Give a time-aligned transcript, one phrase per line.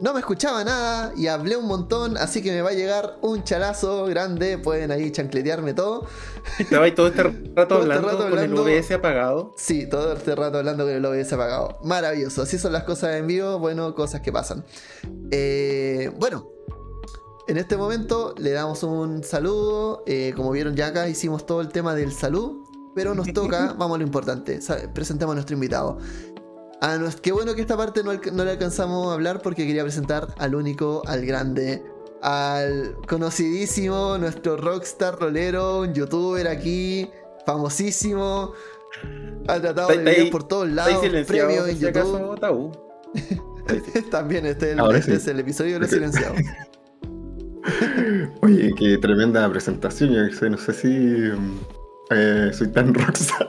[0.00, 3.44] no me escuchaba nada y hablé un montón, así que me va a llegar un
[3.44, 4.58] chalazo grande.
[4.58, 6.06] Pueden ahí chancletearme todo.
[6.58, 9.54] Estaba ahí todo este rato, Todo este hablando, con el OBS apagado.
[9.56, 11.78] Sí, todo este rato hablando con el OBS apagado.
[11.84, 12.42] Maravilloso.
[12.42, 13.58] Así son las cosas en vivo.
[13.58, 14.64] Bueno, cosas que pasan.
[15.30, 16.48] Eh, bueno,
[17.46, 20.02] en este momento le damos un saludo.
[20.06, 22.64] Eh, como vieron ya acá hicimos todo el tema del salud.
[22.94, 24.60] Pero nos toca, vamos a lo importante.
[24.94, 25.98] Presentemos a nuestro invitado.
[26.82, 29.82] A nues- qué bueno que esta parte no, no le alcanzamos a hablar porque quería
[29.82, 31.82] presentar al único, al grande,
[32.22, 37.08] al conocidísimo, nuestro rockstar rolero, un youtuber aquí,
[37.44, 38.52] famosísimo.
[39.48, 42.40] Ha tratado de vivir por todos lados, premios en acaso, YouTube.
[42.40, 42.72] tabú.
[44.10, 45.16] También este, es el- este sí.
[45.16, 46.38] es el episodio de los silenciados.
[48.42, 50.10] Oye, qué tremenda presentación.
[50.30, 51.30] Yo no sé si
[52.10, 53.46] eh, soy tan rockstar,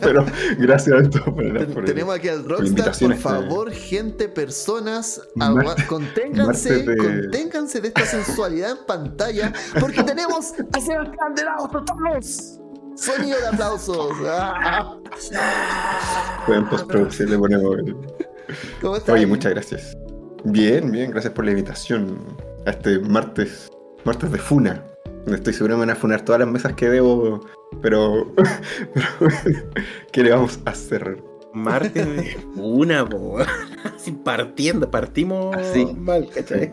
[0.00, 0.24] pero
[0.58, 5.20] gracias a todos por, Ten- por- Tenemos aquí al Rockstar, por este- favor, gente, personas,
[5.34, 11.44] Mar- agua- conténganse, de- conténganse de esta sensualidad en pantalla, porque tenemos a Sebastián de
[11.44, 12.58] Lagos Totales.
[12.94, 14.08] Sonido de aplausos.
[14.24, 14.96] Ah,
[16.48, 17.76] En postproducción le ponemos.
[18.80, 19.14] ¿Cómo estás?
[19.14, 19.96] Oye, muchas gracias.
[20.44, 22.18] Bien, bien, gracias por la invitación
[22.66, 23.70] a este martes,
[24.04, 24.84] martes de Funa.
[25.26, 27.40] Estoy seguro que me van a funar todas las mesas que debo,
[27.80, 28.32] pero,
[28.94, 29.06] pero
[30.12, 31.22] ¿qué le vamos a hacer?
[31.54, 33.38] Martes de una, po.
[33.94, 35.84] Así partiendo, partimos Así.
[35.84, 36.72] mal, ¿cachai?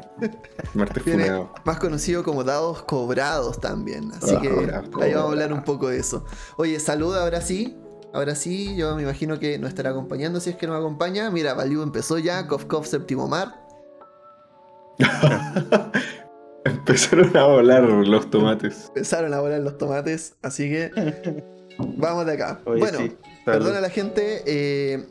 [0.73, 1.53] Martes funado.
[1.65, 4.11] más conocido como dados cobrados también.
[4.13, 4.47] Así que
[5.01, 6.23] ahí vamos a hablar un poco de eso.
[6.57, 7.77] Oye, saluda ahora sí.
[8.13, 11.29] Ahora sí, yo me imagino que nos estará acompañando si es que nos acompaña.
[11.29, 13.53] Mira, Valiu empezó ya, Kof Kof Séptimo Mar.
[16.65, 18.85] Empezaron a volar los tomates.
[18.87, 20.91] Empezaron a volar los tomates, así que
[21.77, 22.61] vamos de acá.
[22.65, 23.15] Oye, bueno, sí,
[23.45, 25.05] perdona a la gente, eh,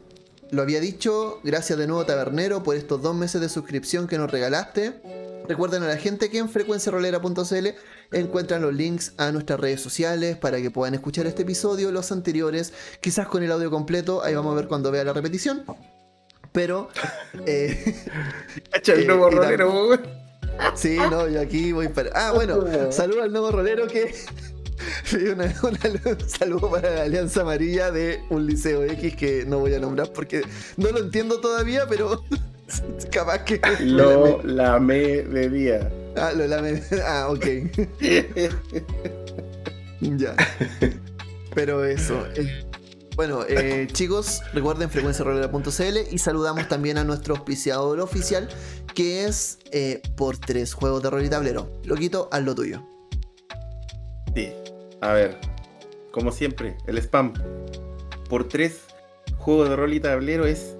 [0.50, 4.30] lo había dicho, gracias de nuevo Tabernero por estos dos meses de suscripción que nos
[4.30, 5.00] regalaste.
[5.48, 7.69] Recuerden a la gente que en frecuenciarolera.cl
[8.12, 12.75] encuentran los links a nuestras redes sociales para que puedan escuchar este episodio, los anteriores,
[13.00, 15.65] quizás con el audio completo, ahí vamos a ver cuando vea la repetición.
[16.53, 16.88] Pero,
[17.47, 17.94] eh,
[18.70, 20.28] Cacha, el Eh,
[20.74, 22.10] Sí, no, yo aquí voy para.
[22.14, 24.14] Ah, bueno, saludo al nuevo rolero que.
[25.32, 29.74] una- una- un saludo para la Alianza Amarilla de un liceo X que no voy
[29.74, 30.42] a nombrar porque
[30.76, 32.22] no lo entiendo todavía, pero
[33.10, 33.60] capaz que.
[33.80, 35.91] Lo lamé de día.
[36.16, 37.47] Ah, lo lame- Ah, ok.
[40.00, 40.34] Ya.
[41.54, 42.24] Pero eso.
[42.36, 42.64] eh,
[43.18, 48.48] Bueno, eh, chicos, recuerden frecuenciarolera.cl y saludamos también a nuestro auspiciador oficial
[48.94, 51.68] que es eh, por tres juegos de rol y tablero.
[51.82, 52.80] Loquito, haz lo tuyo.
[54.36, 54.52] Sí.
[55.00, 55.36] A ver,
[56.12, 57.34] como siempre, el spam.
[58.28, 58.82] Por tres
[59.36, 60.76] juegos de rol y tablero es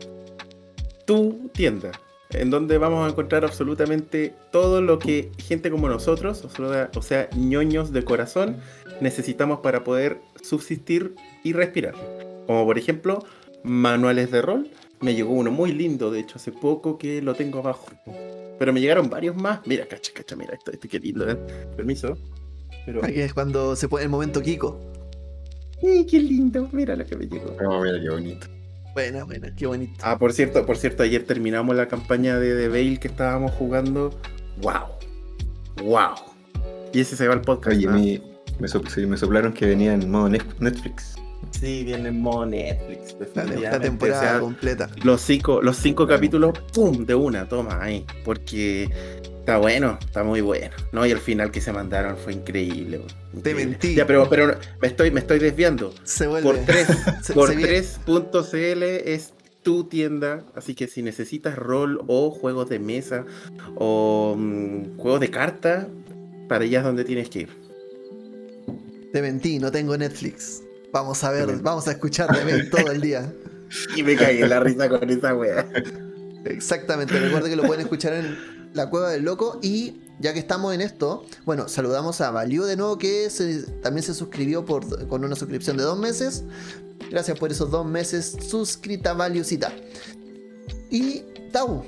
[1.07, 1.91] tu tienda.
[2.31, 7.03] En donde vamos a encontrar absolutamente todo lo que gente como nosotros, o sea, o
[7.03, 8.59] sea, ñoños de corazón,
[9.01, 12.28] necesitamos para poder subsistir y respirar.
[12.49, 13.27] Como por ejemplo,
[13.63, 14.71] manuales de rol.
[15.01, 17.89] Me llegó uno muy lindo, de hecho, hace poco que lo tengo abajo.
[18.59, 19.61] Pero me llegaron varios más.
[19.67, 21.37] Mira, cacha, cacha, mira, esto, esto qué lindo, ¿eh?
[21.77, 22.17] Permiso.
[22.87, 23.05] Pero...
[23.05, 24.81] Aquí es cuando se pone el momento Kiko.
[25.83, 26.71] ¡Ay, qué lindo!
[26.73, 27.55] Mira lo que me llegó.
[27.69, 28.47] Oh, mira qué bonito.
[28.95, 29.93] Buena, buena, qué bonito.
[30.03, 34.19] Ah, por cierto, por cierto, ayer terminamos la campaña de The Veil que estábamos jugando.
[34.63, 35.85] ¡Wow!
[35.85, 36.15] ¡Wow!
[36.95, 37.77] Y ese se va al podcast.
[37.77, 38.23] Oye, me,
[38.59, 41.18] me, me soplaron que venía en modo Netflix.
[41.51, 43.17] Sí, viene en modo Netflix.
[43.35, 44.89] La, temporada O sea, completa.
[45.03, 47.05] los cinco, los cinco capítulos, ¡pum!
[47.05, 48.05] de una, toma ahí.
[48.25, 48.89] Porque
[49.41, 50.75] está bueno, está muy bueno.
[50.93, 52.99] No, y el final que se mandaron fue increíble.
[52.99, 53.67] weón, Te increíble.
[53.67, 53.95] mentí.
[53.95, 55.93] Ya, pero, pero me estoy, me estoy desviando.
[56.05, 56.49] Se vuelve.
[56.49, 56.87] Por 3,
[57.23, 59.33] Se- por se viene- 3.cl es
[59.63, 63.25] tu tienda, así que si necesitas rol o juegos de mesa
[63.75, 65.89] o mm, juegos de carta,
[66.49, 67.49] para allá es donde tienes que ir.
[69.13, 70.63] Te mentí, no tengo Netflix.
[70.93, 73.33] Vamos a ver, vamos a escuchar de mí todo el día.
[73.95, 75.69] Y me cagué la risa con esa wea.
[76.47, 78.39] Exactamente, recuerden que lo pueden escuchar en
[78.73, 82.77] La Cueva del Loco y ya que estamos en esto, bueno, saludamos a Valiu de
[82.77, 86.45] nuevo que se- también se suscribió por, con una suscripción de dos meses.
[87.11, 89.71] Gracias por esos dos meses suscrita Valiucita.
[90.91, 91.85] Y Tau,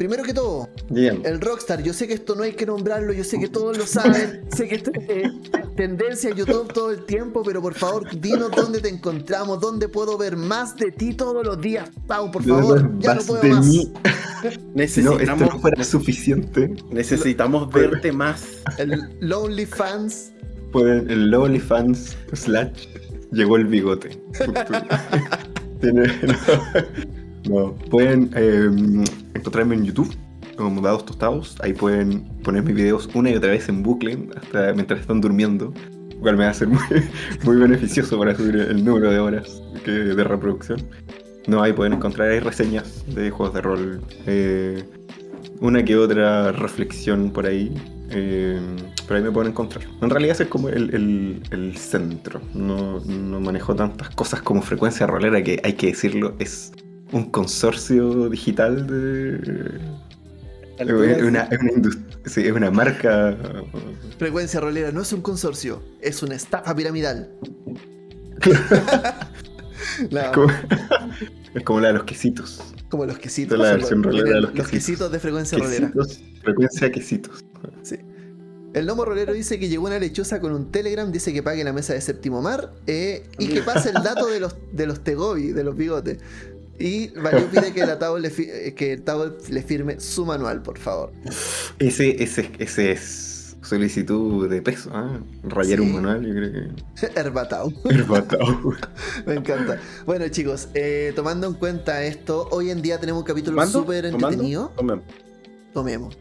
[0.00, 1.20] primero que todo, Bien.
[1.26, 3.84] el Rockstar, yo sé que esto no hay que nombrarlo, yo sé que todos lo
[3.86, 5.30] saben, sé que esto es eh,
[5.76, 10.16] tendencia en YouTube todo el tiempo, pero por favor, dinos dónde te encontramos, dónde puedo
[10.16, 13.66] ver más de ti todos los días, Tau, por favor, ya no puedo de más.
[13.66, 13.92] mí.
[14.40, 18.42] Si no, esto Necesitamos, no fuera suficiente, necesitamos verte más.
[18.78, 20.32] El Lonely Fans,
[20.72, 22.86] pueden el OnlyFans slash
[23.32, 24.18] llegó el bigote.
[25.82, 26.34] Tiene- no,
[27.48, 28.68] no, pueden eh,
[29.34, 30.14] encontrarme en YouTube
[30.56, 31.56] como dados tostados.
[31.62, 35.72] Ahí pueden poner mis videos una y otra vez en bucle hasta mientras están durmiendo.
[36.14, 36.80] Lo cual me va a ser muy,
[37.44, 40.82] muy beneficioso para subir el número de horas de reproducción.
[41.46, 44.00] No, ahí pueden encontrar ahí reseñas de juegos de rol.
[44.26, 44.84] eh,
[45.60, 47.72] una que otra reflexión por ahí.
[48.10, 48.60] eh,
[49.06, 49.84] pero ahí me pueden encontrar.
[50.02, 52.40] En realidad ese es como el, el- el centro.
[52.54, 56.34] No, no manejo tantas cosas como frecuencia rolera que hay que decirlo.
[56.38, 56.72] Es
[57.12, 59.80] un consorcio digital de.
[60.78, 63.36] Es una, es una indust- sí, es una marca.
[64.18, 67.30] Frecuencia rolera no es un consorcio, es una estafa piramidal.
[70.10, 70.48] No, Es como,
[71.54, 72.60] es como la de los quesitos.
[72.90, 73.58] como los quesitos.
[73.58, 74.70] la versión los, rolera de los los quesitos.
[74.70, 75.92] quesitos de frecuencia rolera.
[76.42, 77.44] Frecuencia quesitos.
[77.82, 77.96] Sí.
[78.72, 81.72] El Nomo Rolero dice que llegó una lechuza con un Telegram, dice que pague la
[81.72, 85.50] mesa de séptimo mar eh, y que pase el dato de los, de los Tegobi,
[85.52, 86.18] de los bigotes.
[86.80, 90.24] Y Valió pide que, la Tao le fi- eh, que el Tao le firme su
[90.24, 91.12] manual, por favor.
[91.78, 94.90] Ese, ese, ese es solicitud de peso.
[94.94, 95.20] ¿ah?
[95.42, 95.84] Rayar Sí.
[95.84, 97.12] un manual, yo creo que.
[97.20, 97.70] Herbatao.
[97.84, 98.74] Herbatao.
[99.26, 99.78] Me encanta.
[100.06, 104.72] Bueno, chicos, eh, tomando en cuenta esto, hoy en día tenemos un capítulo súper entretenido.
[104.76, 105.04] Tomemos.
[105.74, 106.18] Tomemos.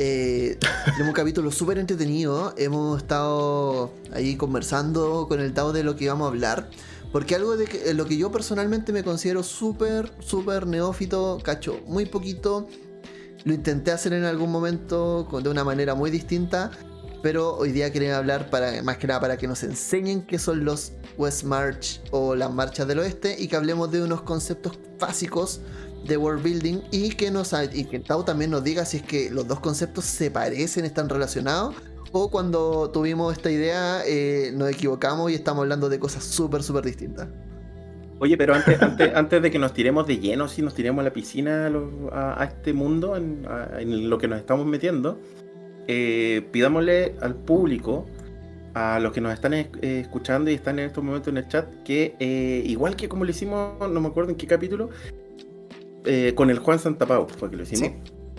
[0.00, 2.54] Eh, tenemos un capítulo súper entretenido.
[2.56, 6.70] Hemos estado ahí conversando con el Tao de lo que íbamos a hablar.
[7.12, 12.06] Porque algo de que- lo que yo personalmente me considero súper, súper neófito, cacho, muy
[12.06, 12.68] poquito.
[13.44, 16.70] Lo intenté hacer en algún momento de una manera muy distinta.
[17.22, 20.64] Pero hoy día quería hablar para, más que nada para que nos enseñen qué son
[20.64, 25.60] los West March o las marchas del oeste y que hablemos de unos conceptos básicos
[26.06, 29.30] de world building y que nos y que Tao también nos diga si es que
[29.30, 31.74] los dos conceptos se parecen, están relacionados
[32.12, 36.84] o cuando tuvimos esta idea eh, nos equivocamos y estamos hablando de cosas súper súper
[36.84, 37.28] distintas.
[38.20, 41.04] Oye, pero antes, antes, antes de que nos tiremos de lleno, si nos tiremos a
[41.04, 44.66] la piscina a, lo- a- a este mundo, en, a- en lo que nos estamos
[44.66, 45.20] metiendo,
[45.86, 48.06] eh, pidámosle al público,
[48.74, 51.66] a los que nos están eh, escuchando y están en estos momentos en el chat,
[51.84, 54.90] que eh, igual que como lo hicimos, no me acuerdo en qué capítulo,
[56.34, 57.90] con el Juan Santapau fue que lo hicimos.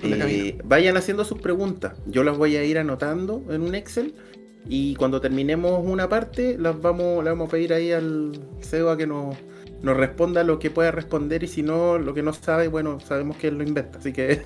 [0.03, 1.93] Eh, vayan haciendo sus preguntas.
[2.05, 4.13] Yo las voy a ir anotando en un Excel.
[4.67, 8.97] Y cuando terminemos una parte, las vamos, le vamos a pedir ahí al CEO a
[8.97, 9.35] que nos,
[9.81, 11.43] nos responda lo que pueda responder.
[11.43, 13.99] Y si no, lo que no sabe, bueno, sabemos que él lo inventa.
[13.99, 14.41] Así que.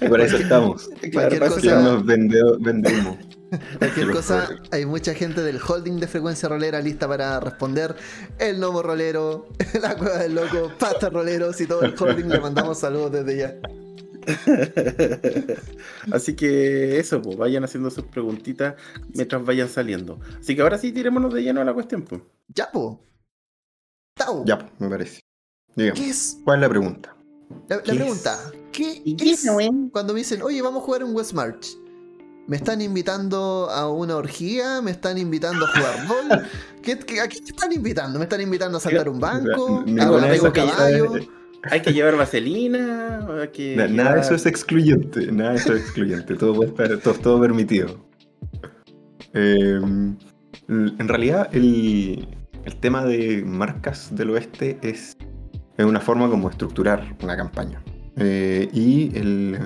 [0.00, 0.88] Y por eso estamos.
[1.12, 3.16] Cualquier Claro, Que cosa, nos vende, vendemos.
[3.78, 7.96] Cualquier cosa, hay mucha gente del holding de frecuencia rolera lista para responder.
[8.38, 9.48] El Nomo Rolero,
[9.80, 12.28] la Cueva del Loco, Pasta Roleros y todo el holding.
[12.28, 13.56] Le mandamos saludos desde ya.
[16.12, 18.74] Así que eso, pues vayan haciendo sus preguntitas
[19.14, 20.20] mientras vayan saliendo.
[20.38, 22.02] Así que ahora sí, tirémonos de lleno a la cuestión.
[22.02, 22.22] Pues.
[22.48, 23.04] Ya, po.
[24.14, 25.20] Tao, Ya, pues, me parece.
[25.74, 26.38] Digamos, ¿qué es?
[26.44, 27.16] ¿cuál es la pregunta?
[27.68, 28.38] La, la ¿Qué pregunta,
[28.72, 29.68] ¿qué ¿Y qué es es, güey?
[29.92, 31.76] cuando me dicen, oye, vamos a jugar en West March?
[32.50, 34.82] ¿Me están invitando a una orgía?
[34.82, 36.42] ¿Me están invitando a jugar rol?
[36.82, 38.18] ¿Qué, qué- ¿A qué te están invitando?
[38.18, 39.84] ¿Me están invitando a saltar un banco?
[41.70, 43.24] Hay que llevar vaselina.
[43.40, 46.70] Hay que Na- Nada de eso es excluyente, nada de eso es excluyente, todo puede
[46.72, 48.04] estar, todo, todo permitido.
[49.32, 49.80] Eh,
[50.68, 52.26] en realidad, el,
[52.64, 55.16] el tema de marcas del oeste es,
[55.76, 57.80] es una forma como estructurar una campaña.
[58.16, 59.56] Eh, y el,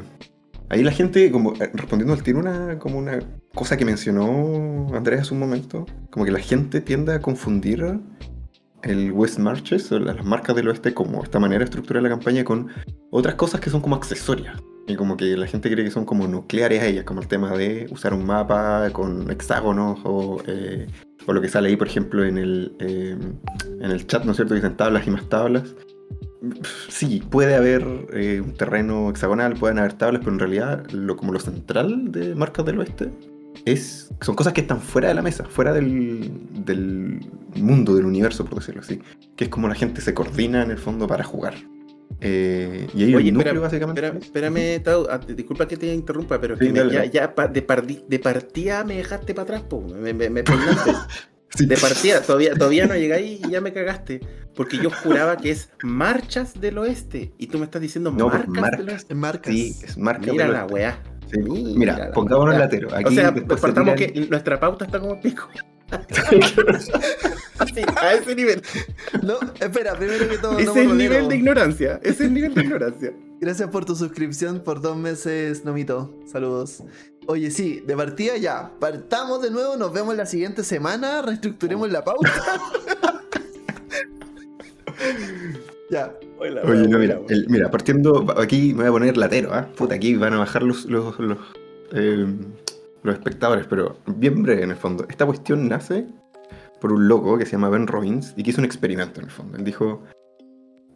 [0.75, 3.21] ahí la gente, como eh, respondiendo al tiro, una, como una
[3.55, 8.01] cosa que mencionó Andrés hace un momento, como que la gente tiende a confundir
[8.83, 12.45] el West Marches o las marcas del oeste como esta manera de estructurar la campaña
[12.45, 12.69] con
[13.11, 14.61] otras cosas que son como accesorias.
[14.87, 17.57] Y como que la gente cree que son como nucleares a ellas, como el tema
[17.57, 20.87] de usar un mapa con hexágonos o, eh,
[21.27, 23.17] o lo que sale ahí, por ejemplo, en el, eh,
[23.81, 24.55] en el chat, ¿no es cierto?
[24.55, 25.75] Dicen tablas y más tablas.
[26.89, 31.33] Sí, puede haber eh, un terreno hexagonal, pueden haber tablas, pero en realidad lo, como
[31.33, 33.11] lo central de Marcas del Oeste
[33.65, 36.31] es, son cosas que están fuera de la mesa, fuera del,
[36.65, 37.21] del
[37.57, 39.01] mundo, del universo, por decirlo así.
[39.37, 41.55] Que es como la gente se coordina en el fondo para jugar.
[42.21, 44.19] Eh, y ahí Oye, el núcleo espera, básicamente.
[44.27, 47.67] espérame, Tao, ah, disculpa que te interrumpa, pero Sí, que me- ya, ya pa- de,
[47.67, 50.43] pardi- de partida me dejaste para atrás, po, me, me, me.
[51.51, 51.67] Sí.
[51.67, 54.21] De partida, todavía, todavía no llegáis y ya me cagaste.
[54.57, 57.33] Porque yo juraba que es marchas del oeste.
[57.39, 58.79] Y tú me estás diciendo No, pues, marcas marcas.
[58.81, 59.15] del oeste.
[59.15, 59.53] Marcas.
[59.55, 60.75] Sí, es marca Mira del la oeste.
[60.75, 61.03] weá.
[61.33, 61.39] Sí.
[61.41, 62.59] Mira Mira, la pongámonos weá.
[62.65, 62.89] latero.
[62.89, 65.49] O sea, se partamos tiran- que nuestra pauta está como pico.
[67.59, 68.63] Así, a ese nivel.
[69.23, 72.01] No, espera, primero que todo, Ese es el nivel de ignorancia.
[72.03, 73.13] Ese es el nivel de ignorancia.
[73.41, 76.13] Gracias por tu suscripción por dos meses, Nomito.
[76.31, 76.83] Saludos.
[77.27, 78.71] Oye, sí, de partida ya.
[78.79, 82.31] Partamos de nuevo, nos vemos la siguiente semana, reestructuremos la pauta.
[85.91, 86.13] Ya.
[86.39, 89.69] Hola, Oye, no, mira, el- mira, partiendo, aquí me voy a poner latero, ¿ah?
[89.77, 91.39] Puta, aquí van a bajar los, los, los,
[91.93, 92.27] eh,
[93.03, 95.07] los espectadores, pero bien breve en el fondo.
[95.11, 96.07] Esta cuestión nace
[96.81, 99.31] por un loco que se llama Ben Robbins y que hizo un experimento en el
[99.31, 99.57] fondo.
[99.59, 100.03] Él dijo,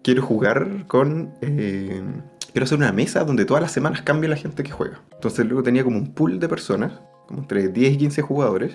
[0.03, 1.35] quiero jugar con...
[1.43, 2.03] eh,
[2.53, 5.01] quiero hacer una mesa donde todas las semanas cambie la gente que juega.
[5.13, 6.93] Entonces luego tenía como un pool de personas,
[7.27, 8.75] como entre 10 y 15 jugadores,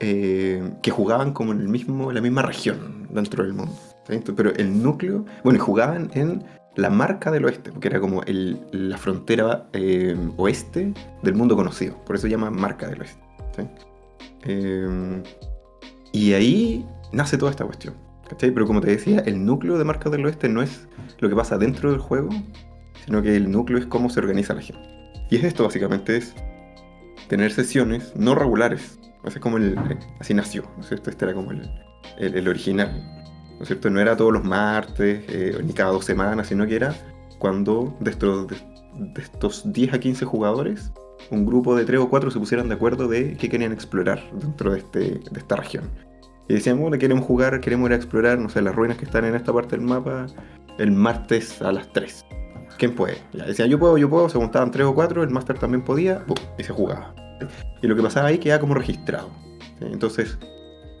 [0.00, 3.72] eh, que jugaban como en el mismo, la misma región dentro del mundo.
[4.08, 4.20] ¿sí?
[4.36, 6.44] Pero el núcleo, bueno, jugaban en
[6.74, 11.96] la marca del oeste, porque era como el- la frontera eh, oeste del mundo conocido.
[12.04, 13.22] Por eso se llama marca del oeste.
[13.56, 13.62] ¿sí?
[14.44, 15.22] Eh,
[16.12, 17.94] y ahí nace toda esta cuestión.
[18.28, 18.50] ¿cachai?
[18.50, 20.88] Pero como te decía, el núcleo de marca del oeste no es
[21.20, 22.30] lo que pasa dentro del juego,
[23.04, 24.82] sino que el núcleo es cómo se organiza la gente.
[25.30, 26.34] Y es esto básicamente, es
[27.28, 28.98] tener sesiones no regulares.
[29.24, 29.78] El,
[30.18, 31.10] así nació, ¿no es cierto?
[31.10, 31.70] Este era como el,
[32.18, 32.90] el- original.
[33.56, 33.88] ¿No es cierto?
[33.90, 36.94] No era todos los martes, eh, ni cada dos semanas, sino que era
[37.38, 38.56] cuando de estos, de,
[39.14, 40.92] de estos 10 a 15 jugadores,
[41.30, 44.72] un grupo de 3 o 4 se pusieran de acuerdo de qué querían explorar dentro
[44.72, 45.84] de, este, de esta región.
[46.48, 49.24] Y decían, bueno, queremos jugar, queremos ir a explorar, no sé, las ruinas que están
[49.24, 50.26] en esta parte del mapa
[50.78, 52.26] el martes a las 3.
[52.82, 53.18] ¿Quién puede?
[53.32, 56.24] Decía, yo puedo, yo puedo, se juntaban 3 o 4, el máster también podía,
[56.58, 57.14] y se jugaba.
[57.80, 59.30] Y lo que pasaba ahí quedaba como registrado.
[59.80, 60.36] Entonces,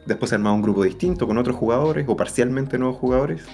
[0.06, 3.44] después se armaba un grupo distinto con otros jugadores o parcialmente nuevos jugadores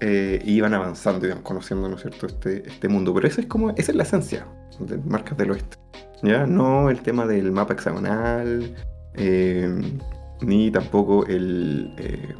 [0.00, 3.14] eh, y iban avanzando, iban conociendo, ¿no es cierto?, este, este mundo.
[3.14, 4.46] Pero esa es como, esa es la esencia
[4.78, 5.78] de Marcas del Oeste.
[6.22, 6.46] ¿Ya?
[6.46, 8.74] No el tema del mapa hexagonal,
[9.14, 10.00] eh,
[10.42, 12.34] ni tampoco el, eh,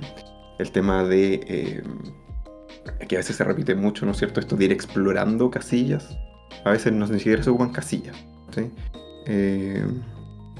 [0.58, 1.82] el tema de...
[3.08, 4.40] que a veces se repite mucho, ¿no es cierto?
[4.40, 6.16] Esto de ir explorando casillas.
[6.64, 8.16] A veces no ni siquiera se ocupan casillas.
[8.54, 8.70] ¿sí?
[9.26, 9.84] Eh,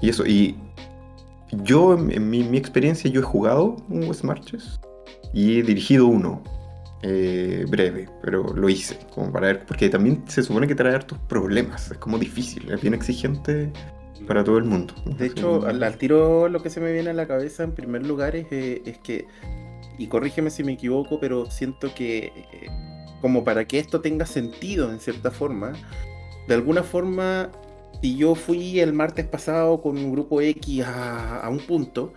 [0.01, 0.57] y eso, y
[1.53, 4.81] yo, en, mi, mi experiencia, yo he jugado un West Marches
[5.33, 6.43] y he dirigido uno.
[7.03, 11.19] eh, breve, pero lo hice, como para ver, porque también se supone que trae hartos
[11.29, 13.73] problemas, es como difícil, es bien exigente
[14.27, 14.95] para todo el mundo.
[15.07, 18.07] De hecho, al, al tiro lo que se me viene a la cabeza en primer
[18.07, 19.27] lugar es, eh, es que,
[20.01, 22.71] y corrígeme si me equivoco, pero siento que eh,
[23.21, 25.75] como para que esto tenga sentido en cierta forma,
[26.49, 27.51] de alguna forma,
[28.01, 32.15] si yo fui el martes pasado con un grupo X a, un punto,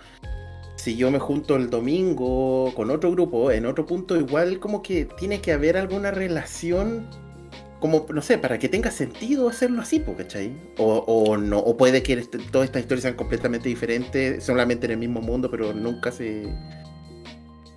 [0.78, 5.04] si yo me junto el domingo con otro grupo en otro punto, igual como que
[5.04, 7.10] tiene que haber alguna relación
[7.82, 10.56] como, no sé, para que tenga sentido hacerlo así, ¿cachai?
[10.78, 12.16] O, o no, o puede que
[12.50, 16.48] todas estas historias sean completamente diferentes, solamente en el mismo mundo, pero nunca se.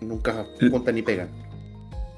[0.01, 1.29] Nunca juntan ni pegan.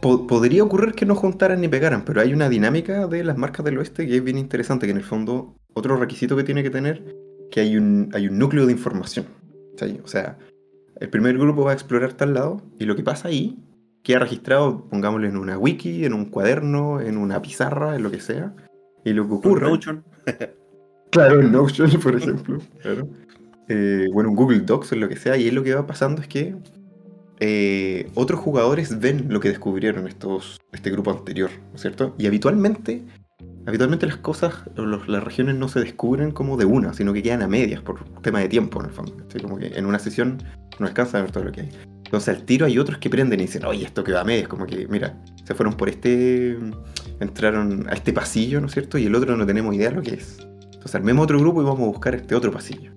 [0.00, 3.64] Po- podría ocurrir que no juntaran ni pegaran, pero hay una dinámica de las marcas
[3.64, 6.70] del oeste que es bien interesante, que en el fondo otro requisito que tiene que
[6.70, 7.04] tener,
[7.50, 9.26] que hay un, hay un núcleo de información.
[10.04, 10.38] O sea,
[11.00, 13.58] el primer grupo va a explorar tal lado y lo que pasa ahí
[14.02, 18.20] queda registrado, pongámoslo en una wiki, en un cuaderno, en una pizarra, en lo que
[18.20, 18.54] sea.
[19.04, 19.68] Y lo que ocurre...
[19.68, 20.04] Notion.
[21.10, 22.58] Claro, en Notion, por ejemplo.
[22.82, 23.08] Claro.
[23.68, 26.20] Eh, bueno, un Google Docs o lo que sea, y ahí lo que va pasando
[26.20, 26.54] es que
[27.40, 32.14] eh, otros jugadores ven lo que descubrieron estos, este grupo anterior, ¿no es cierto?
[32.18, 33.04] Y habitualmente,
[33.66, 37.42] habitualmente las cosas, los- las regiones no se descubren como de una, sino que quedan
[37.42, 39.14] a medias por tema de tiempo, en el fondo.
[39.28, 39.38] ¿sí?
[39.40, 40.38] Como que en una sesión
[40.78, 41.70] no alcanza a ver todo lo que hay.
[42.04, 44.48] Entonces al tiro hay otros que prenden y dicen, oye, esto que va a medias,
[44.48, 46.56] como que, mira, se fueron por este,
[47.20, 48.96] entraron a este pasillo, ¿no es cierto?
[48.98, 50.38] Y el otro no tenemos idea de lo que es.
[50.64, 52.92] Entonces armemos otro grupo y vamos a buscar este otro pasillo.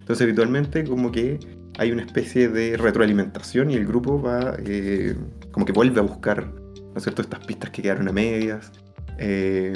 [0.00, 1.38] Entonces habitualmente como que
[1.78, 5.16] hay una especie de retroalimentación y el grupo va eh,
[5.52, 8.70] como que vuelve a buscar, ¿no es cierto?, estas pistas que quedaron a medias.
[9.18, 9.72] Eh,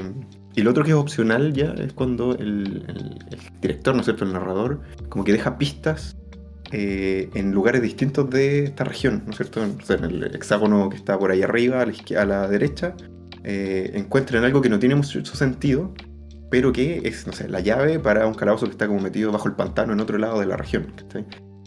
[0.54, 4.06] y lo otro que es opcional ya es cuando el, el- el director, ¿no es
[4.06, 6.16] cierto?, el narrador, como que deja pistas
[6.72, 9.60] eh, en lugares distintos de esta región, ¿no es cierto?
[9.62, 12.94] O sea, en el hexágono que está por ahí arriba, a la, a la derecha,
[13.44, 15.94] eh, encuentran algo que no tiene mucho sentido,
[16.50, 19.48] pero que es, no sé, la llave para un calabozo que está como metido bajo
[19.48, 20.92] el pantano en otro lado de la región.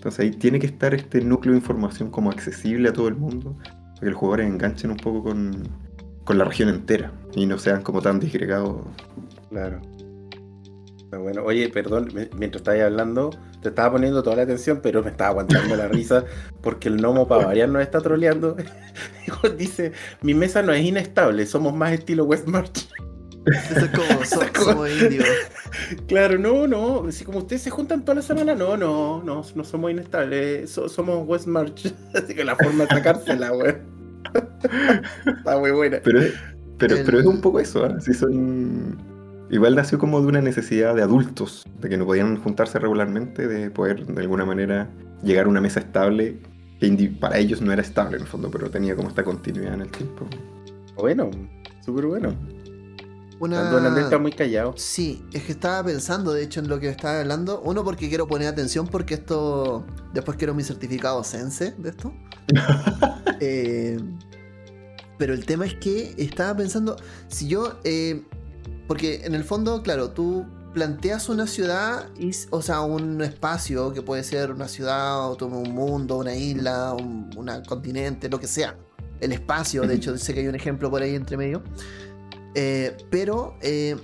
[0.02, 3.56] Entonces ahí tiene que estar este núcleo de información como accesible a todo el mundo,
[3.62, 5.62] para que los jugadores enganchen un poco con,
[6.24, 8.82] con la región entera y no sean como tan disgregados.
[9.52, 9.80] Claro.
[11.12, 11.44] Bueno.
[11.44, 13.30] Oye, perdón, mientras estabas hablando,
[13.62, 16.26] te estaba poniendo toda la atención, pero me estaba aguantando la risa
[16.62, 18.58] porque el gnomo para variar nos está troleando.
[19.56, 19.92] Dice,
[20.24, 22.90] mi mesa no es inestable, somos más estilo West March.
[23.72, 25.26] Eso es como, so- somos indios.
[26.08, 27.12] Claro, no, no.
[27.12, 30.70] Si como ustedes se juntan toda la semana, no, no, no, no somos inestables.
[30.70, 31.94] so- somos West March.
[32.14, 33.78] Así que la forma de sacársela, weón.
[35.26, 36.00] Está muy buena.
[36.04, 36.34] Pero, es-
[36.78, 38.00] pero, El- pero es un poco eso, ¿ah?
[38.00, 38.98] Sí son...
[39.50, 43.70] Igual nació como de una necesidad de adultos, de que no podían juntarse regularmente, de
[43.70, 44.90] poder de alguna manera
[45.24, 46.38] llegar a una mesa estable
[46.80, 49.82] que para ellos no era estable en el fondo, pero tenía como esta continuidad en
[49.82, 50.26] el tiempo.
[50.96, 51.30] Bueno,
[51.86, 52.34] súper bueno.
[53.42, 53.72] Una...
[53.72, 54.76] Don Andrés está muy callado.
[54.78, 57.60] Sí, es que estaba pensando, de hecho, en lo que estaba hablando.
[57.62, 59.84] Uno, porque quiero poner atención, porque esto.
[60.14, 62.14] Después quiero mi certificado Sense de esto.
[63.44, 63.98] Eh,
[65.18, 66.96] pero el tema es que estaba pensando,
[67.28, 67.80] si yo.
[67.84, 68.24] eh,
[68.88, 74.04] porque en el fondo, claro, tú planteas una ciudad, y, o sea, un espacio que
[74.04, 78.78] puede ser una ciudad, un mundo, una isla, un una continente, lo que sea.
[79.20, 81.64] El espacio, de hecho, sé que hay un ejemplo por ahí entre medio.
[82.56, 83.96] Eh, pero eh,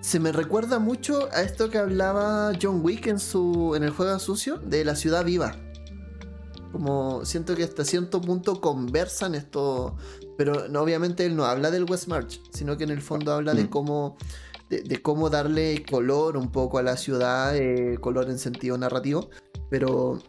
[0.00, 4.18] se me recuerda mucho a esto que hablaba John Wick en su en el juego
[4.18, 5.56] sucio de la ciudad viva.
[6.72, 9.96] Como siento que hasta cierto punto conversan esto,
[10.38, 13.54] pero no, obviamente él no habla del West March, sino que en el fondo habla
[13.54, 13.68] de Mm.
[13.68, 14.16] cómo
[14.68, 19.28] de, de cómo darle color un poco a la ciudad, eh, color en sentido narrativo,
[19.68, 20.20] pero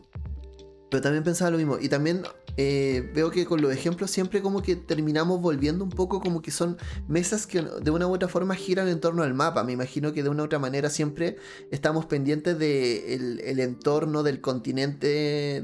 [0.90, 2.24] pero también pensaba lo mismo y también
[2.58, 6.52] eh, veo que con los ejemplos siempre como que terminamos volviendo un poco como que
[6.52, 6.78] son
[7.08, 9.64] mesas que de una u otra forma giran en torno al mapa.
[9.64, 11.38] Me imagino que de una u otra manera siempre
[11.72, 15.08] estamos pendientes del el entorno del continente,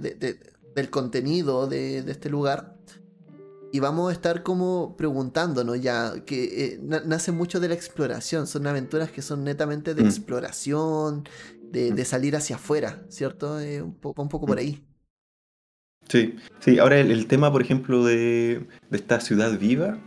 [0.01, 0.39] de- de-
[0.75, 2.75] del contenido de, este lugar.
[3.73, 8.47] Y vamos a estar como preguntándonos ya, que eh, na- nace mucho de la exploración,
[8.47, 10.07] son aventuras que son netamente de Mm.
[10.07, 11.27] exploración,
[11.71, 13.59] de, de salir hacia afuera, ¿cierto?
[13.59, 14.86] Eh, un, poco, un poco por ahí.
[16.09, 19.97] Sí, sí, ahora el, el tema, por ejemplo, de, de esta ciudad viva,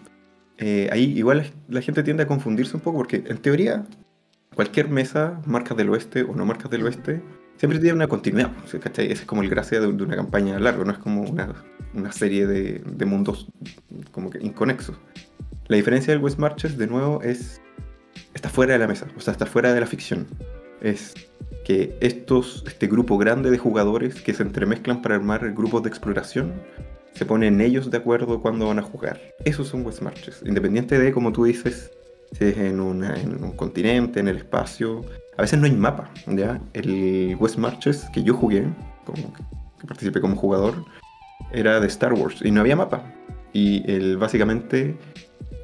[0.58, 3.86] eh, ahí igual la gente tiende a confundirse un poco porque en teoría
[4.54, 7.22] cualquier mesa, marcas del oeste o no marcas del oeste,
[7.56, 8.50] siempre tiene una continuidad.
[8.80, 9.12] ¿cachai?
[9.12, 11.54] Esa es como el gracia de, de una campaña larga, no es como una,
[11.94, 13.48] una serie de, de mundos
[14.10, 14.96] como que inconexos.
[15.68, 17.60] La diferencia del West Marches, de nuevo, es
[18.34, 20.26] está fuera de la mesa, o sea, está fuera de la ficción.
[20.80, 21.14] Es
[22.00, 26.52] estos, este grupo grande de jugadores que se entremezclan para armar grupos de exploración,
[27.14, 29.20] se ponen ellos de acuerdo cuando van a jugar.
[29.44, 30.42] Esos son West Marches.
[30.46, 31.90] Independiente de, como tú dices,
[32.32, 35.02] si es en, una- en un continente, en el espacio.
[35.36, 36.60] A veces no hay mapa, ¿ya?
[36.72, 38.64] El West Marches que yo jugué,
[39.80, 40.84] que participé como jugador,
[41.52, 43.02] era de Star Wars y no había mapa.
[43.52, 44.96] Y el, básicamente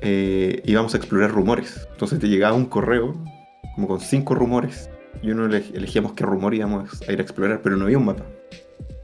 [0.02, 1.86] eh, íbamos a explorar rumores.
[1.92, 3.14] Entonces te llegaba un correo
[3.76, 4.90] como con cinco rumores
[5.22, 8.06] y uno ele- elegíamos qué rumor íbamos a ir a explorar, pero no había un
[8.06, 8.24] mapa.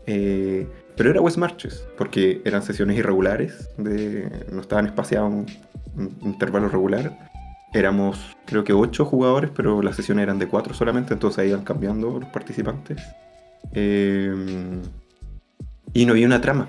[0.07, 5.46] Eh, pero era West Marches, porque eran sesiones irregulares, no estaban espaciados un,
[5.96, 7.31] un intervalo regular.
[7.75, 12.18] Éramos, creo que, ocho jugadores, pero las sesiones eran de cuatro solamente, entonces iban cambiando
[12.20, 13.01] los participantes.
[13.72, 14.35] Eh,
[15.94, 16.68] y no había una trama.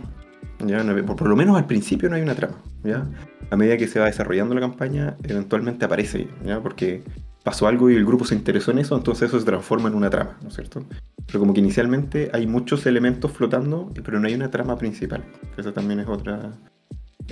[0.65, 0.83] ¿ya?
[1.05, 2.55] Por, por lo menos al principio no hay una trama.
[2.83, 3.05] ¿ya?
[3.49, 6.61] A medida que se va desarrollando la campaña, eventualmente aparece, ¿ya?
[6.61, 7.03] porque
[7.43, 10.09] pasó algo y el grupo se interesó en eso, entonces eso se transforma en una
[10.09, 10.83] trama, ¿no es cierto?
[11.27, 15.23] Pero como que inicialmente hay muchos elementos flotando, pero no hay una trama principal.
[15.57, 16.53] Eso también es otra,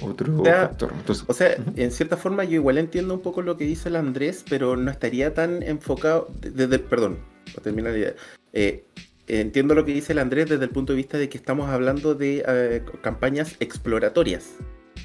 [0.02, 0.94] otro O sea, factor.
[0.98, 1.74] Entonces, O sea, Ujú.
[1.76, 4.92] en cierta forma yo igual entiendo un poco lo que dice el Andrés, pero no
[4.92, 7.18] estaría tan enfocado desde, perdón,
[7.54, 8.14] para terminar la idea.
[8.54, 8.84] Eh,
[9.28, 12.16] entiendo lo que dice el Andrés desde el punto de vista de que estamos hablando
[12.16, 14.56] de eh, campañas exploratorias.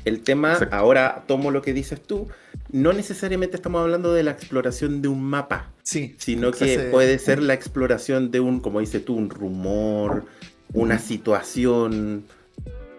[0.04, 0.74] El tema, Exacto.
[0.74, 2.28] ahora tomo lo que dices tú,
[2.76, 6.14] no necesariamente estamos hablando de la exploración de un mapa, Sí.
[6.18, 10.24] sino que hace- puede ser la exploración de un, como dices tú, un rumor,
[10.72, 12.24] una situación,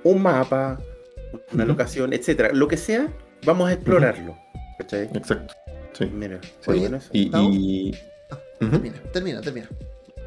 [0.03, 0.79] un mapa,
[1.53, 2.49] una locación, etcétera.
[2.53, 3.07] Lo que sea,
[3.45, 4.35] vamos a explorarlo.
[4.79, 5.09] ¿Cachai?
[5.13, 5.53] exacto.
[5.93, 6.05] Sí.
[6.13, 6.69] Mira, Sí.
[6.69, 7.09] muy bueno eso.
[7.13, 8.37] Y, Ah.
[8.59, 9.69] Termina, termina, termina.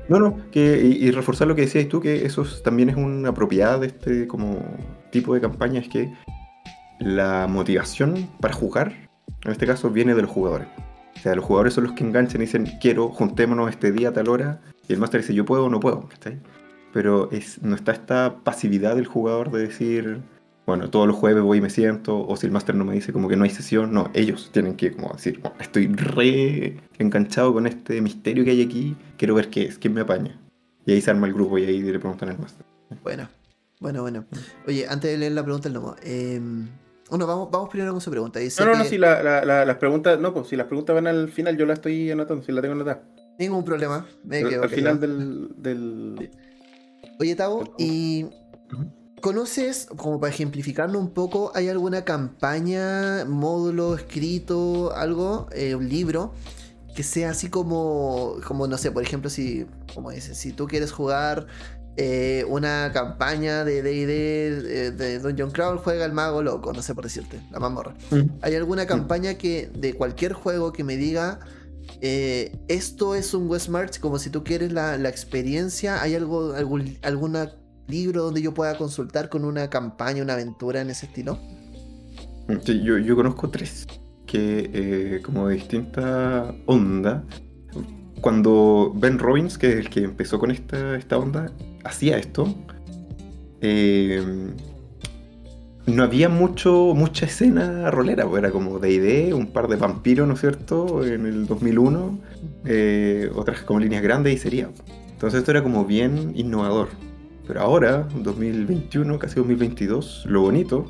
[0.09, 2.97] No, no, que, y, y reforzar lo que decías tú, que eso es- también es
[2.97, 4.59] una propiedad de este como
[5.11, 6.13] tipo de campaña, es que
[7.01, 9.10] la motivación para jugar,
[9.45, 10.69] en este caso, viene de los jugadores.
[11.17, 14.13] O sea, los jugadores son los que enganchan y dicen, quiero, juntémonos este día a
[14.13, 16.39] tal hora, y el máster dice, yo puedo o no puedo, ¿cachai?
[16.93, 20.23] Pero es, no está esta pasividad del jugador de decir,
[20.67, 23.13] bueno, todos los jueves voy y me siento, o si el máster no me dice
[23.13, 27.53] como que no hay sesión, no, ellos tienen que como decir, "Bueno, estoy re enganchado
[27.53, 30.39] con este misterio que hay aquí, quiero ver qué es, quién me apaña.
[30.87, 32.65] Y ahí se arma el grupo y ahí le preguntan al máster.
[33.03, 33.29] Bueno,
[33.81, 34.25] bueno, bueno.
[34.67, 36.41] Oye, antes de leer la pregunta del lomo, eh,
[37.11, 38.39] bueno, vamos, vamos primero con su pregunta.
[38.39, 40.67] Dice No, no, no, que- si la- la- la- las preguntas, no, pues si las
[40.67, 43.03] preguntas van al final, yo la estoy anotando, si la tengo anotada.
[43.39, 44.07] Ningún problema.
[44.25, 46.31] Me quedo al final del, del...
[47.19, 48.27] Oye, Tavo, y.
[49.21, 56.33] ¿conoces, como para ejemplificarlo un poco, hay alguna campaña, módulo escrito, algo, eh, un libro,
[56.97, 60.91] que sea así como, como no sé, por ejemplo, si, como dices, si tú quieres
[60.91, 61.47] jugar
[62.03, 64.07] eh, una campaña de D&D
[64.63, 67.93] de, de Dungeon Crawl, juega el mago loco, no sé por decirte, la mazmorra.
[68.41, 71.41] ¿Hay alguna campaña que de cualquier juego que me diga
[72.01, 76.01] eh, esto es un West March como si tú quieres la, la experiencia?
[76.01, 77.53] ¿Hay algo, algún- alguna
[77.87, 81.39] libro donde yo pueda consultar con una campaña, una aventura en ese estilo?
[82.65, 83.87] Sí, yo, yo conozco tres
[84.27, 87.25] que eh, como de distinta onda.
[88.21, 91.51] Cuando Ben Robbins, que es el que empezó con esta, esta onda,
[91.85, 92.55] hacía esto,
[93.61, 94.23] eh,
[95.87, 100.35] no había mucho, mucha escena rolera, pues era como D&D, un par de vampiros, ¿no
[100.35, 102.19] es cierto?, en el 2001,
[102.65, 104.71] eh, otras como líneas grandes y sería.
[105.11, 106.89] Entonces esto era como bien innovador.
[107.47, 110.87] Pero ahora, 2021, casi 2022, lo bonito,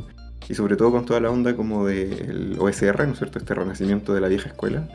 [0.48, 4.12] y sobre todo con toda la onda como del OSR, ¿no es cierto?, este renacimiento
[4.12, 4.88] de la vieja escuela,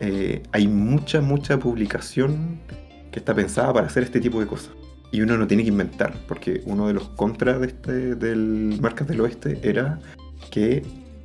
[0.00, 2.60] eh, hay mucha, mucha publicación
[3.10, 4.77] que está pensada para hacer este tipo de cosas
[5.10, 9.08] y uno no tiene que inventar, porque uno de los contras de este, del Marcas
[9.08, 9.98] del Oeste era
[10.50, 10.82] que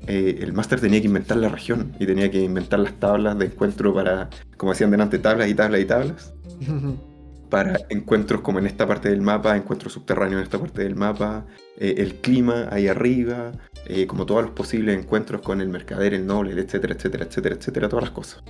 [0.07, 3.45] eh, el máster tenía que inventar la región y tenía que inventar las tablas de
[3.45, 6.33] encuentro para, como decían delante, tablas y tablas y tablas.
[7.53, 11.45] para encuentros como en esta parte del mapa, encuentros subterráneos en esta parte del mapa,
[11.77, 13.51] eh, el clima ahí arriba,
[13.85, 17.89] eh, como todos los posibles encuentros con el mercader, el noble, etcétera, etcétera, etcétera, etcétera,
[17.89, 18.43] todas las cosas.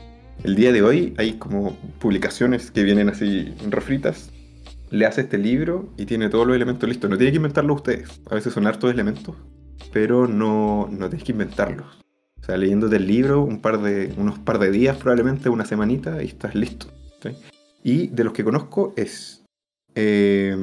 [0.46, 4.32] El día de hoy hay como publicaciones que vienen así refritas
[4.94, 7.10] le hace este libro y tiene todos los elementos listos.
[7.10, 8.22] No tiene que inventarlos ustedes.
[8.30, 9.36] A veces son hartos elementos,
[9.92, 12.00] pero no, no tienes que inventarlos.
[12.40, 16.22] O sea, leyendo del libro un par de, unos par de días, probablemente una semanita,
[16.22, 16.88] y estás listo.
[17.84, 19.44] Y de los que conozco es...
[19.96, 20.56] Eh,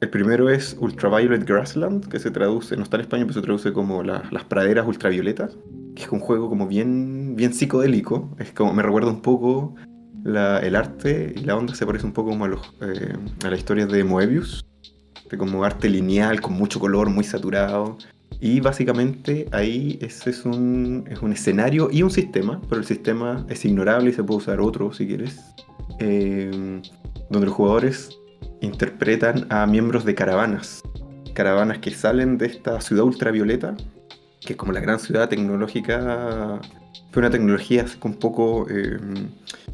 [0.00, 3.72] el primero es Ultraviolet Grassland, que se traduce, no está en español, pero se traduce
[3.72, 5.56] como las praderas ultravioletas,
[5.96, 8.36] que es un juego como bien, bien psicodélico.
[8.38, 9.74] Es como, me recuerda un poco
[10.24, 13.56] el arte y la onda se parece un poco como a, los, eh, a la
[13.56, 14.64] historia de Moebius,
[15.30, 17.98] de como arte lineal, con mucho color, muy saturado.
[18.40, 23.46] Y básicamente ahí ese es un, es un escenario y un sistema, pero el sistema
[23.48, 25.40] es ignorable y se puede usar otro si quieres,
[26.00, 26.50] eh,
[27.30, 28.18] donde los jugadores
[28.60, 30.82] interpretan a miembros de caravanas,
[31.34, 33.76] caravanas que salen de esta ciudad ultravioleta,
[34.40, 36.60] que es como la gran ciudad tecnológica,
[37.10, 38.66] fue una tecnología un poco...
[38.70, 38.98] Eh,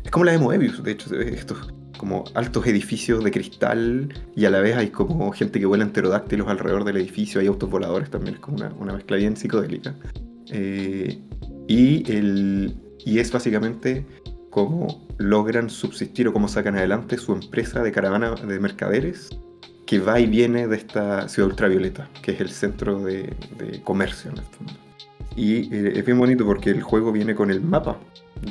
[0.04, 4.50] es como la de Moebius, de hecho, estos como altos edificios de cristal y a
[4.50, 8.08] la vez hay como gente que vuela en pterodáctilos alrededor del edificio, hay autos voladores
[8.08, 9.94] también, es como una, mezcla bien psicodélica.
[10.50, 11.18] Eh,
[11.68, 14.06] y, el, y es básicamente
[14.48, 19.30] cómo logran subsistir o cómo sacan adelante su empresa de caravana de mercaderes
[19.86, 23.34] que va y viene de esta ciudad ultravioleta, que es el centro de,
[23.84, 24.72] comercio en el fondo.
[25.36, 27.98] Y eh, es bien bonito porque el juego viene con el mapa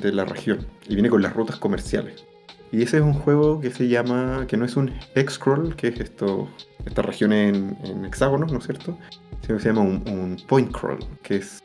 [0.01, 2.25] de la región y viene con las rutas comerciales.
[2.71, 5.99] Y ese es un juego que se llama, que no es un X-Scroll, que es
[5.99, 6.47] esto,
[6.85, 8.97] esta región en, hexágonos, ¿no es cierto?
[9.41, 11.61] Sino que se llama un, Point Crawl, que es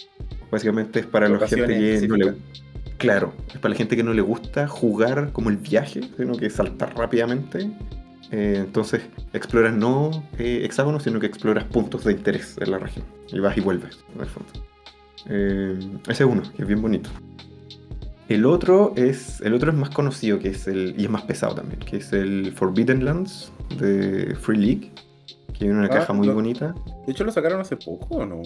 [0.51, 2.35] básicamente es para la gente que no le
[2.97, 6.49] Claro, es para la gente que no le gusta jugar como el viaje, sino que
[6.49, 7.71] saltar rápidamente.
[8.31, 13.05] Eh, entonces exploras no eh, hexágonos, sino que exploras puntos de interés en la región.
[13.31, 14.49] Y vas y vuelves, en el fondo.
[15.29, 17.11] Eh, ese es uno, que es bien bonito.
[18.29, 19.41] El otro es.
[19.41, 20.95] El otro es más conocido que es el.
[20.99, 24.93] y es más pesado también, que es el Forbidden Lands de Free League.
[25.53, 26.75] Que viene una ah, caja muy bonita.
[27.07, 28.43] De hecho lo sacaron hace poco o no?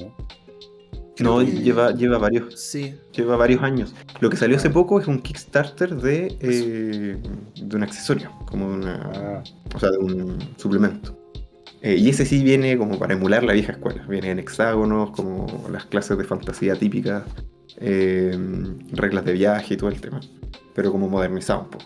[1.21, 2.61] No, lleva, lleva varios.
[2.61, 2.95] Sí.
[3.13, 3.95] Lleva varios años.
[4.21, 7.17] Lo que salió hace poco es un Kickstarter de, eh,
[7.57, 9.11] de un accesorio, como una.
[9.15, 9.43] Ah.
[9.75, 11.18] O sea, de un suplemento.
[11.83, 14.05] Eh, y ese sí viene como para emular la vieja escuela.
[14.09, 17.25] Viene en hexágonos, como las clases de fantasía típicas
[17.81, 20.21] Em, reglas de viaje y todo el tema.
[20.75, 21.85] Pero como modernizado un poco.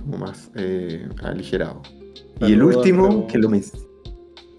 [0.00, 1.82] Como más eh, aligerado.
[2.40, 3.62] y el último, que lo me...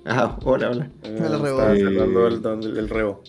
[0.05, 0.89] Ah, hola, hola.
[1.03, 3.21] Eh, el, el, rebo.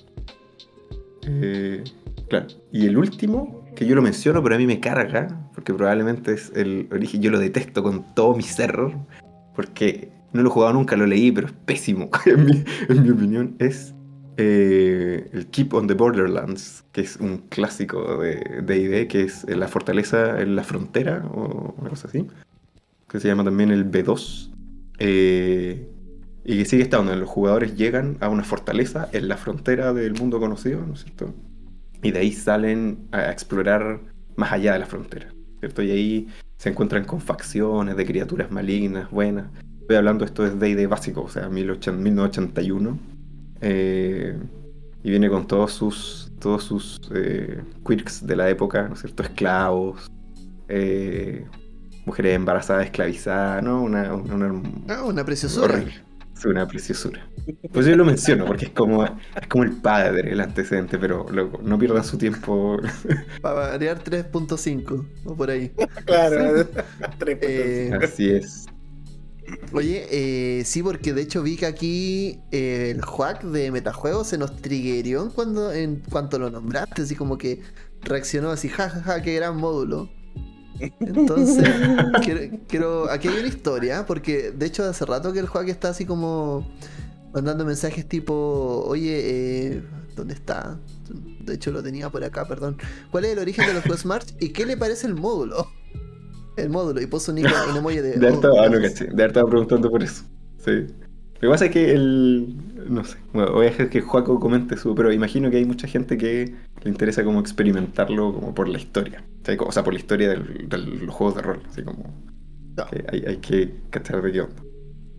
[1.27, 1.85] Eh,
[2.29, 2.47] claro.
[2.71, 6.51] Y el último, que yo lo menciono, pero a mí me carga, porque probablemente es
[6.55, 8.75] el origen, yo lo detesto con todo mi ser,
[9.55, 12.45] porque no lo he jugado nunca, lo leí, pero es pésimo, en
[13.03, 13.95] mi, opinión, es
[14.37, 19.69] eh, el Keep on the Borderlands, que es un clásico de D&D, que es la
[19.69, 22.27] fortaleza en la frontera, o una cosa así,
[23.09, 24.51] que se llama también el B2,
[24.99, 25.89] eh,
[26.45, 30.41] y que sigue estando, los jugadores llegan a una fortaleza en la frontera del mundo
[30.41, 31.35] conocido, ¿no es cierto?
[32.03, 34.01] Y de ahí salen a explorar
[34.37, 35.83] más allá de la frontera, ¿cierto?
[35.83, 39.47] Y ahí se encuentran con facciones de criaturas malignas, buenas.
[39.93, 42.99] Estoy hablando, esto es D&D básico, o sea, 1981
[43.61, 44.39] eh,
[45.03, 49.23] y viene con todos sus, todos sus eh, quirks de la época, ¿no es cierto?
[49.23, 50.11] Esclavos,
[50.69, 51.45] eh,
[52.07, 53.83] mujeres embarazadas, esclavizadas, ¿no?
[53.83, 55.75] Una, una, ah, una preciosura.
[55.75, 55.93] Horrible.
[56.47, 57.29] una preciosura.
[57.71, 61.27] Pues yo lo menciono porque es como, es como el padre, el antecedente, pero
[61.63, 62.79] no pierdan su tiempo.
[63.43, 65.71] Para variar 3.5 o por ahí.
[66.07, 66.67] Claro,
[67.27, 68.72] eh, así es.
[69.73, 74.39] Oye, eh, sí, porque de hecho vi que aquí eh, el hack de metajuegos se
[74.39, 77.61] nos triggerió en cuando, en cuanto lo nombraste, así como que
[78.03, 80.11] reaccionó así, jajaja, ja, ja, qué gran módulo.
[81.01, 81.69] Entonces,
[82.23, 85.89] quiero, quiero, Aquí hay una historia, porque de hecho hace rato que el hack está
[85.91, 86.67] así como
[87.33, 89.21] mandando mensajes tipo, oye,
[89.77, 89.83] eh,
[90.15, 90.79] ¿dónde está?
[91.41, 92.77] De hecho lo tenía por acá, perdón.
[93.11, 95.69] ¿Cuál es el origen de los Quest March y qué le parece el módulo?
[96.57, 98.17] El módulo, y puso un, un emoji de...
[98.19, 99.07] De harto, oh, ah, no, caché.
[99.07, 100.25] De estaba preguntando por eso.
[100.59, 100.87] Sí.
[101.43, 102.57] Lo que pasa es que el.
[102.89, 103.19] No sé.
[103.33, 104.95] Bueno, voy a dejar que Juaco comente su.
[104.95, 109.25] Pero imagino que hay mucha gente que le interesa como experimentarlo como por la historia.
[109.59, 111.61] O sea, por la historia de los juegos de rol.
[111.69, 112.15] Así como.
[113.11, 114.63] hay, hay, que cachar de qué onda.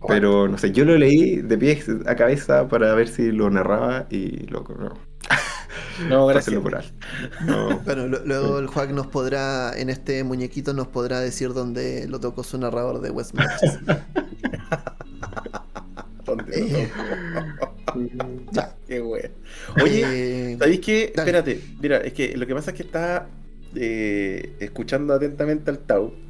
[0.08, 4.06] Pero no sé, yo lo leí de pie a cabeza para ver si lo narraba
[4.08, 4.62] y lo.
[4.62, 4.94] No,
[6.08, 6.60] no gracias.
[7.44, 7.78] No.
[7.80, 12.42] Bueno, luego el Juan nos podrá, en este muñequito, nos podrá decir dónde lo tocó
[12.42, 13.34] su narrador de West
[16.52, 16.90] eh.
[18.52, 18.74] ya.
[18.86, 19.30] Qué bueno.
[19.82, 21.12] Oye, eh, ¿sabéis qué?
[21.14, 23.28] Espérate, mira, es que lo que pasa es que está
[23.74, 26.23] eh, escuchando atentamente al Tau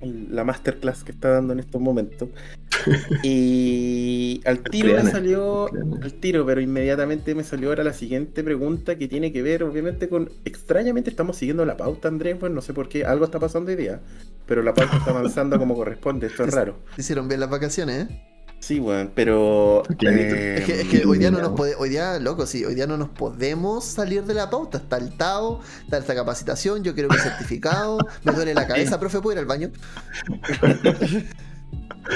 [0.00, 2.28] la masterclass que está dando en estos momentos.
[3.22, 5.68] Y al tiro me salió,
[6.02, 10.08] al tiro, pero inmediatamente me salió ahora la siguiente pregunta que tiene que ver, obviamente,
[10.08, 10.30] con.
[10.44, 13.76] Extrañamente estamos siguiendo la pauta, Andrés, pues no sé por qué, algo está pasando hoy
[13.76, 14.00] día,
[14.46, 16.76] pero la pauta está avanzando como corresponde, esto es raro.
[16.96, 18.37] Hicieron bien las vacaciones, ¿eh?
[18.60, 19.82] Sí, bueno, pero.
[20.00, 21.80] Eh, es, que, hoy día no nos podemos.
[21.80, 24.78] Hoy día, loco, sí, hoy día no nos podemos salir de la pauta.
[24.78, 29.20] Está el TAO, está esta capacitación, yo quiero mi certificado, me duele la cabeza, profe,
[29.20, 29.70] ¿puedo ir al baño?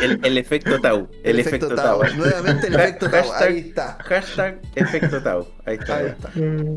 [0.00, 1.08] El, efecto Tau.
[1.22, 2.02] El, efecto, Tau.
[2.16, 3.32] Nuevamente el efecto Tau.
[3.34, 3.98] Ahí está.
[4.00, 5.48] Hashtag efecto Tau.
[5.66, 5.96] Ahí está.
[5.98, 6.30] Ahí está.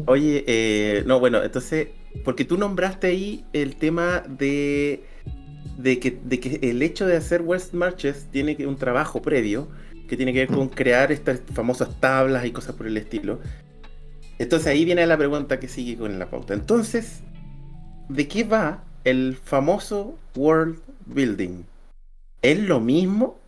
[0.08, 1.90] Oye, eh, no, bueno, entonces,
[2.24, 5.06] porque tú nombraste ahí el tema de
[5.78, 9.68] de que, de que el hecho de hacer West Marches tiene que un trabajo previo
[10.08, 10.70] que tiene que ver con mm.
[10.70, 13.40] crear estas famosas tablas y cosas por el estilo.
[14.38, 16.54] Entonces ahí viene la pregunta que sigue con la pauta.
[16.54, 17.22] Entonces,
[18.10, 21.64] ¿de qué va el famoso world building?
[22.42, 23.40] ¿Es lo mismo?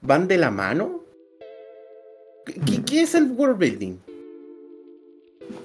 [0.00, 1.02] ¿Van de la mano?
[2.44, 3.96] ¿Qué, qué es el world building?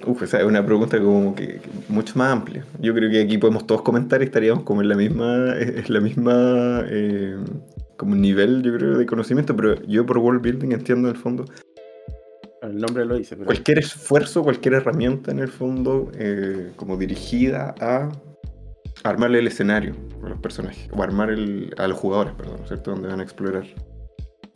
[0.06, 2.64] Uf, esa es una pregunta como que, mucho más amplia.
[2.80, 6.00] Yo creo que aquí podemos todos comentar y estaríamos como en la misma, es la
[6.00, 7.36] misma eh,
[7.96, 11.44] como nivel, yo creo, de conocimiento, pero yo por world building entiendo en el fondo.
[12.62, 13.36] El nombre lo dice.
[13.36, 18.10] Cualquier esfuerzo, cualquier herramienta en el fondo, eh, como dirigida a
[19.04, 22.92] armarle el escenario a los personajes, o armar el, a los jugadores, perdón, ¿cierto?
[22.92, 23.64] Donde van a explorar.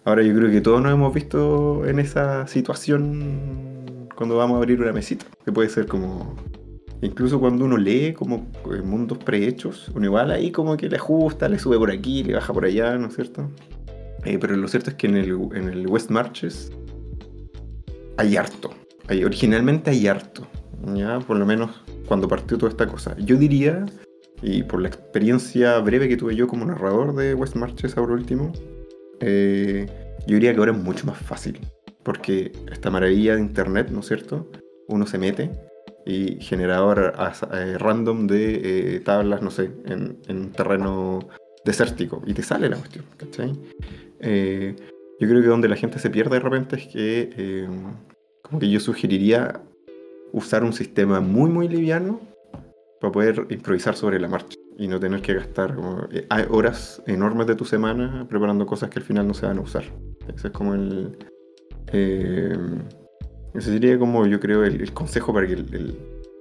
[0.04, 3.75] Ahora yo creo que todos nos hemos visto en esa situación
[4.16, 6.34] cuando vamos a abrir una mesita, que puede ser como...
[7.02, 8.48] Incluso cuando uno lee como
[8.82, 12.54] mundos prehechos, uno igual ahí como que le ajusta, le sube por aquí, le baja
[12.54, 13.50] por allá, ¿no es cierto?
[14.24, 16.72] Eh, pero lo cierto es que en el, en el West Marches
[18.16, 18.70] hay harto.
[19.08, 20.46] Hay, originalmente hay harto.
[20.94, 21.18] ¿ya?
[21.20, 21.70] Por lo menos
[22.08, 23.14] cuando partió toda esta cosa.
[23.18, 23.84] Yo diría,
[24.40, 28.52] y por la experiencia breve que tuve yo como narrador de West Marches ahora último,
[29.20, 29.86] eh,
[30.26, 31.60] yo diría que ahora es mucho más fácil
[32.06, 34.48] porque esta maravilla de internet, ¿no es cierto?
[34.86, 35.50] Uno se mete
[36.06, 37.14] y generador
[37.52, 41.18] eh, random de eh, tablas, no sé, en, un terreno
[41.64, 43.52] desértico y te sale la cuestión, ¿cachai?
[44.20, 44.76] Eh,
[45.18, 47.66] yo creo que donde la gente se pierde de repente es que
[48.40, 49.60] como que yo sugeriría
[50.32, 52.20] usar un sistema muy muy liviano
[53.00, 55.76] para poder improvisar sobre la marcha y no tener que gastar
[56.50, 59.82] horas enormes de tu semana preparando cosas que al final no se van a usar.
[60.28, 61.16] Ese es como el,
[61.92, 62.56] eh,
[63.54, 65.98] ese sería como yo creo el, consejo para que el,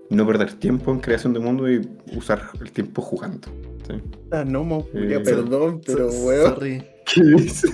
[0.09, 3.47] no perder tiempo en creación de mundo y usar el tiempo jugando.
[4.31, 6.83] Ah, no, mo, eh, perdón, pero weón.
[7.05, 7.67] ¿Qué dice?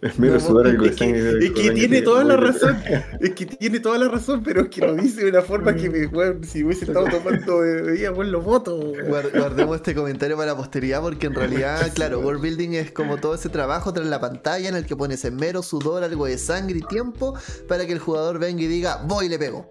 [0.02, 1.44] Es medio sudar algo de sangre.
[1.44, 2.78] Es que, tiene toda la razón.
[3.20, 5.90] Es que tiene toda la razón, pero es que lo dice de una forma que
[5.90, 6.08] me,
[6.46, 8.92] si hubiese estado tomando bebida, pues lo voto.
[9.06, 13.34] Guardemos este comentario para la posteridad porque en realidad, claro, world building es como todo
[13.34, 16.78] ese trabajo tras la pantalla en el que pones en mero sudor, algo de sangre
[16.78, 17.34] y tiempo
[17.68, 19.70] para que el jugador venga y diga, voy y le pego.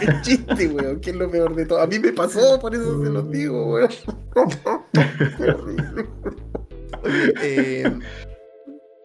[0.00, 1.80] Qué chiste, weón, que es lo peor de todo.
[1.80, 3.90] A mí me pasó, por eso se los digo, weón.
[7.42, 7.84] eh,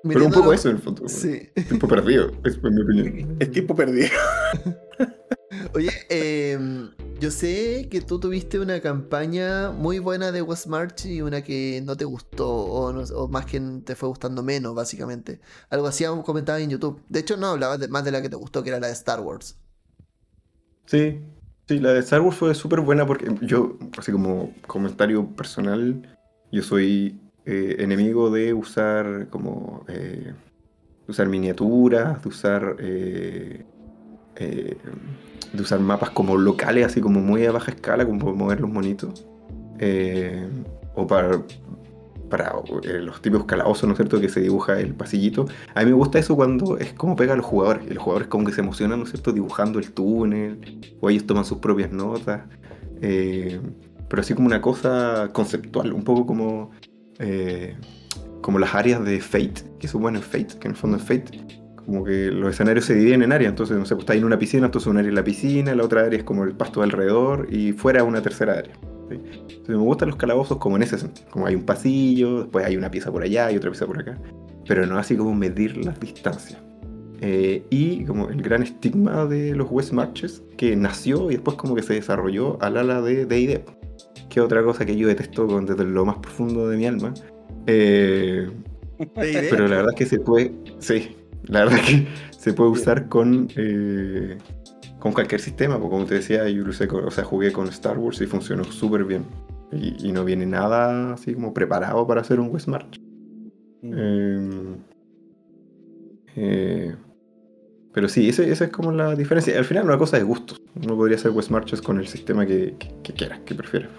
[0.04, 1.08] pero un poco eso en el fondo.
[1.08, 1.50] Sí.
[1.68, 3.38] Tiempo perdido, es mi opinión.
[3.40, 4.10] Es tiempo perdido.
[5.74, 11.22] Oye, em, yo sé que tú tuviste una campaña muy buena de West March y
[11.22, 15.40] una que no te gustó, o, más que te fue gustando menos, básicamente.
[15.70, 17.02] Algo así comentado en YouTube.
[17.10, 19.20] De hecho, no hablabas más de la que te gustó, que era la de Star
[19.20, 19.58] Wars.
[20.86, 21.22] Sí,
[21.68, 26.18] sí, la de Star Wars fue súper buena porque yo, así como comentario personal,
[26.52, 30.34] yo soy eh, enemigo de usar como eh,
[31.08, 33.66] usar miniaturas, de usar eh,
[34.36, 38.70] de usar mapas como locales, así como muy a baja escala, como para mover los
[38.72, 39.26] monitos.
[40.96, 41.42] O para,
[42.30, 42.54] para
[43.00, 45.46] los típicos calabozos, ¿no es cierto?, que se dibuja el pasillito.
[45.76, 47.86] A mí me gusta eso cuando es como pega a los jugadores.
[47.90, 51.26] Y los jugadores como que se emocionan, ¿no es cierto?, dibujando el túnel, o ellos
[51.26, 52.42] toman sus propias notas.
[53.00, 56.72] Pero así como una cosa conceptual, un poco como,
[57.22, 57.76] eh,
[58.42, 61.62] como las áreas de Fate, que bueno en Fate, que en el fondo en Fate
[61.86, 64.38] como que los escenarios se dividen en áreas, entonces no sé, pues está en una
[64.38, 67.48] piscina, entonces un área es la piscina, la otra área es como el pasto alrededor
[67.52, 68.74] y fuera una tercera área.
[69.10, 69.16] ¿sí?
[69.16, 72.78] Entonces me gustan los calabozos como en ese sentido, como hay un pasillo, después hay
[72.78, 74.18] una pieza por allá y otra pieza por acá,
[74.68, 76.60] pero no así como medir las distancias.
[77.24, 81.76] Eh, y como el gran estigma de los West Marches, que nació y después como
[81.76, 83.64] que se desarrolló al ala de D&D,
[84.32, 87.14] que otra cosa que yo detesto con- desde lo más profundo de mi alma.
[87.68, 88.50] Eh,
[89.50, 93.08] pero la verdad es que se puede, sí, la verdad es que se puede usar
[93.10, 94.38] con, eh,
[95.00, 97.98] con cualquier sistema, porque como te decía, yo lo con- o sea, jugué con Star
[97.98, 99.26] Wars y funcionó súper bien.
[99.74, 103.00] Y, y no viene nada así como preparado para hacer un West March.
[103.84, 104.76] Eh,
[106.36, 106.96] eh,
[107.94, 109.58] pero sí, ese- esa es como la diferencia.
[109.58, 110.62] Al final una cosa de gustos.
[110.82, 113.92] Uno podría hacer West Marches con el sistema que, que, que quieras, que prefieras.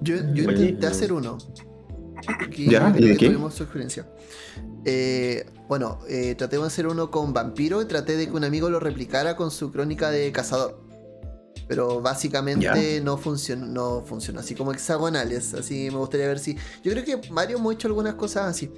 [0.00, 0.92] Yo, yo Oye, intenté no.
[0.92, 1.38] hacer uno.
[2.26, 2.92] Aquí ¿Ya?
[2.96, 3.26] ¿Y de qué?
[3.26, 3.62] Tuvimos.
[4.84, 8.70] Eh, bueno, eh, traté de hacer uno con vampiro y traté de que un amigo
[8.70, 10.82] lo replicara con su crónica de cazador.
[11.66, 12.62] Pero básicamente
[12.96, 13.04] ¿Ya?
[13.04, 14.40] no funcionó, no funcionó.
[14.40, 15.52] Así como hexagonales.
[15.54, 16.56] Así me gustaría ver si.
[16.82, 18.70] Yo creo que Mario hemos hecho algunas cosas así.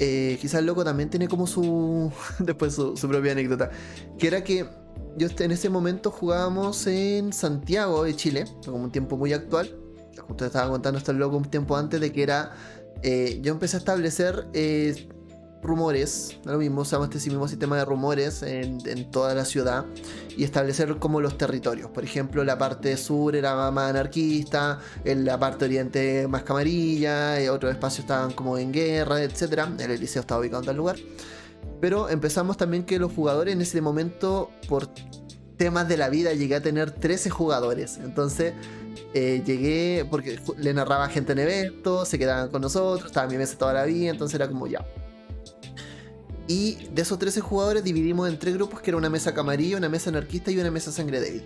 [0.00, 2.12] Eh, quizás el loco también tiene como su.
[2.38, 3.70] después su, propia anécdota.
[4.18, 4.66] Que era que
[5.16, 9.76] yo en ese momento jugábamos en Santiago de Chile, como un tiempo muy actual.
[10.26, 12.52] Justo estaba contando esto el loco un tiempo antes de que era.
[13.02, 15.08] eh, yo empecé a establecer eh,
[15.62, 19.84] rumores, lo mismo, usamos este mismo sistema de rumores en, en toda la ciudad
[20.36, 21.90] y establecer como los territorios.
[21.90, 27.48] Por ejemplo, la parte sur era más anarquista, en la parte oriente más camarilla, y
[27.48, 29.64] otros espacios estaban como en guerra, etc.
[29.80, 30.96] El Eliseo estaba ubicado en tal lugar.
[31.80, 34.88] Pero empezamos también que los jugadores en ese momento, por
[35.56, 37.98] temas de la vida, llegué a tener 13 jugadores.
[37.98, 38.54] Entonces,
[39.14, 43.38] eh, llegué porque le narraba gente en eventos, se quedaban con nosotros, estaba en mi
[43.38, 44.86] mesa toda la vida, entonces era como ya.
[46.48, 49.90] Y de esos 13 jugadores dividimos en tres grupos, que era una mesa camarilla, una
[49.90, 51.44] mesa anarquista y una mesa sangre débil.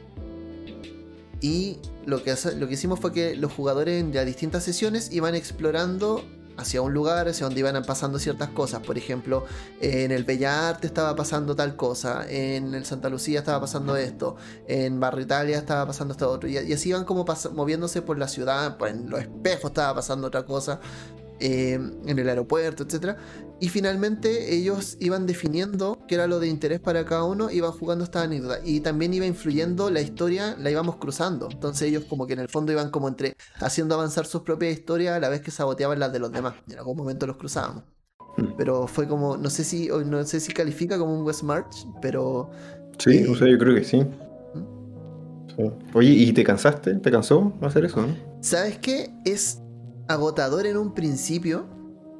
[1.40, 6.24] Y lo que, lo que hicimos fue que los jugadores en distintas sesiones iban explorando
[6.56, 8.80] hacia un lugar, hacia donde iban pasando ciertas cosas.
[8.82, 9.44] Por ejemplo,
[9.80, 14.36] en el Bella Arte estaba pasando tal cosa, en el Santa Lucía estaba pasando esto,
[14.68, 16.48] en Barrio Italia estaba pasando esto otro.
[16.48, 20.44] Y, así iban como moviéndose por la ciudad, pues en los espejos estaba pasando otra
[20.44, 20.80] cosa,
[21.42, 23.16] eh, en el aeropuerto, etc.
[23.60, 28.04] Y finalmente ellos iban definiendo qué era lo de interés para cada uno, iban jugando
[28.04, 28.60] esta anécdota.
[28.64, 31.48] Y también iba influyendo la historia, la íbamos cruzando.
[31.50, 35.16] Entonces ellos como que en el fondo iban como entre haciendo avanzar sus propias historias
[35.16, 36.54] a la vez que saboteaban las de los demás.
[36.66, 37.84] Y en algún momento los cruzábamos.
[38.38, 38.54] Mm.
[38.56, 42.50] Pero fue como, no sé si, no sé si califica como un West March, pero
[42.98, 44.02] Sí, Eh, o sea, yo creo que sí.
[45.56, 45.62] Sí.
[45.92, 46.94] Oye, ¿y te cansaste?
[46.94, 48.02] ¿Te cansó hacer eso?
[48.02, 48.14] no?
[48.40, 49.10] ¿sabes qué?
[49.24, 49.61] Es
[50.12, 51.66] agotador en un principio.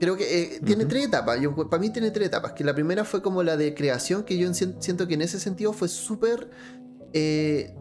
[0.00, 1.40] Creo que eh, tiene tres etapas.
[1.40, 2.52] Yo, para mí tiene tres etapas.
[2.52, 5.38] Que la primera fue como la de creación, que yo sien- siento que en ese
[5.38, 6.50] sentido fue súper...
[7.12, 7.74] eh,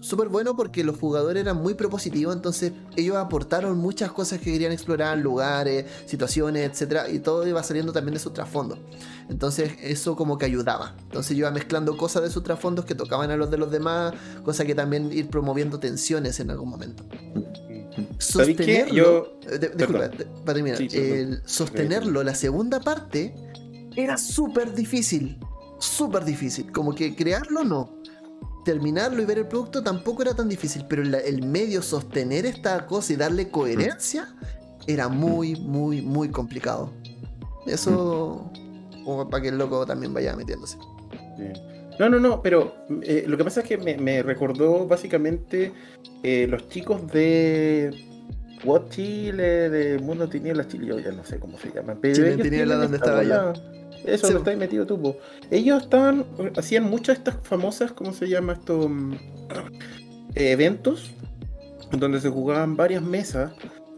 [0.00, 4.72] súper bueno porque los jugadores eran muy propositivos, entonces ellos aportaron muchas cosas que querían
[4.72, 8.78] explorar, lugares, situaciones, etcétera, y todo iba saliendo también de su trasfondo.
[9.28, 10.96] Entonces eso como que ayudaba.
[11.02, 14.14] Entonces yo iba mezclando cosas de sus trasfondos que tocaban a los de los demás,
[14.42, 17.04] cosa que también ir promoviendo tensiones en algún momento.
[18.18, 20.10] Sostenerlo, Yo- eh, de- disculpa,
[20.44, 21.18] para terminar, Sí, perdón.
[21.18, 23.34] el sostenerlo, la segunda parte,
[23.96, 25.38] era súper difícil,
[25.78, 27.94] súper difícil, como que crearlo no.
[28.64, 32.86] Terminarlo y ver el producto tampoco era tan difícil, pero la- el medio sostener esta
[32.86, 34.34] cosa y darle coherencia
[34.86, 36.90] era muy, muy, muy complicado.
[37.66, 38.50] Eso,
[39.04, 40.78] como para que el loco también vaya metiéndose.
[41.36, 41.44] Sí.
[41.98, 45.72] No, no, no, pero eh, lo que pasa es que me, me recordó básicamente
[46.22, 47.90] eh, los chicos de
[48.64, 51.98] What Chile, de Mundo Tinieblas Chile, yo ya no sé cómo se llaman.
[52.00, 53.60] Pero Chile Tinieblas, donde esta estaba yo.
[54.04, 54.32] Eso, Sí.
[54.34, 55.16] donde estáis metido tú, po.
[55.50, 56.26] Ellos estaban,
[56.56, 58.88] hacían muchas de estas famosas, ¿cómo se llama esto?
[58.88, 59.14] Mm,
[60.34, 61.12] eh, eventos
[61.92, 63.52] donde se jugaban varias mesas,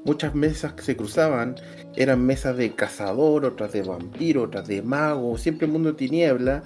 [0.04, 1.56] muchas mesas que se cruzaban,
[1.96, 6.62] eran mesas de cazador, otras de vampiro, otras de mago, siempre Mundo de Tiniebla.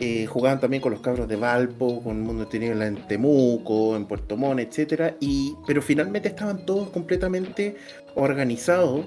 [0.00, 4.06] Eh, jugaban también con los cabros de Valpo, con Mundo de Tiniebla en Temuco, en
[4.06, 7.74] Puerto Montt, etcétera, y pero finalmente estaban todos completamente
[8.14, 9.06] organizados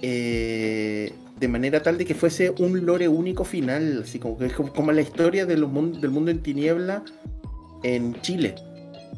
[0.00, 4.90] eh, de manera tal de que fuese un lore único final, así como que como,
[4.92, 7.04] la historia de los del mundo en tiniebla
[7.82, 8.54] en Chile.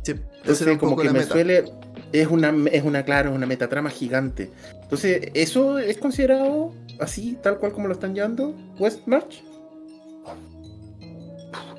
[0.03, 1.33] Sí, Entonces, como que me meta.
[1.33, 1.65] suele.
[2.11, 4.51] Es una, es una, claro, es una metatrama gigante.
[4.83, 8.55] Entonces, ¿eso es considerado así, tal cual como lo están llevando?
[8.79, 9.43] ¿West March?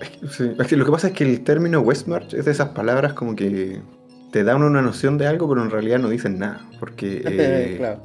[0.01, 2.51] Es que, sí, es que lo que pasa es que el término Westmarch es de
[2.51, 3.81] esas palabras como que
[4.31, 6.61] te dan una noción de algo, pero en realidad no dicen nada.
[6.79, 8.01] Porque, eh, claro.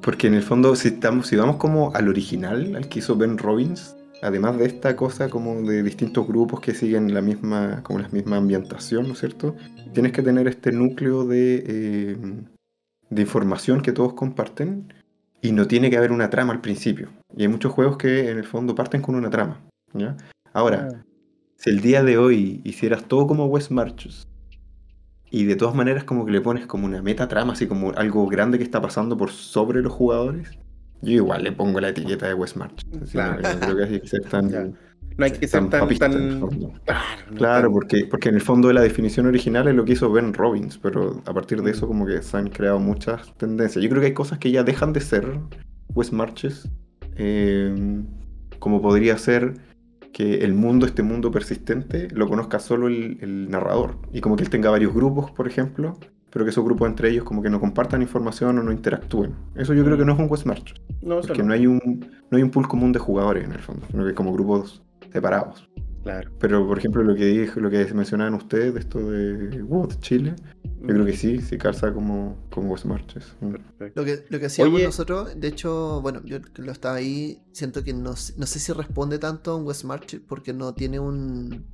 [0.00, 3.38] porque en el fondo, si, estamos, si vamos como al original, al que hizo Ben
[3.38, 8.08] Robbins, además de esta cosa como de distintos grupos que siguen la misma, como la
[8.08, 9.56] misma ambientación, ¿no es cierto?
[9.92, 12.16] Tienes que tener este núcleo de, eh,
[13.10, 14.92] de información que todos comparten
[15.42, 17.10] y no tiene que haber una trama al principio.
[17.36, 19.60] Y hay muchos juegos que en el fondo parten con una trama.
[19.92, 20.16] ¿ya?
[20.54, 21.04] Ahora, Ah.
[21.56, 24.26] si el día de hoy hicieras todo como West Marches
[25.30, 28.26] y de todas maneras como que le pones como una meta trama, así como algo
[28.28, 30.48] grande que está pasando por sobre los jugadores,
[31.02, 32.82] yo igual le pongo la etiqueta de West March.
[33.02, 33.42] Así, Claro.
[33.42, 34.68] no, no creo que hay que ser tan, Ya.
[35.16, 35.80] No hay que ser tan tan.
[35.82, 36.72] papista en el tan- fondo.
[37.36, 40.32] Claro, porque, porque en el fondo de la definición original es lo que hizo Ben
[40.34, 41.74] Robbins, pero a partir de Mm.
[41.74, 43.82] eso como que se han creado muchas tendencias.
[43.82, 45.38] Yo creo que hay cosas que ya dejan de ser
[45.94, 46.68] West Marches,
[47.16, 48.02] eh,
[48.58, 49.54] como podría ser
[50.14, 53.96] que el mundo, este mundo persistente, lo conozca solo el, el narrador.
[54.12, 55.98] Y como que él tenga varios grupos, por ejemplo,
[56.30, 59.34] pero que esos grupos entre ellos como que no compartan información o no interactúen.
[59.56, 61.48] Eso yo creo que no es un West March, No, porque no.
[61.48, 64.14] no hay un, no hay un pool común de jugadores en el fondo, sino que
[64.14, 65.68] como grupos separados.
[66.04, 66.30] Claro.
[66.38, 70.36] Pero, por ejemplo, lo que dije, lo que mencionaban ustedes, de esto de WOT Chile,
[70.80, 73.34] yo creo que sí, sí calza como, como West Marches.
[73.40, 73.52] Mm.
[73.52, 74.00] Perfecto.
[74.00, 74.84] Lo que, lo que hacíamos Oye.
[74.84, 79.18] nosotros, de hecho, bueno, yo lo estaba ahí, siento que no, no sé si responde
[79.18, 81.64] tanto a un West March porque no tiene un,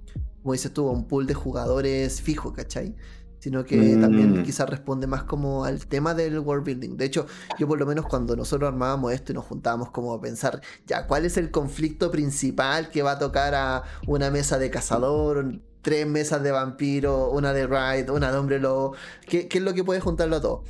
[0.43, 2.95] como dices tú, un pool de jugadores fijo, ¿cachai?
[3.41, 4.01] Sino que Mm.
[4.03, 6.97] también quizás responde más como al tema del world building.
[6.97, 7.27] De hecho,
[7.59, 11.07] yo por lo menos cuando nosotros armábamos esto y nos juntábamos como a pensar, ya,
[11.07, 16.07] ¿cuál es el conflicto principal que va a tocar a una mesa de cazador, tres
[16.07, 18.95] mesas de vampiro, una de raid, una de hombre lobo?
[19.27, 20.65] ¿Qué, qué es lo que puede juntarlo a todo?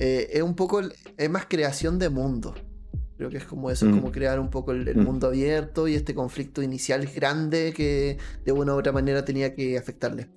[0.00, 0.80] Eh, es un poco,
[1.16, 2.52] es más creación de mundo.
[3.16, 4.00] Creo que es como eso, es Mm.
[4.00, 5.04] como crear un poco el, el Mm.
[5.04, 9.78] mundo abierto y este conflicto inicial grande que de una u otra manera tenía que
[9.78, 10.28] afectarle.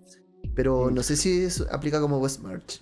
[0.56, 0.95] Pero Mm.
[0.95, 2.82] no sé si eso aplica como West March.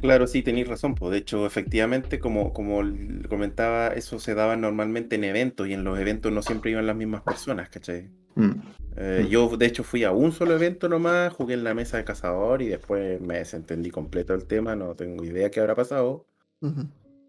[0.00, 0.94] Claro, sí, tenéis razón.
[0.94, 1.12] Pues.
[1.12, 2.82] De hecho, efectivamente, como, como
[3.28, 6.96] comentaba, eso se daba normalmente en eventos y en los eventos no siempre iban las
[6.96, 8.10] mismas personas, ¿cachai?
[8.34, 8.50] Mm.
[8.98, 9.28] Eh, Mm.
[9.28, 12.62] Yo, de hecho, fui a un solo evento nomás, jugué en la mesa de cazador
[12.62, 16.26] y después me desentendí completo del tema, no tengo idea qué habrá pasado.
[16.60, 16.86] Ujú.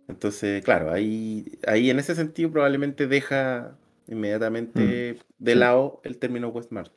[0.07, 3.77] Entonces, claro, ahí, ahí en ese sentido probablemente deja
[4.07, 5.59] inmediatamente de sí.
[5.59, 6.91] lado el término Westmart.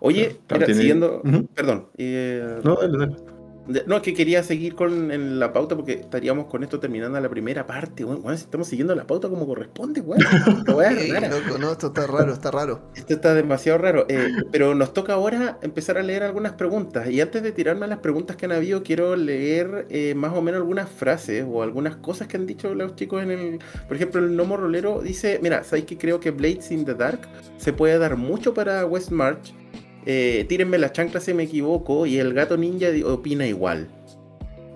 [0.00, 1.22] Oye, mira, tiene- siguiendo,
[1.54, 3.16] perdón, eh, No, dale, dale.
[3.66, 7.20] de- No, es que quería seguir con en la pauta porque estaríamos con esto terminando
[7.20, 8.02] la primera parte.
[8.02, 10.22] Bueno, bueno, estamos siguiendo la pauta como corresponde, weón.
[11.60, 12.80] No, esto está raro, está raro.
[12.94, 14.06] Esto está demasiado raro.
[14.08, 17.10] eh, pero nos toca ahora empezar a leer algunas preguntas.
[17.10, 20.40] Y antes de tirarme a las preguntas que han habido, quiero leer eh, más o
[20.40, 23.58] menos algunas frases o algunas cosas que han dicho los chicos en el.
[23.86, 27.20] Por ejemplo, el Nomo Rolero dice: Mira, ¿sabes que creo que Blades in the Dark
[27.58, 29.52] se puede dar mucho para West March?
[30.10, 32.06] Eh, tírenme la chancla si me equivoco.
[32.06, 33.88] Y el gato ninja opina igual.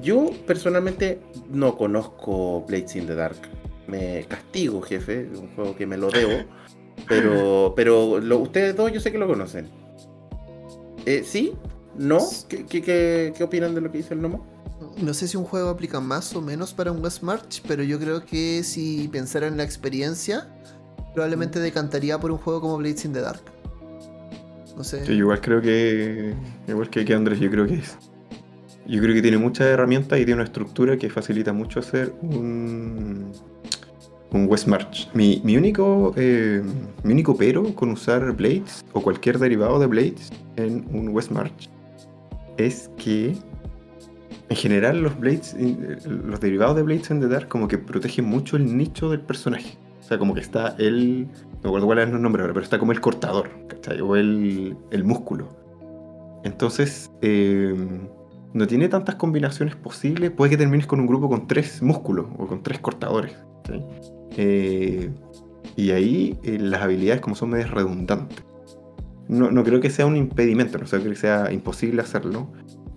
[0.02, 1.20] Yo personalmente
[1.50, 3.36] no conozco Blades in the Dark.
[3.86, 5.28] Me castigo, jefe.
[5.32, 6.32] Es un juego que me lo debo.
[7.08, 9.66] Pero, pero lo- ustedes dos yo sé que lo conocen.
[11.06, 11.54] Eh, ¿Sí?
[11.96, 12.18] ¿No?
[12.48, 14.46] ¿Qué, qué, qué- qué opinan de lo que dice el Nomo?
[14.98, 17.98] No sé si un juego aplica más o menos para un West March, pero yo
[17.98, 20.48] creo que si pensara en la experiencia,
[21.14, 23.42] probablemente decantaría por un juego como Blades in the Dark.
[24.76, 25.04] No sé.
[25.06, 26.34] Yo igual creo que.
[26.68, 27.98] Igual que, Andrés, yo creo que es.
[28.86, 33.32] Yo creo que tiene muchas herramientas y tiene una estructura que facilita mucho hacer un.
[34.30, 35.10] Un West March.
[35.12, 36.14] Mi, mi único.
[36.16, 36.62] eh,
[37.02, 41.68] mi único pero con usar Blades o cualquier derivado de Blades en un West March
[42.56, 43.36] es que.
[44.48, 48.26] En general, los Blades, eh, los derivados de Blades en The Dark, como que protegen
[48.26, 49.78] mucho el nicho del personaje.
[50.02, 51.26] O sea, como que está el.
[51.26, 54.00] No me acuerdo cuál es el nombre ahora, pero está como el cortador, ¿cachai?
[54.00, 55.48] O el, el músculo.
[56.42, 57.72] Entonces, eh,
[58.52, 60.32] no tiene tantas combinaciones posibles.
[60.32, 63.32] Puede que termines con un grupo con tres músculos o con tres cortadores.
[63.62, 63.86] ¿cachai?
[64.36, 65.10] Eh,
[65.76, 68.44] y ahí eh, las habilidades, como son medias redundantes.
[69.28, 72.48] No, no creo que sea un impedimento, no creo que sea imposible hacerlo.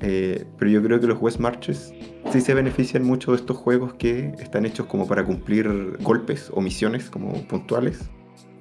[0.07, 1.91] Eh, pero yo creo que los West Marches
[2.31, 6.61] sí se benefician mucho de estos juegos que están hechos como para cumplir golpes o
[6.61, 8.07] misiones como puntuales.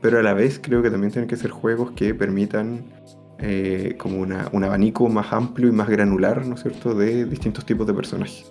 [0.01, 2.85] Pero a la vez creo que también tienen que ser juegos que permitan
[3.41, 7.67] eh, como una- un abanico más amplio y más granular, ¿no es cierto?, de distintos
[7.67, 8.51] tipos de personajes.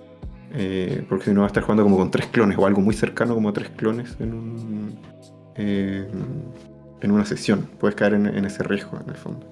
[0.53, 2.93] Eh, porque si no va a estar jugando como con tres clones o algo muy
[2.93, 4.99] cercano como tres clones en un.
[5.55, 6.05] eh,
[7.01, 7.67] en una sesión.
[7.79, 9.47] Puedes caer en, en ese riesgo en el fondo.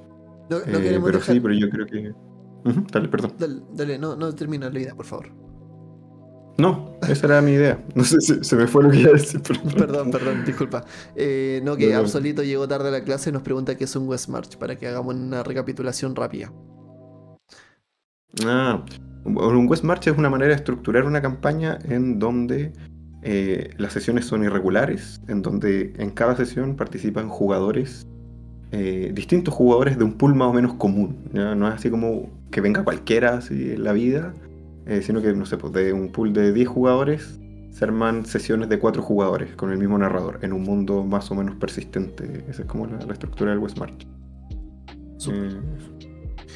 [0.50, 2.12] No, no Eh, pero dejar- sí, pero yo creo que.
[2.64, 3.34] Dale, perdón.
[3.40, 5.30] Dale, dale, no, no termina la idea, por favor.
[6.58, 7.84] No, esa era mi idea.
[7.96, 9.42] No sé si se me fue lo que iba a decir.
[9.48, 10.84] pero- Perdón, perdón, disculpa.
[11.16, 12.00] Eh, no, que No, no.
[12.00, 14.76] Absolito llegó tarde a la clase y nos pregunta qué es un West March para
[14.78, 16.52] que hagamos una recapitulación rápida.
[18.46, 18.84] Ah,
[19.26, 22.74] un West March es una manera de estructurar una campaña en donde
[23.24, 28.08] eh, las sesiones son irregulares, en donde en cada sesión participan jugadores,
[28.72, 31.30] eh, distintos jugadores de un pool más o menos común.
[31.34, 31.56] ¿ya?
[31.56, 34.34] No es así como que venga cualquiera así en la vida,
[34.86, 37.40] eh, sino que, no sé, pues de un pool de 10 jugadores
[37.72, 41.36] se arman sesiones de 4 jugadores con el mismo narrador en un mundo más o
[41.36, 42.46] menos persistente.
[42.50, 44.06] Esa es como la, la estructura del West March.
[45.18, 45.46] Súper.
[45.46, 45.60] Eh,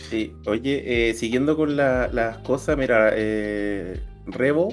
[0.09, 4.69] Sí, oye, eh, siguiendo con la- las cosas, mira, eh, Revo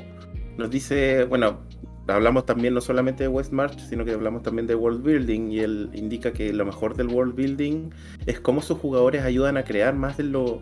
[0.59, 1.61] nos dice, bueno,
[2.09, 5.61] hablamos también no solamente de West March, sino que hablamos también de World Building y
[5.61, 7.91] él indica que lo mejor del World Building
[8.27, 10.61] es cómo sus jugadores ayudan a crear más de lo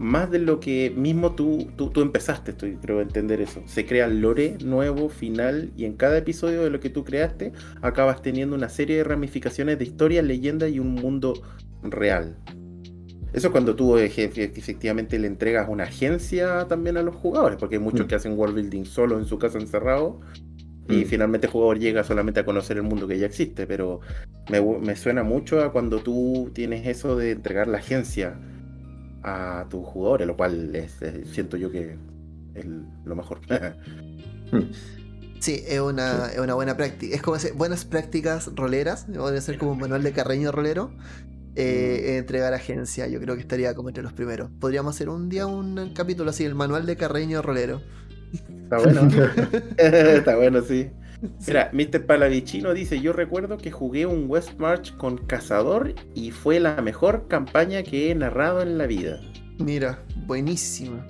[0.00, 3.62] más de lo que mismo tú, tú, tú empezaste, estoy, creo entender eso.
[3.66, 8.22] Se crea lore nuevo, final, y en cada episodio de lo que tú creaste acabas
[8.22, 11.34] teniendo una serie de ramificaciones de historia, leyenda y un mundo
[11.82, 12.38] real.
[13.32, 17.82] Eso es cuando tú efectivamente le entregas una agencia también a los jugadores, porque hay
[17.82, 18.08] muchos Mm.
[18.08, 20.20] que hacen world building solo en su casa encerrado
[20.88, 21.06] y Mm.
[21.06, 24.00] finalmente el jugador llega solamente a conocer el mundo que ya existe, pero
[24.48, 28.40] me, me suena mucho a cuando tú tienes eso de entregar la agencia
[29.22, 31.98] a tus jugadores, lo cual es, eh, siento yo que
[32.54, 32.66] es
[33.04, 33.40] lo mejor.
[35.38, 37.14] Sí, es una, es una buena práctica.
[37.16, 39.06] Es como decir, buenas prácticas roleras.
[39.12, 40.96] Puede ser como un manual de carreño rolero.
[41.56, 44.50] eh, entregar agencia, yo creo que estaría como entre los primeros.
[44.60, 47.86] Podríamos hacer un día un capítulo así, el manual de carreño rolero.
[48.64, 49.08] Está bueno.
[49.78, 50.92] Está bueno, sí.
[51.46, 52.06] Mira, Mr.
[52.06, 57.28] Palavicino dice, yo recuerdo que jugué un West March con Cazador y fue la mejor
[57.28, 59.20] campaña que he narrado en la vida.
[59.58, 61.06] Mira, buenísima.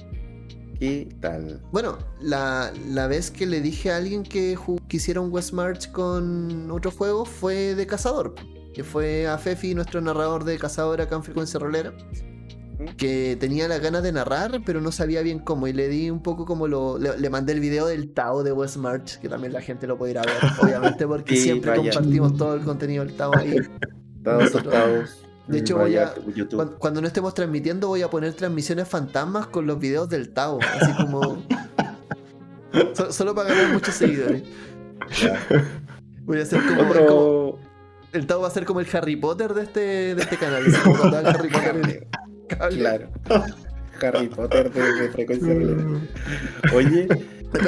[0.78, 1.60] ¿Qué tal?
[1.72, 5.90] Bueno, la, la vez que le dije a alguien que ju- quisiera un West March
[5.92, 8.34] con otro juego fue de Cazador.
[8.72, 11.92] Que fue a Fefi, nuestro narrador de Cazador acá en Frecuencia Rolera.
[12.96, 15.66] Que tenía las ganas de narrar, pero no sabía bien cómo.
[15.66, 16.98] Y le di un poco como lo.
[16.98, 19.98] Le, le mandé el video del Tao de West March, que también la gente lo
[19.98, 21.92] puede ir a ver, obviamente, porque Sí, siempre vaya.
[21.92, 23.56] compartimos todo el contenido del Tao ahí.
[24.22, 25.24] Nosotros- tostados.
[25.48, 26.46] De hecho, voy Vaya, a-.
[26.56, 30.58] Cuando, cuando no estemos transmitiendo, voy a poner transmisiones fantasmas con los videos del Tao.
[30.62, 31.42] Así como.
[32.94, 34.44] So- solo para ganar muchos seguidores.
[36.22, 37.58] Voy a hacer como.
[38.12, 39.80] El Tao va a ser como el Harry Potter de este,
[40.14, 40.62] de este canal.
[40.84, 42.06] como Harry Potter
[42.58, 42.78] cable.
[42.78, 43.08] Claro.
[44.02, 45.54] Harry Potter de, de frecuencia.
[46.74, 47.06] Oye,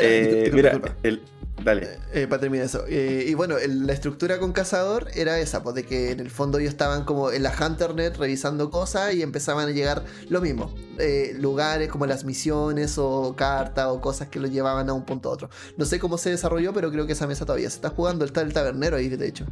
[0.00, 1.20] eh, mira, el,
[1.62, 1.86] dale.
[2.14, 2.84] Eh, para terminar eso.
[2.88, 6.30] Eh, y bueno, el- la estructura con Cazador era esa, pues de que en el
[6.30, 10.74] fondo ellos estaban como en la Hunternet revisando cosas y empezaban a llegar lo mismo.
[10.98, 15.28] eh, lugares como las misiones o cartas o cosas que los llevaban a un punto
[15.28, 15.50] a otro.
[15.76, 18.24] No sé cómo se desarrolló, pero creo que esa mesa todavía se está jugando.
[18.24, 19.44] Está el tabernero ahí, de hecho.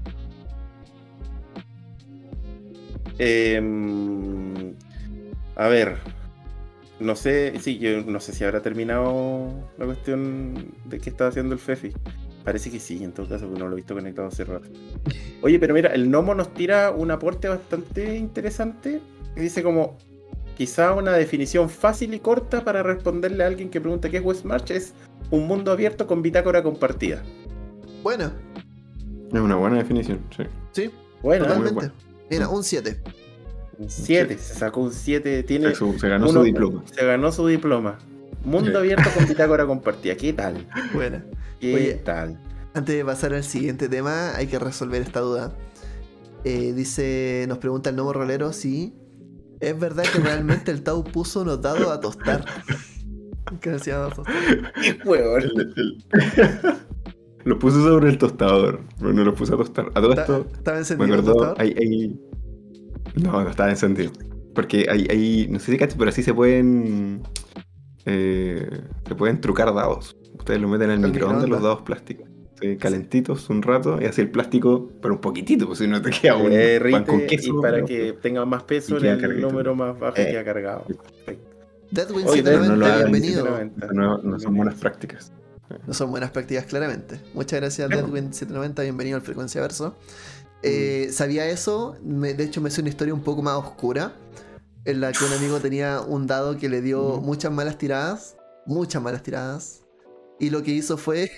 [3.18, 4.39] Em,
[5.60, 5.98] a ver,
[7.00, 11.52] no sé, sí, yo no sé si habrá terminado la cuestión de qué estaba haciendo
[11.54, 11.92] el Fefi.
[12.44, 14.66] Parece que sí, en todo caso, porque no lo he visto conectado hace rato.
[15.42, 19.02] Oye, pero mira, el Nomo nos tira un aporte bastante interesante.
[19.34, 19.98] que dice como,
[20.56, 24.44] quizá una definición fácil y corta para responderle a alguien que pregunta qué es West
[24.46, 24.94] March es
[25.30, 27.22] un mundo abierto con bitácora compartida.
[28.02, 28.32] Bueno,
[29.30, 30.44] Es una buena definición, sí.
[30.72, 30.90] sí,
[31.22, 31.58] Bueno, Total.
[31.62, 31.92] totalmente.
[31.94, 32.26] bueno.
[32.30, 33.02] Mira, un 7.
[33.80, 35.74] Un 7, se sacó un 7, tiene...
[35.74, 36.84] Se, se ganó uno- su diploma.
[36.94, 37.98] Se ganó su diploma.
[38.44, 38.76] Mundo Sí.
[38.76, 40.14] abierto con bitácora compartida.
[40.16, 40.66] ¿Qué tal?
[40.94, 41.24] Buena.
[41.60, 41.94] ¿Qué Oye.
[41.94, 42.38] tal?
[42.74, 45.52] Antes de pasar al siguiente tema, hay que resolver esta duda.
[46.44, 48.94] Eh, dice, nos pregunta el nuevo rolero si
[49.60, 52.44] es verdad que realmente el Tau puso unos dados a tostar.
[53.60, 54.34] Que decía a tostar.
[54.80, 54.96] ¡Qué!
[55.04, 56.04] El- el-
[57.44, 59.86] lo puse sobre el tostador, pero no lo puse a tostar.
[59.94, 61.60] A todo esto, ¿Estaba me encendido el acordó, tostador?
[61.60, 62.20] hay, hay-
[63.14, 64.12] No, no estaba encendido.
[64.54, 67.22] Porque hay, hay no sé si cachas, pero así se pueden...
[68.06, 68.68] eh,
[69.06, 70.16] se pueden trucar dados.
[70.38, 72.28] Ustedes lo meten en el Al microondas, los dados plásticos.
[72.60, 76.10] Sí, calentitos un rato y así el plástico, pero un poquitito, pues si no te
[76.10, 77.58] queda un Eh, pan derrite con queso.
[77.58, 77.86] y para ¿no?
[77.86, 80.28] que tenga más peso queda el número más bajo Eh.
[80.30, 80.84] queda cargado.
[81.90, 83.44] Deadwin Oye, Pero no 790, lo hagan, bienvenido.
[83.46, 83.92] 790.
[83.94, 85.32] No, no son buenas prácticas.
[85.86, 87.20] No son buenas prácticas, claramente.
[87.34, 87.88] Muchas gracias.
[87.88, 89.96] Deadwin 790, bienvenido al Frecuencia Verso.
[90.62, 94.14] Eh, sabía eso, me- de hecho me hizo una historia un poco más oscura,
[94.84, 97.24] en la que un amigo tenía un dado que le dio Mm.
[97.24, 98.36] muchas malas tiradas,
[98.66, 99.80] muchas malas tiradas,
[100.38, 101.30] y lo que hizo fue.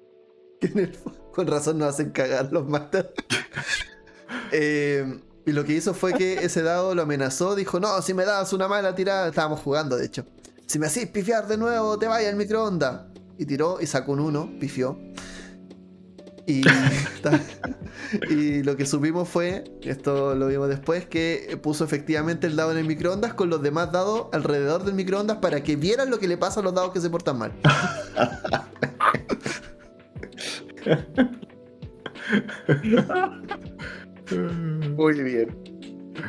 [0.60, 0.98] que en el-
[1.34, 3.08] con razón nos hacen cagar los masters.
[4.52, 8.24] Eh, y lo que hizo fue que ese dado lo amenazó, dijo, no, si me
[8.24, 10.24] das una mala tirada, estábamos jugando de hecho.
[10.66, 13.02] Si me hacís pifiar de nuevo, te vaya al microondas.
[13.36, 14.98] Y tiró y sacó un 1, pifió.
[18.30, 22.78] Y, lo que supimos fue, esto lo vimos después, que puso efectivamente el dado en
[22.78, 26.36] el microondas con los demás dados alrededor del microondas para que vieran lo que le
[26.36, 27.52] pasa a los dados que se portan mal.
[34.96, 35.73] Muy bien.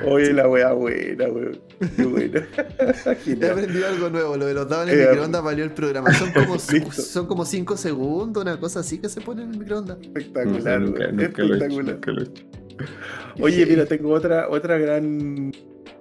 [0.05, 1.59] Oye, la wea buena, weón.
[1.95, 2.47] Qué buena.
[3.41, 6.13] He aprendido algo nuevo, lo de los dados en el Eh, microondas valió el programa.
[6.13, 9.97] Son como, son como 5 segundos, una cosa así que se pone en el microondas.
[10.01, 11.15] Espectacular, nunca, weón.
[11.17, 11.95] nunca lo he hecho, Espectacular.
[11.95, 12.43] nunca lo he hecho.
[13.39, 15.51] Oye, mira, tengo otra, otra gran,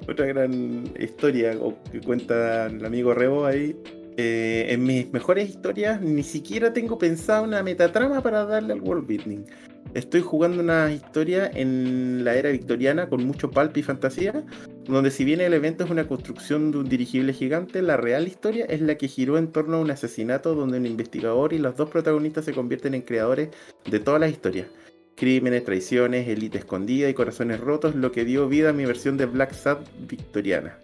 [0.09, 1.57] otra gran historia
[1.93, 3.77] que cuenta el amigo Rebo ahí.
[4.17, 9.07] Eh, en mis mejores historias ni siquiera tengo pensada una metatrama para darle al world
[9.09, 9.45] building.
[9.93, 14.45] Estoy jugando una historia en la era victoriana con mucho pulp y fantasía,
[14.85, 18.65] donde si bien el evento es una construcción de un dirigible gigante, la real historia
[18.65, 21.91] es la que giró en torno a un asesinato donde un investigador y los dos
[21.91, 23.51] protagonistas se convierten en creadores
[23.89, 24.67] de todas las historias
[25.15, 29.27] crímenes, traiciones, élite escondida y corazones rotos, lo que dio vida a mi versión de
[29.27, 30.79] Black Sabbath victoriana.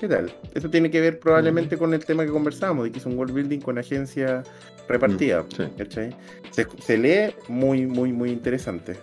[0.00, 0.32] ¿Qué tal?
[0.54, 3.34] Eso tiene que ver probablemente con el tema que conversábamos, de que es un world
[3.34, 4.42] building con agencia
[4.88, 5.42] repartida.
[5.42, 5.64] Mm, sí.
[5.78, 6.16] ¿cachai?
[6.50, 8.96] Se, se lee muy, muy, muy interesante.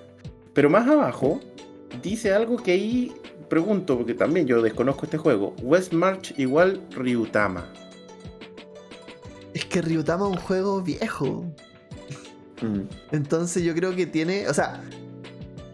[0.53, 1.39] Pero más abajo
[2.01, 3.11] dice algo que ahí
[3.49, 5.55] pregunto, porque también yo desconozco este juego.
[5.61, 7.65] West March igual Ryutama.
[9.53, 11.45] Es que Ryutama es un juego viejo.
[12.61, 12.81] Mm.
[13.11, 14.47] Entonces yo creo que tiene.
[14.47, 14.81] O sea,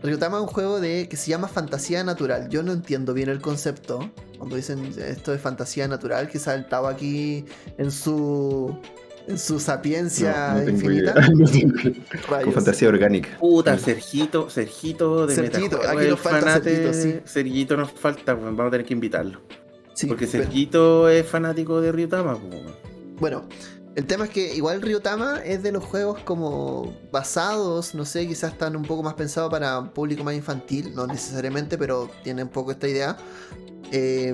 [0.02, 2.48] Ryutama es un juego de que se llama fantasía natural.
[2.50, 4.10] Yo no entiendo bien el concepto.
[4.38, 7.46] Cuando dicen esto es fantasía natural, quizá el estaba aquí
[7.78, 8.78] en su.
[9.28, 11.14] en su sapiencia No, no tengo infinita.
[12.30, 12.44] No.
[12.44, 13.38] Con fantasía orgánica.
[13.40, 17.20] Puta, Sergito, Sergito de Sergito, aquí nos falta fanate- Sergito, sí.
[17.26, 19.42] Sergito nos falta, vamos a tener que invitarlo.
[19.94, 22.38] Sí, Porque pero- Sergito es fanático de Ryutama.
[23.20, 23.44] Bueno,
[24.00, 28.54] el tema es que igual Ryutama es de los juegos como basados, no sé, quizás
[28.54, 32.72] están un poco más pensados para público más infantil, no necesariamente, pero tiene un poco
[32.72, 33.18] esta idea.
[33.92, 34.34] Eh,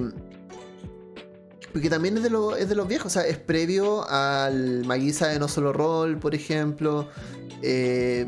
[1.74, 5.30] porque también es de, lo- es de los viejos, o sea, es previo al Magisa
[5.30, 7.10] de No Solo Roll, por ejemplo.
[7.64, 8.28] Eh,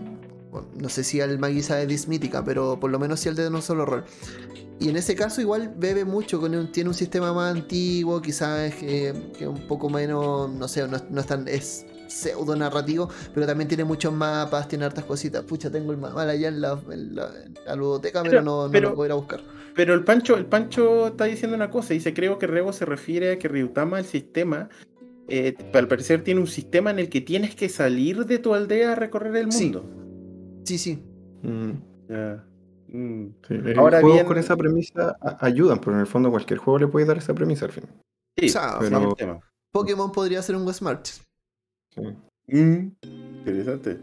[0.75, 3.61] no sé si al Magisa de Dismítica, pero por lo menos sí al de No
[3.61, 4.03] Solo Roll.
[4.79, 8.71] Y en ese caso igual bebe mucho, con un- tiene un sistema más antiguo, quizás
[8.83, 13.09] eh, que un poco menos, no sé, no, es- no es tan, es pseudo narrativo,
[13.33, 15.43] pero también tiene muchos mapas, tiene hartas cositas.
[15.43, 18.65] Pucha, tengo el mapa allá en la, en la- en la ludoteca, pero, Pero- no,
[18.67, 19.41] no pero- lo voy a ir a buscar.
[19.75, 23.31] Pero el Pancho, el Pancho está diciendo una cosa, dice, creo que Rebo se refiere
[23.31, 24.69] a que Ryutama, el sistema,
[25.27, 28.93] eh, al parecer tiene un sistema en el que tienes que salir de tu aldea
[28.93, 29.63] a recorrer el Sí.
[29.65, 29.85] mundo.
[30.63, 30.99] Sí, sí.
[31.43, 31.71] Mm.
[32.09, 32.43] Ya.
[32.89, 33.25] Mm.
[33.47, 36.79] Sí, eh, Ahora juegos bien- con esa premisa ayudan, pero en el fondo cualquier juego
[36.79, 37.83] le puede dar esa premisa al fin.
[38.37, 39.39] Sí, O sea, ese es pero- el tema.
[39.71, 41.21] Pokémon podría ser un West March.
[41.93, 42.01] Sí.
[42.47, 42.91] Mm,
[43.39, 43.97] Interesante.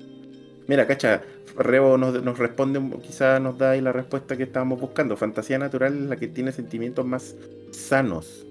[0.68, 1.22] Mira, cacha,
[1.56, 5.16] Rebo nos, nos responde, quizás nos da ahí la respuesta que estábamos buscando.
[5.16, 7.34] Fantasía natural es la que tiene sentimientos más
[7.70, 8.44] sanos.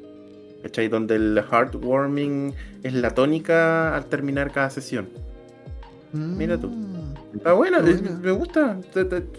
[0.61, 0.87] ¿Cachai?
[0.87, 2.53] Donde el heartwarming
[2.83, 5.09] es la tónica al terminar cada sesión.
[6.13, 6.71] Mira tú.
[7.35, 8.19] Está buena, Qué es- buena.
[8.19, 8.79] me gusta.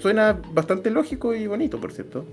[0.00, 2.24] suena bastante lógico y bonito, por cierto.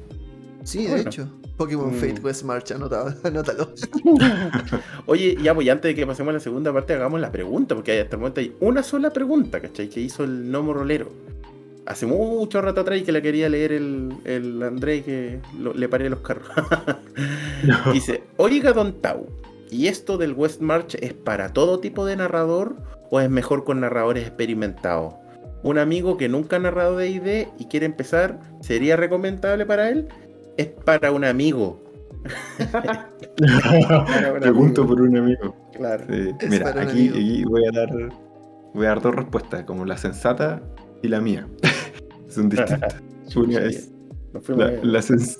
[0.63, 1.09] Sí, de Bueno.
[1.09, 1.27] hecho.
[1.57, 1.95] Pokémon Mm.
[1.95, 3.69] Fate West March, anotado, anótalo.
[5.05, 7.99] Oye, ya, pues antes de que pasemos a la segunda parte, hagamos la pregunta, porque
[7.99, 9.89] hasta el momento hay una sola pregunta, ¿cachai?
[9.89, 11.09] Que hizo el Nomo Rolero.
[11.85, 15.89] Hace mucho rato atrás y que la quería leer el, el André que lo- le
[15.89, 16.47] paré los carros.
[17.93, 19.25] Dice, oiga Don Tau,
[19.69, 22.75] ¿y esto del West March es para todo tipo de narrador
[23.09, 25.15] o es mejor con narradores experimentados?
[25.63, 30.07] Un amigo que nunca ha narrado de ID y quiere empezar, ¿sería recomendable para él?
[30.57, 31.81] Es para un amigo.
[32.71, 33.09] Para
[34.33, 34.87] un Pregunto amigo.
[34.95, 35.55] por un amigo.
[35.73, 36.03] Claro.
[36.09, 37.13] Sí, Mira, aquí, amigo.
[37.15, 37.89] aquí voy a dar
[38.73, 40.61] voy a dar dos respuestas, como la sensata
[41.01, 41.47] y la mía.
[42.29, 42.95] Son distintas.
[43.35, 43.91] Una es
[44.47, 44.91] la, bien.
[44.93, 45.39] la sens-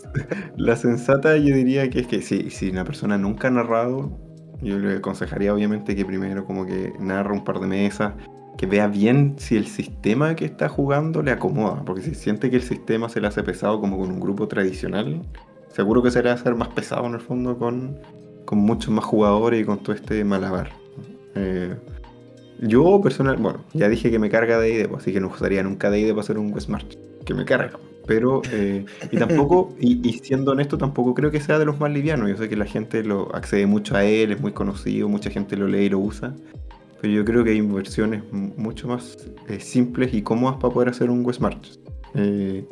[0.58, 4.18] la sensata yo diría que es que si, si una persona nunca ha narrado,
[4.62, 8.14] yo le aconsejaría obviamente que primero como que narra un par de mesas,
[8.62, 12.58] que vea bien si el sistema que está jugando le acomoda, porque si siente que
[12.58, 15.20] el sistema se le hace pesado como con un grupo tradicional,
[15.70, 17.98] seguro que se le va a hacer más pesado en el fondo con,
[18.46, 20.70] con muchos más jugadores y con todo este malabar.
[21.34, 21.76] Eh,
[22.60, 25.90] yo personal, bueno, ya dije que me carga de ID, así que no usaría nunca
[25.90, 27.80] de ID para hacer un West March, que me carga.
[28.06, 31.92] Pero, eh, y tampoco, y, y siendo honesto, tampoco creo que sea de los más
[31.92, 32.30] livianos.
[32.30, 35.58] Yo sé que la gente lo accede mucho a él, es muy conocido, mucha gente
[35.58, 36.36] lo lee y lo usa.
[37.02, 40.90] Pero yo creo que hay versiones m- mucho más eh, simples y cómodas para poder
[40.90, 41.80] hacer un West March.
[42.14, 42.68] Eh,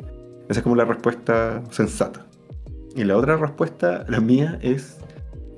[0.48, 2.26] esa es como la respuesta sensata.
[2.94, 4.98] Y la otra respuesta, la mía, es.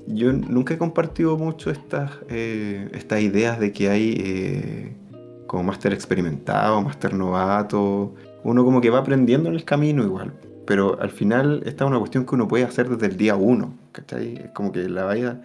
[0.05, 2.89] Yo nunca he compartido mucho estas, eh,
[3.21, 4.97] ideas de que hay eh,
[5.47, 8.13] como máster experimentado, máster novato.
[8.43, 10.33] Uno como que va aprendiendo en el camino igual.
[10.67, 13.77] Pero al final esta es una cuestión que uno puede hacer desde el día uno.
[13.93, 14.35] ¿Cachai?
[14.35, 15.41] Es como que la vaya.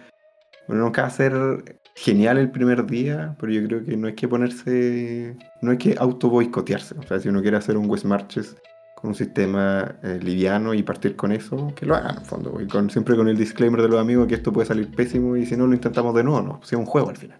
[0.67, 4.15] Uno nunca va a ser genial el primer día, pero yo creo que no hay
[4.15, 5.35] que ponerse.
[5.61, 6.95] No hay que auto boicotearse.
[6.97, 8.55] O sea, si uno quiere hacer un West Marches
[8.99, 12.59] con un sistema eh, liviano y partir con eso, que lo hagan en el fondo.
[12.61, 15.45] Y con, siempre con el disclaimer de los amigos que esto puede salir pésimo y
[15.45, 16.59] si no lo intentamos de nuevo, no.
[16.63, 17.37] Si es un juego al final.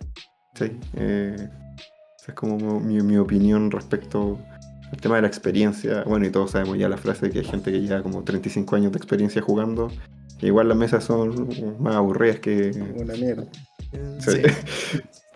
[0.56, 0.72] ¿Sí?
[0.96, 4.40] Eh, esa es como mi, opinión respecto
[4.92, 6.04] al tema de la experiencia.
[6.06, 8.76] Bueno, y todos sabemos ya la frase de que hay gente que lleva como 35
[8.76, 9.90] años de experiencia jugando.
[10.42, 12.72] igual las mesas son más aburridas que.
[12.96, 13.46] Una mierda.
[14.20, 14.32] Sí.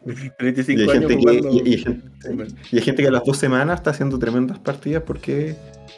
[0.05, 0.31] Sí.
[0.37, 1.49] 35 Y hay, años gente que, jugando.
[1.49, 2.07] y- y hay gente-
[2.71, 5.55] y hay gente que a las dos semanas está haciendo tremendas partidas porque,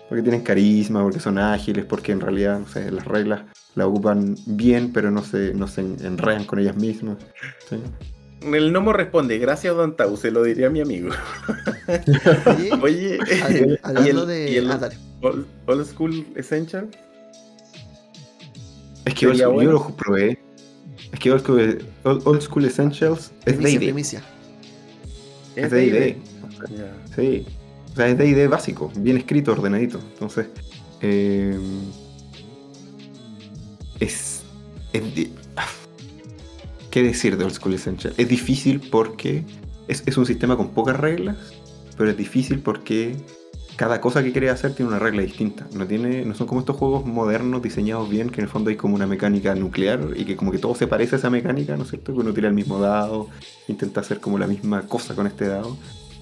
[0.08, 3.42] porque tienen carisma, porque son ágiles, porque en realidad no sé, las reglas
[3.74, 7.18] la ocupan bien, pero no se, no se enredan con ellas mismas.
[7.68, 7.78] ¿sí?
[8.44, 11.10] El Nomo responde, gracias Don Tau, se lo diría a mi amigo.
[12.84, 14.52] Oye, Oye, hablando el, de.
[14.52, 14.90] y el ah,
[15.22, 16.88] old, Old School Essential,
[19.06, 19.72] Es que yo bueno.
[19.72, 20.40] lo probé.
[21.16, 23.86] Es que Old School, Old- School Essentials es Primicia, D&D.
[23.86, 24.24] primicia.
[25.56, 26.18] Es D&D.
[26.78, 26.94] Ya.
[27.16, 27.46] Sí.
[27.94, 29.98] O sea, es D&D básico, bien escrito, ordenadito.
[30.12, 30.48] Entonces,
[31.00, 31.58] eh,
[34.02, 34.44] es...
[34.92, 35.04] es
[35.56, 35.66] ah,
[36.92, 38.14] ¿Qué decir de Old School Essential?
[38.18, 39.46] Es difícil porque
[39.88, 41.38] es, es un sistema con pocas reglas,
[41.98, 43.16] pero es difícil porque
[43.76, 45.68] cada cosa que quieres hacer tiene una regla distinta.
[45.74, 48.76] No, tiene, no son como estos juegos modernos diseñados bien, que en el fondo hay
[48.76, 51.84] como una mecánica nuclear y que como que todo se parece a esa mecánica, ¿no
[51.84, 52.14] es cierto?
[52.14, 53.30] Que uno tira el mismo dado,
[53.68, 55.78] intenta hacer como la misma cosa con este dado.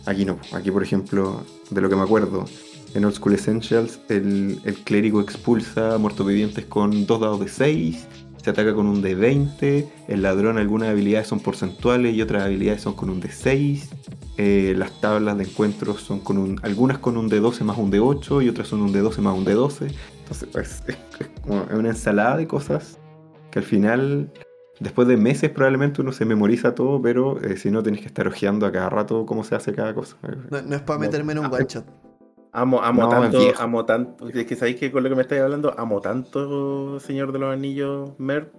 [0.06, 0.40] Aquí no.
[0.52, 2.46] Aquí, por ejemplo, de lo que me acuerdo,
[2.94, 8.08] en Old School Essentials, el, el clérigo expulsa muertos vivientes con dos dados de 6
[8.44, 12.94] se ataca con un D20, el ladrón algunas habilidades son porcentuales y otras habilidades son
[12.94, 13.88] con un D6,
[14.38, 18.44] eh, las tablas de encuentros son con un, algunas con un D12 más un D8
[18.44, 19.94] y otras son un D12 más un D12.
[20.20, 20.98] Entonces pues, es,
[21.42, 22.98] como una ensalada de cosas
[23.52, 24.32] que al final,
[24.80, 28.28] después de meses probablemente uno se memoriza todo, pero eh, si no tenés que estar
[28.28, 30.18] ojeando a cada rato cómo se hace cada cosa.
[30.50, 31.86] No, no es para meterme en un ah, one shot.
[32.52, 34.30] Amo, amo no, tanto, amo tanto.
[34.30, 37.54] Es que sabéis que con lo que me estáis hablando, amo tanto Señor de los
[37.54, 38.52] Anillos, Merp.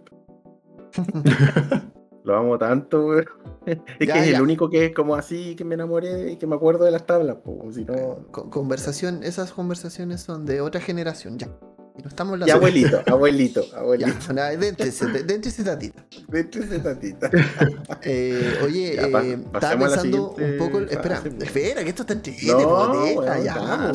[2.24, 3.26] Lo amo tanto, weón.
[3.66, 4.36] Es que Ya, es ya.
[4.36, 7.06] el único que es como así que me enamoré y que me acuerdo de las
[7.06, 7.66] tablas, po.
[7.72, 8.26] Si no.
[8.30, 11.48] Co- conversación, esas conversaciones son de otra generación, ya.
[11.96, 14.32] Y no estamos Y hablando abuelito, abuelito, Ya, abuelito.
[14.34, 16.04] no, déntese, dé- déntese tatita.
[16.28, 17.30] Vete ese tatita.
[18.02, 20.80] Eh, oye, Ya, eh, estaba pensando un poco.
[20.80, 21.42] Espera, fase, po.
[21.44, 23.92] espera, que esto está entretenido, No, weón, ya.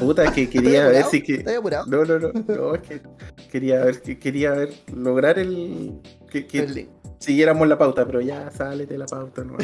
[0.00, 1.44] Puta, es que ¿Estás quería ver si que.
[1.44, 3.02] No, no, no, no, es que
[3.50, 6.00] quería ver, que quería ver, lograr el.
[6.30, 6.88] Que, que El.
[7.20, 9.56] Siguiéramos la pauta, pero ya sálete la pauta, no.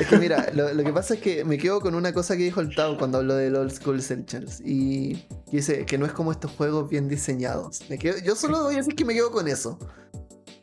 [0.00, 2.42] Es que mira, lo, lo que pasa es que me quedo con una cosa que
[2.42, 4.60] dijo el Tao cuando habló del Old School Essentials.
[4.60, 7.82] Y dice que no es como estos juegos bien diseñados.
[7.88, 9.78] Me quedo- yo solo voy a decir que me quedo con eso.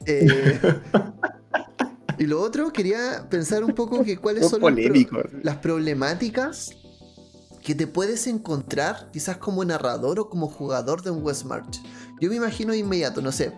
[0.05, 0.27] Eh,
[2.19, 4.69] y lo otro, quería pensar un poco que cuáles son pro-
[5.43, 6.71] las problemáticas
[7.63, 11.79] que te puedes encontrar quizás como narrador o como jugador de un West March.
[12.19, 13.53] Yo me imagino de inmediato, no sé,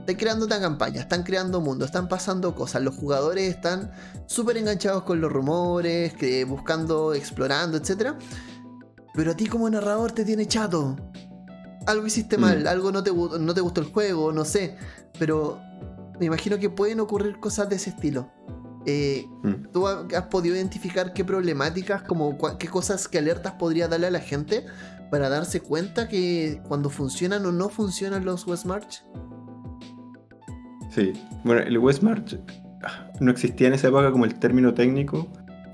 [0.00, 3.90] están creando una campaña, están creando mundo, están pasando cosas, los jugadores están
[4.26, 8.14] súper enganchados con los rumores, que, buscando, explorando, etc.
[9.14, 10.96] Pero a ti como narrador te tiene chato.
[11.86, 12.40] Algo hiciste Mm.
[12.40, 14.76] mal, algo no te, no te gustó el juego, no sé.
[15.18, 15.58] Pero
[16.18, 18.30] me imagino que pueden ocurrir cosas de ese estilo.
[18.86, 19.70] Eh, Mm.
[19.72, 24.10] ¿Tú ha- has podido identificar qué problemáticas, como qué cosas, qué alertas podría darle a
[24.10, 24.64] la gente
[25.10, 29.02] para darse cuenta que cuando funcionan o no funcionan los West March?
[30.90, 31.12] Sí.
[31.44, 32.38] Bueno, el West March
[32.82, 35.28] ah, no existía en esa época como el término técnico,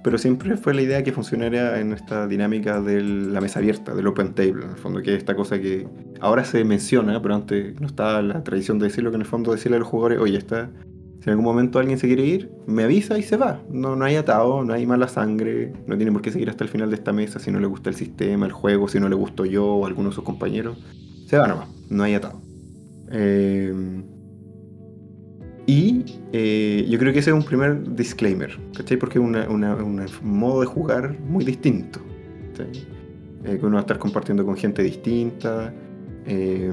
[0.06, 4.06] pero siempre fue la idea que funcionara en esta dinámica de la mesa abierta, del
[4.06, 5.88] open table, en el fondo, que es esta cosa que
[6.20, 9.50] ahora se menciona, pero antes no estaba la tradición de decirlo, que en el fondo
[9.50, 10.70] decirle a los jugadores, oye, está,
[11.18, 13.60] si en algún momento alguien se quiere ir, me avisa y se va.
[13.68, 16.70] No, no hay atado, no hay mala sangre, no tiene por qué seguir hasta el
[16.70, 19.16] final de esta mesa si no le gusta el sistema, el juego, si no le
[19.16, 20.78] gusto yo o alguno de sus compañeros.
[21.26, 22.40] Se va nomás, no hay atado.
[23.10, 23.74] Eh,
[25.66, 28.96] y eh, yo creo que ese es un primer disclaimer, ¿cachai?
[28.96, 32.00] Porque es un modo de jugar muy distinto.
[33.44, 35.72] Eh, que uno va a estar compartiendo con gente distinta.
[36.26, 36.72] eh,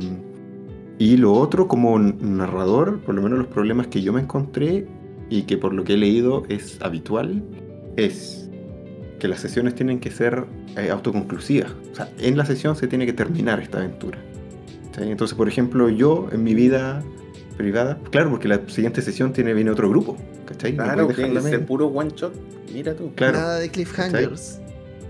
[0.99, 4.87] y lo otro, como narrador, por lo menos los problemas que yo me encontré,
[5.29, 7.43] y que por lo que he leído es habitual,
[7.97, 8.49] es
[9.19, 10.45] que las sesiones tienen que ser
[10.77, 11.71] eh, autoconclusivas.
[11.91, 14.19] O sea, en la sesión se tiene que terminar esta aventura.
[14.99, 17.03] Entonces, por ejemplo, yo en mi vida
[17.53, 20.17] privada, claro, porque la siguiente sesión tiene viene otro grupo.
[20.45, 20.73] ¿Cachai?
[20.73, 22.33] No Claro, que es el puro one shot.
[22.73, 23.11] Mira tú.
[23.15, 23.37] Claro.
[23.37, 24.59] Nada de cliffhangers.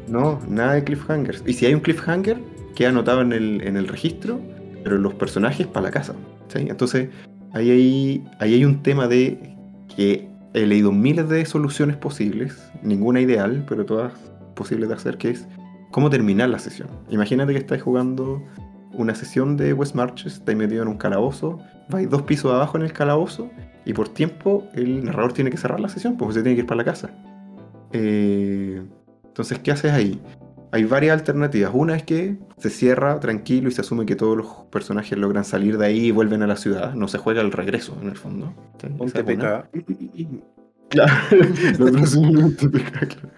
[0.08, 1.44] No, nada de cliffhangers.
[1.46, 2.38] Y si hay un cliffhanger,
[2.76, 4.40] queda anotado en el, en el registro,
[4.84, 6.14] pero los personajes para la casa.
[6.50, 6.68] ¿sí?
[6.70, 7.10] Entonces,
[7.54, 9.56] ahí hay, ahí hay un tema de
[9.96, 14.14] que he leído miles de soluciones posibles, ninguna ideal, pero todas
[14.56, 15.48] posibles de hacer, que es
[15.92, 16.90] cómo terminar la sesión.
[17.10, 18.44] Imagínate que estáis jugando
[18.94, 22.84] una sesión de West Marches, estáis metido en un calabozo, vais dos pisos abajo en
[22.84, 23.50] el calabozo,
[23.86, 26.68] y por tiempo el narrador tiene que cerrar la sesión, porque se tiene que ir
[26.68, 27.10] para la casa.
[27.92, 28.82] Eh,
[29.26, 30.22] entonces, ¿qué haces ahí?
[30.72, 31.72] Hay varias alternativas.
[31.74, 35.78] Una es que se cierra tranquilo y se asume que todos los personajes logran salir
[35.78, 36.96] de ahí y vuelven a la ciudad.
[36.96, 38.54] No se juega el regreso, en el fondo.
[40.90, 41.14] Claro.
[42.20, 43.30] Un TPK, claro.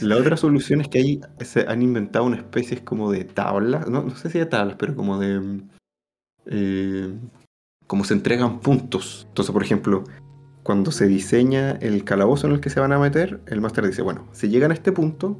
[0.00, 4.02] La otra solución es que ahí se han inventado una especie como de tablas, no,
[4.02, 5.60] no sé si de tablas, pero como de...
[6.46, 7.14] eh,
[7.86, 9.26] como se entregan puntos.
[9.28, 10.04] Entonces, por ejemplo,
[10.62, 14.02] cuando se diseña el calabozo en el que se van a meter, el máster dice,
[14.02, 15.38] bueno, si llegan a este punto,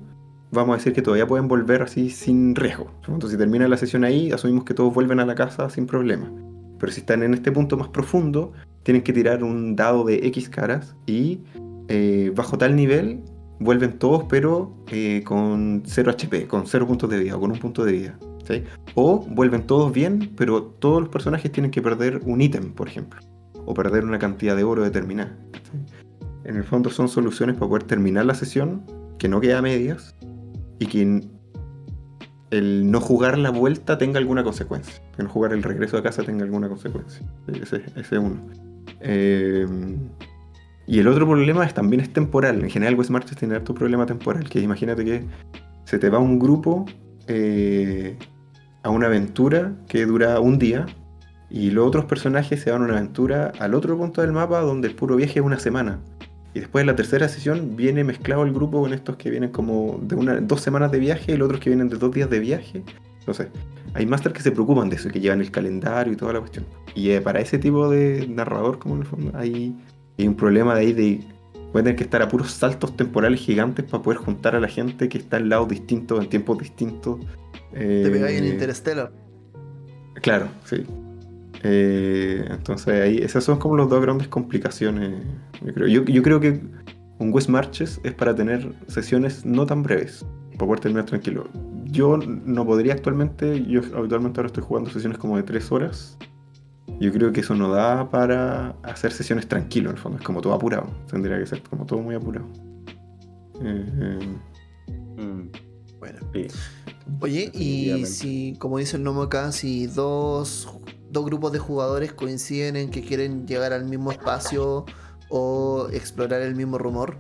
[0.52, 2.90] vamos a decir que todavía pueden volver así sin riesgo.
[3.06, 6.30] Entonces, si termina la sesión ahí, asumimos que todos vuelven a la casa sin problema.
[6.78, 8.52] Pero si están en este punto más profundo,
[8.82, 11.40] tienen que tirar un dado de X caras y
[11.88, 13.22] eh, bajo tal nivel
[13.58, 17.58] vuelven todos, pero eh, con 0 HP, con 0 puntos de vida o con un
[17.58, 18.18] punto de vida.
[18.46, 18.64] ¿sí?
[18.94, 23.20] O vuelven todos bien, pero todos los personajes tienen que perder un ítem, por ejemplo.
[23.64, 25.36] O perder una cantidad de oro determinada.
[25.52, 25.94] ¿sí?
[26.44, 28.84] En el fondo son soluciones para poder terminar la sesión,
[29.18, 30.14] que no queda a medias,
[30.78, 31.22] y que
[32.50, 35.02] el no jugar la vuelta tenga alguna consecuencia.
[35.16, 37.26] Que no jugar el regreso a casa tenga alguna consecuencia.
[37.48, 38.46] Ese ese es uno.
[39.00, 39.66] Eh,
[40.86, 42.62] y el otro problema es también es temporal.
[42.62, 44.48] En general, West Marches tiene harto problema temporal.
[44.48, 45.24] Que imagínate que
[45.84, 46.86] se te va un grupo
[47.26, 48.16] eh,
[48.82, 50.86] a una aventura que dura un día.
[51.50, 54.88] Y los otros personajes se van a una aventura al otro punto del mapa donde
[54.88, 56.00] el puro viaje es una semana.
[56.54, 60.00] Y después de la tercera sesión viene mezclado el grupo con estos que vienen como
[60.02, 62.40] de una, dos semanas de viaje y los otros que vienen de dos días de
[62.40, 62.82] viaje.
[63.18, 63.48] Entonces,
[63.94, 66.64] hay masters que se preocupan de eso, que llevan el calendario y toda la cuestión.
[66.94, 69.76] Y eh, para ese tipo de narrador, como en el fondo, hay,
[70.18, 71.20] hay un problema de ahí de.
[71.72, 74.68] Voy a tener que estar a puros saltos temporales gigantes para poder juntar a la
[74.68, 77.18] gente que está en lados distintos, en tiempos distintos.
[77.72, 79.12] Te pegáis en Eh, Interstellar.
[80.22, 80.84] Claro, sí.
[81.62, 85.22] Eh, entonces ahí, esas son como las dos grandes complicaciones.
[85.64, 86.60] Yo creo, yo, yo creo que
[87.18, 91.48] un West Marches es para tener sesiones no tan breves, para poder terminar tranquilo.
[91.84, 96.16] Yo no podría actualmente, yo habitualmente ahora estoy jugando sesiones como de tres horas.
[97.00, 100.40] Yo creo que eso no da para hacer sesiones tranquilo, en el fondo, es como
[100.40, 100.88] todo apurado.
[101.10, 102.46] Tendría que ser como todo muy apurado.
[103.62, 104.38] Eh, eh,
[105.16, 105.50] Mm,
[105.98, 106.18] Bueno.
[106.34, 106.46] sí.
[107.20, 110.68] Oye, y si, como dice el Nomo acá, si dos,
[111.10, 114.84] dos grupos de jugadores coinciden en que quieren llegar al mismo espacio
[115.30, 117.16] o explorar el mismo rumor,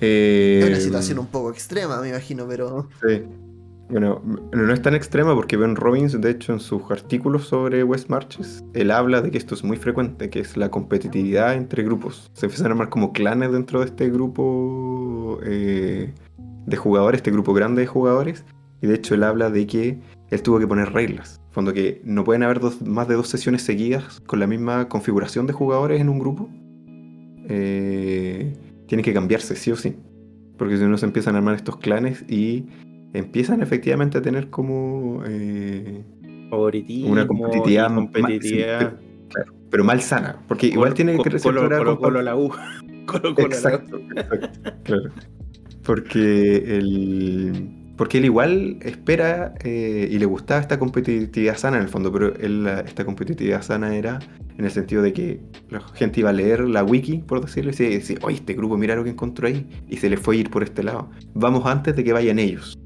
[0.00, 3.22] eh, es una situación un poco extrema, me imagino, pero Sí.
[3.88, 4.20] Bueno,
[4.52, 8.64] no es tan extrema porque Ben Robbins, de hecho, en sus artículos sobre West Marches,
[8.74, 12.28] él habla de que esto es muy frecuente, que es la competitividad entre grupos.
[12.32, 16.12] Se empiezan a armar como clanes dentro de este grupo eh,
[16.66, 18.44] de jugadores, este grupo grande de jugadores.
[18.82, 21.40] Y de hecho, él habla de que él tuvo que poner reglas.
[21.52, 25.52] Fondo que no pueden haber más de dos sesiones seguidas con la misma configuración de
[25.52, 26.50] jugadores en un grupo.
[27.48, 28.52] Eh,
[28.86, 29.96] tiene que cambiarse, sí o sí.
[30.58, 32.66] Porque si no se empiezan a armar estos clanes y
[33.12, 36.04] empiezan efectivamente a tener como eh,
[36.50, 37.90] Favoritismo una competitividad,
[38.40, 38.56] sí,
[39.28, 42.50] claro, pero malsana, porque igual tiene que reestructurar Colo, Colo, la U.
[43.06, 43.46] Colo, Colo, la U.
[43.46, 45.10] Exacto, exacto, claro.
[45.82, 51.88] Porque el porque él igual espera eh, y le gustaba esta competitividad sana en el
[51.88, 54.18] fondo, pero él, esta competitividad sana era
[54.58, 55.40] en el sentido de que
[55.70, 58.94] la gente iba a leer la wiki, por decirlo, y decía, oye, este grupo, mira
[58.96, 61.10] lo que encontró ahí, y se le fue a ir por este lado.
[61.34, 62.78] Vamos antes de que vayan ellos.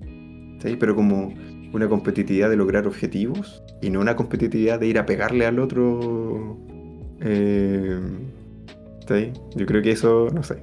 [0.79, 1.33] Pero como
[1.73, 6.59] una competitividad de lograr objetivos y no una competitividad de ir a pegarle al otro.
[7.21, 8.01] eh,
[9.09, 9.33] ¿sí?
[9.57, 10.63] Yo creo que eso, no sé.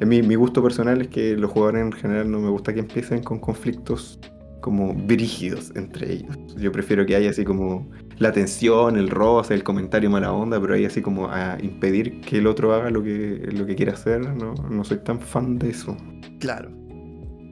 [0.00, 2.80] En mi, mi gusto personal es que los jugadores en general no me gusta que
[2.80, 4.20] empiecen con conflictos
[4.60, 6.36] como brígidos entre ellos.
[6.56, 7.88] Yo prefiero que haya así como
[8.18, 12.38] la tensión, el roce, el comentario mala onda, pero hay así como a impedir que
[12.38, 14.20] el otro haga lo que, lo que quiere hacer.
[14.36, 15.96] No, no soy tan fan de eso.
[16.38, 16.77] claro.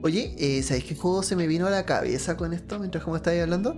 [0.03, 3.15] Oye, eh, ¿sabéis qué juego se me vino a la cabeza con esto mientras como
[3.15, 3.77] estáis hablando?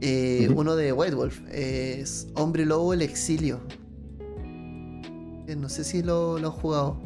[0.00, 0.48] Eh.
[0.54, 1.40] Uno de White Wolf.
[1.50, 3.60] Es Hombre Lobo el Exilio.
[5.46, 7.00] Eh, no sé si lo, lo han jugado.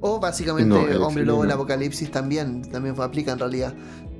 [0.00, 1.50] O básicamente No, Hombre Lobo, el.
[1.50, 3.74] Apocalipsis también, también aplica en realidad.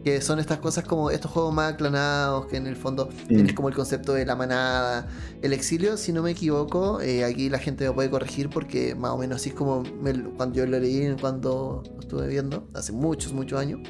[0.04, 3.26] Que son estas cosas como estos juegos más aclanados, que en el fondo Mm.
[3.28, 5.06] tienes como el concepto de la manada.
[5.42, 9.10] El exilio, si no me equivoco, eh, aquí la gente me puede corregir porque más
[9.10, 12.92] o menos así es como me cuando yo lo leí cuando lo estuve viendo, hace
[12.92, 13.80] muchos, muchos años.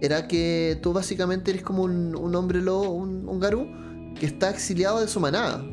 [0.00, 3.66] Era que tú básicamente eres como un, un hombre lobo, un, un garú,
[4.18, 5.64] que está exiliado de su manada.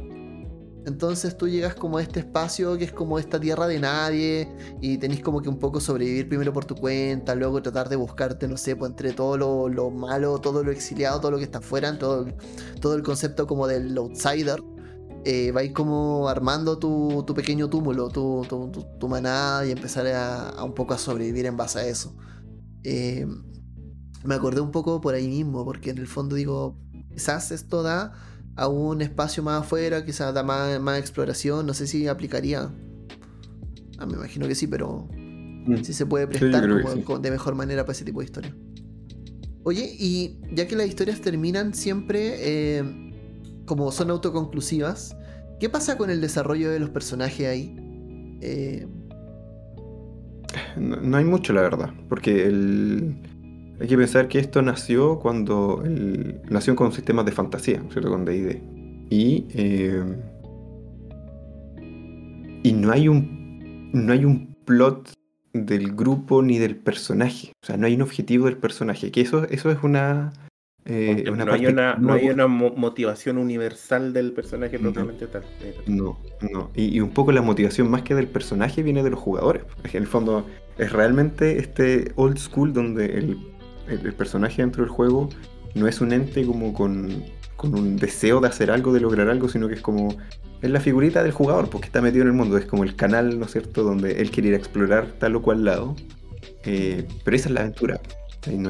[0.86, 4.48] Entonces tú llegas como a este espacio que es como esta tierra de nadie
[4.82, 8.48] y tenés como que un poco sobrevivir primero por tu cuenta, luego tratar de buscarte,
[8.48, 11.58] no sé, pues entre todo lo, lo malo, todo lo exiliado, todo lo que está
[11.58, 12.28] afuera, todo,
[12.82, 14.62] todo el concepto como del outsider.
[15.28, 18.70] Eh, vais como armando tu, tu pequeño túmulo, tu, tu-
[19.00, 22.16] tu- manada y empezar a, un poco a sobrevivir en base a eso.
[22.84, 23.26] Eh,
[24.24, 26.78] me acordé un poco por ahí mismo, porque en el fondo digo,
[27.12, 28.14] quizás esto da
[28.56, 32.72] a un espacio más afuera, quizás da más, más exploración, no sé si aplicaría.
[33.98, 35.84] Ah, me imagino que sí, pero Mm.
[35.84, 37.02] si se puede prestar como- sí.
[37.02, 38.56] como de mejor manera para ese tipo de historia.
[39.64, 42.84] Oye, y ya que las historias terminan siempre eh,
[43.66, 45.18] como son autoconclusivas,
[45.60, 47.76] ¿qué pasa con el desarrollo de los personajes ahí?
[48.42, 48.88] Eh,
[50.78, 53.16] No, no hay mucho, la verdad, porque el...
[53.80, 56.42] hay que pensar que esto nació cuando el...
[56.50, 58.10] nació con sistemas de fantasía, ¿cierto?
[58.10, 58.62] Con D&D.
[59.10, 60.04] Y, eh,
[62.64, 65.12] y no hay un no hay un plot
[65.54, 69.46] del grupo ni del personaje, o sea, no hay un objetivo del personaje, que eso
[69.50, 70.34] eso es una
[70.88, 74.92] eh, no, hay parte una, no hay una mo- motivación universal del personaje No.
[74.92, 75.44] propiamente tal.
[75.64, 76.20] Eh, No,
[76.52, 76.70] no.
[76.76, 79.64] Y, y un poco la motivación más que del personaje viene de los jugadores.
[79.84, 80.46] En el fondo
[80.78, 83.38] es realmente este old school donde el,
[83.88, 85.30] el- personaje dentro del juego
[85.74, 87.24] no es un ente como con,
[87.58, 90.16] con un deseo de hacer algo, de lograr algo, sino que es como...
[90.62, 92.58] Es la figurita del jugador, porque está metido en el mundo.
[92.58, 95.42] Es como el canal, ¿no es cierto?, donde él quiere ir a explorar tal o
[95.42, 95.96] cual lado.
[96.64, 98.00] Eh, pero esa es la aventura.
[98.50, 98.70] Y no.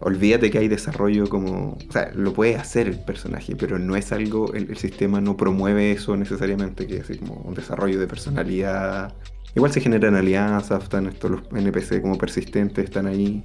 [0.00, 1.76] Olvídate que hay desarrollo como...
[1.88, 4.52] O sea, lo puede hacer el personaje, pero no es algo...
[4.54, 9.14] El, el sistema no promueve eso necesariamente, que es así como un desarrollo de personalidad.
[9.54, 13.44] Igual se generan alianzas, están estos los NPC como persistentes, están ahí.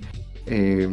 [0.50, 0.90] Eh,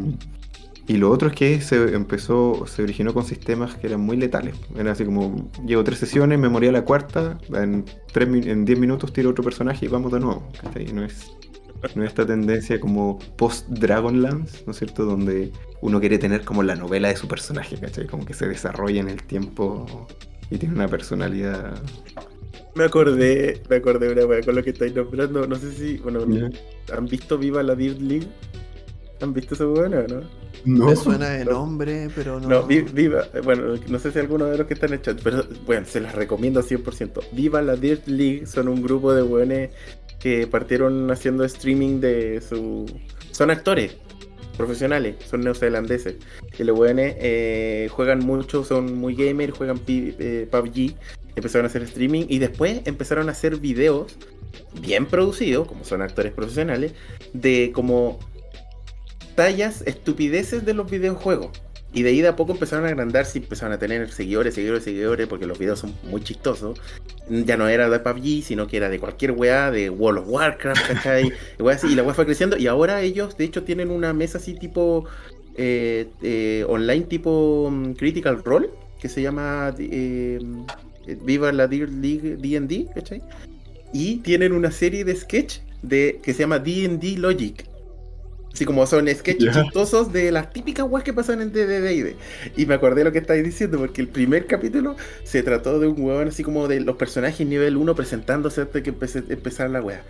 [0.88, 4.54] y lo otro es que se empezó, se originó con sistemas que eran muy letales.
[4.76, 8.78] Era así como, llevo tres sesiones, me morí a la cuarta, en, tres, en 10
[8.78, 10.48] minutos tiro otro personaje y vamos de nuevo.
[10.62, 10.92] ¿cachai?
[10.92, 11.32] No es,
[11.96, 15.04] no es esta tendencia como post-Dragonlance, ¿no es cierto?
[15.04, 15.50] Donde
[15.80, 18.07] uno quiere tener como la novela de su personaje, ¿cachai?
[18.07, 20.07] Como que se desarrolla en el tiempo
[20.50, 21.82] y tiene una personalidad...
[22.76, 25.46] Me acordé, me acordé una wea con lo que estáis nombrando.
[25.46, 26.20] No sé si, bueno,
[26.94, 28.28] ¿han visto Viva la Dirt League?
[29.20, 30.20] ¿Han visto esa buena o no?
[30.64, 30.86] No.
[30.86, 32.48] me suena de nombre, pero no.
[32.48, 35.20] No, vi- Viva, bueno, no sé si alguno de los que están en el chat,
[35.22, 37.20] pero bueno, se las recomiendo 100%.
[37.32, 39.68] Viva la Dirt League son un grupo de buenos
[40.18, 42.86] que partieron haciendo streaming de su...
[43.30, 43.96] Son actores
[44.56, 46.16] profesionales, son neozelandeses.
[46.58, 50.94] Y los buenos eh, juegan mucho, son muy gamer, juegan P- eh, PUBG,
[51.36, 54.16] empezaron a hacer streaming y después empezaron a hacer videos
[54.80, 56.92] bien producidos, como son actores profesionales,
[57.34, 58.18] de como
[59.37, 61.51] tallas, estupideces de los videojuegos.
[61.93, 64.84] Y de ahí de a poco empezaron a agrandarse y empezaron a tener seguidores, seguidores,
[64.84, 66.78] seguidores, porque los videos son muy chistosos.
[67.28, 70.89] Ya no era de PUBG, sino que era de cualquier weá, de World of Warcraft,
[70.89, 71.32] ¿cachai?
[71.59, 72.59] Y, weá así, y la weá fue creciendo.
[72.59, 75.07] Y ahora ellos, de hecho, tienen una mesa así tipo
[75.57, 78.68] eh, eh, online, tipo mm, Critical Role,
[79.01, 80.39] que se llama eh,
[81.22, 83.22] Viva la Dear League DD, ¿cachai?
[83.95, 87.64] Y tienen una serie de sketch de, que se llama DD Logic.
[88.57, 89.64] Así como son sketches Ya.
[89.64, 92.16] chistosos de las típicas weas que pasan en DDD.
[92.57, 95.86] Y me acordé de lo que estáis diciendo, porque el primer capítulo se trató de
[95.88, 99.68] un weón así como de los personajes nivel 1 presentándose antes de que empece- empezara
[99.68, 100.02] la wea.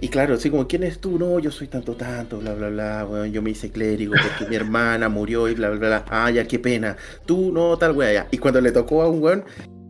[0.00, 1.18] Y claro, así como, ¿quién eres tú?
[1.18, 4.56] No, yo soy tanto, tanto, bla, bla, bla, weón, yo me hice clérigo porque mi
[4.56, 6.04] hermana murió y bla, bla, bla.
[6.08, 6.96] Ah, ya, qué pena.
[7.26, 8.26] Tú, no, tal wea, ya.
[8.30, 9.44] Y cuando le tocó a un weón,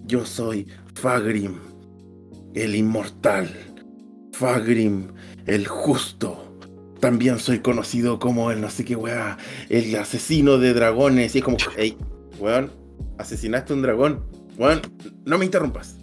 [0.06, 0.66] yo soy
[0.96, 1.54] Fagrim,
[2.52, 3.48] el inmortal.
[4.32, 5.12] Fagrim,
[5.46, 6.45] el justo.
[7.00, 9.36] También soy conocido como el no sé qué weá,
[9.68, 11.34] el asesino de dragones.
[11.34, 11.96] Y es como, hey,
[12.38, 12.72] weón,
[13.18, 14.24] asesinaste un dragón.
[14.56, 14.80] Weón,
[15.24, 15.96] no me interrumpas.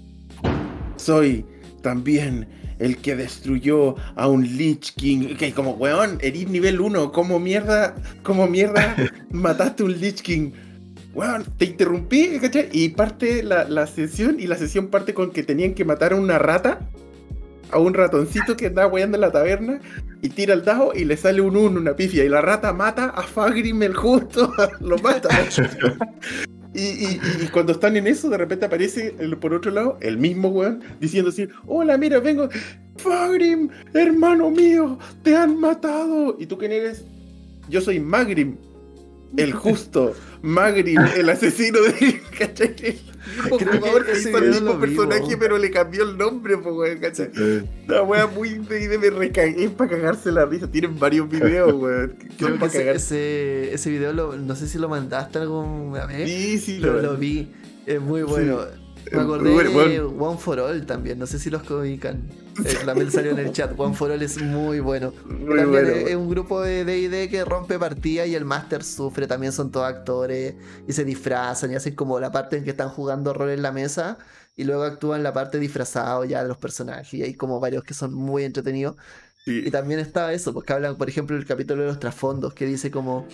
[0.97, 1.45] Soy
[1.81, 2.47] también
[2.79, 5.35] el que destruyó a un Lich King.
[5.35, 7.11] Que como, weón, eres nivel 1.
[7.11, 8.95] ¿Cómo mierda, cómo mierda
[9.31, 10.51] mataste un Lich King?
[11.13, 12.69] Weón, te interrumpí, ¿cachai?
[12.71, 16.15] Y parte la, la sesión, y la sesión parte con que tenían que matar a
[16.15, 16.89] una rata,
[17.71, 19.79] a un ratoncito que andaba weando en la taberna,
[20.21, 23.05] y tira el dado y le sale un 1, una pifia, y la rata mata
[23.09, 25.29] a Fagrim el justo, lo mata.
[26.75, 30.17] Y, y- y cuando están en eso, de repente aparece el- por otro lado el
[30.17, 32.49] mismo weón diciendo así: Hola, mira, vengo.
[32.97, 36.35] Fagrim, hermano mío, te han matado.
[36.39, 37.05] ¿Y tú quién eres?
[37.69, 38.57] Yo soy Magrim,
[39.37, 40.13] el justo.
[40.41, 42.21] Magrim, el asesino de.
[42.37, 42.75] ¿Cachai?
[42.77, 42.93] El
[43.43, 46.57] mismo Creo que jugador que ese hizo el mismo personaje, pero le cambió el nombre,
[46.57, 47.29] pues, weón, ¿cachai?
[47.37, 50.69] Eh, La wea muy de, me recagué para cagarse la risa.
[50.69, 52.15] Tienen varios videos, weón.
[52.37, 56.29] Creo que ese, cagar- ese, ese video, lo- no sé si lo mandaste alguna vez,
[56.29, 57.49] Sí, sí, lo- lo vi.
[57.85, 58.59] Es muy bueno.
[59.11, 62.23] Me acordé bueno, de One for All también, no sé si los ubican.
[62.63, 63.73] Eh, también salió en el chat.
[63.77, 65.13] One for All es muy bueno.
[65.45, 65.89] Que Muy también bueno.
[65.89, 69.27] es, es un grupo de DD que rompe partida y el máster sufre.
[69.27, 70.55] También son todos actores
[70.87, 73.71] y se disfrazan y hacen como la parte en que están jugando rol en la
[73.71, 74.17] mesa
[74.55, 77.13] y luego actúan la parte disfrazado ya de los personajes.
[77.13, 78.95] Y hay como varios que son muy entretenidos.
[79.45, 79.63] Sí.
[79.65, 82.91] Y también está eso, porque hablan, por ejemplo, el capítulo de los trasfondos, que dice
[82.91, 83.27] como,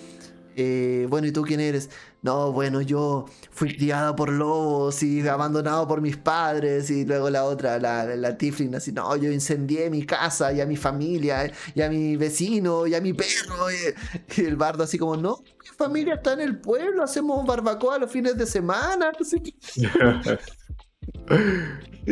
[0.60, 1.90] eh, bueno, ¿y tú quién eres?
[2.22, 6.90] No, bueno, yo fui criada por lobos y abandonado por mis padres.
[6.90, 10.66] Y luego la otra, la, la Tiflin, así, no, yo incendié mi casa y a
[10.66, 13.70] mi familia eh, y a mi vecino y a mi perro.
[13.70, 13.96] eh".
[14.38, 18.12] Y el bardo así como, no, mi familia está en el pueblo, hacemos barbacoa los
[18.12, 19.12] fines de semana.
[19.18, 19.54] no sé qué".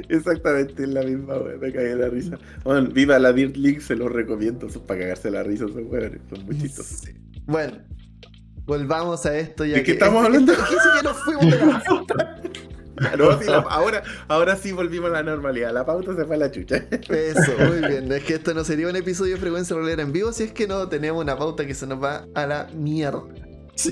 [0.09, 1.59] Exactamente, es la misma, weón.
[1.59, 2.37] Me cagué la risa.
[2.63, 4.69] Bueno, viva la Dirt League, se los recomiendo.
[4.69, 6.21] Son para cagarse la risa, esos weones.
[6.29, 7.01] Son muy chistosos.
[7.45, 7.77] Bueno,
[8.67, 10.53] volvamos a esto ya ¿De qué que- estamos hablando?
[10.53, 12.41] ¿Qué si ya nos fuimos de la pauta?
[13.17, 15.71] No, la- ahora, ahora sí volvimos a la normalidad.
[15.73, 16.77] La pauta se fue a la chucha.
[17.09, 18.11] Eso, muy bien.
[18.11, 20.67] Es que esto no sería un episodio de frecuencia rolera en vivo si es que
[20.67, 23.21] no tenemos una pauta que se nos va a la mierda.
[23.75, 23.91] Sí,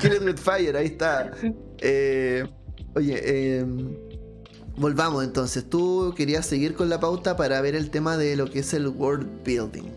[0.00, 1.32] Kill It With Fire, ahí está.
[1.82, 2.46] Eh,
[2.94, 3.66] oye, eh,
[4.78, 5.68] volvamos entonces.
[5.68, 8.88] Tú querías seguir con la pauta para ver el tema de lo que es el
[8.88, 9.90] world building.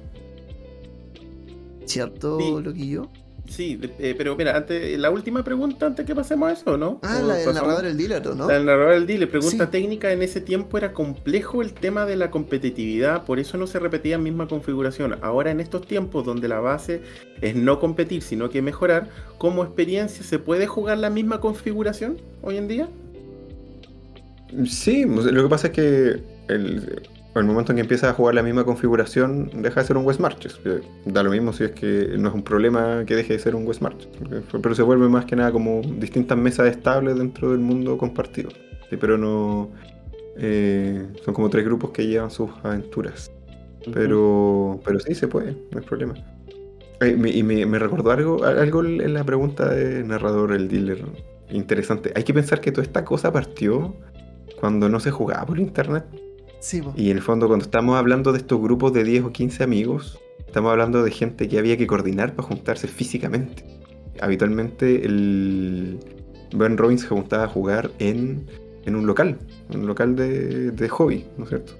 [1.86, 2.56] ¿Cierto, Sí.
[2.62, 3.10] Loquillo?
[3.48, 7.00] Sí, eh, pero mira, antes, la última pregunta antes que pasemos a eso, ¿no?
[7.04, 8.48] Ah, ¿O la del narrador, el dealer, ¿no?
[8.48, 9.72] La del narrador del dealer, pregunta Sí.
[9.72, 13.80] técnica, en ese tiempo era complejo el tema de la competitividad, por eso no se
[13.80, 15.18] repetía en misma configuración.
[15.22, 17.02] Ahora en estos tiempos donde la base
[17.42, 22.58] es no competir, sino que mejorar, como experiencia, ¿se puede jugar la misma configuración hoy
[22.58, 22.88] en día?
[24.66, 27.02] Sí, lo que pasa es que el,
[27.42, 30.20] el momento en que empiezas a jugar la misma configuración deja de ser un West
[30.20, 30.60] Marches.
[31.06, 33.66] Da lo mismo si es que no es un problema que deje de ser un
[33.66, 34.08] West Marches.
[34.62, 38.50] Pero se vuelve más que nada como distintas mesas estables dentro del mundo compartido.
[38.90, 39.72] Sí, pero no...
[40.38, 43.32] eh, son como tres grupos que llevan sus aventuras.
[43.94, 46.14] Pero, pero sí se puede, no hay problema.
[47.02, 51.04] Eh, me- y me, me recordó algo, algo en la pregunta de narrador, el dealer.
[51.50, 52.14] Interesante.
[52.16, 53.96] Hay que pensar que toda esta cosa partió
[54.60, 56.06] cuando no se jugaba por internet.
[56.96, 60.20] Y en el fondo, cuando estamos hablando de estos grupos de 10 o 15 amigos,
[60.46, 63.66] estamos hablando de gente que había que coordinar para juntarse físicamente.
[64.22, 66.00] Habitualmente, el
[66.56, 68.46] Ben Robbins se juntaba a jugar en,
[68.86, 69.38] en un local,
[69.72, 71.74] en un local de, de hobby, ¿no es cierto?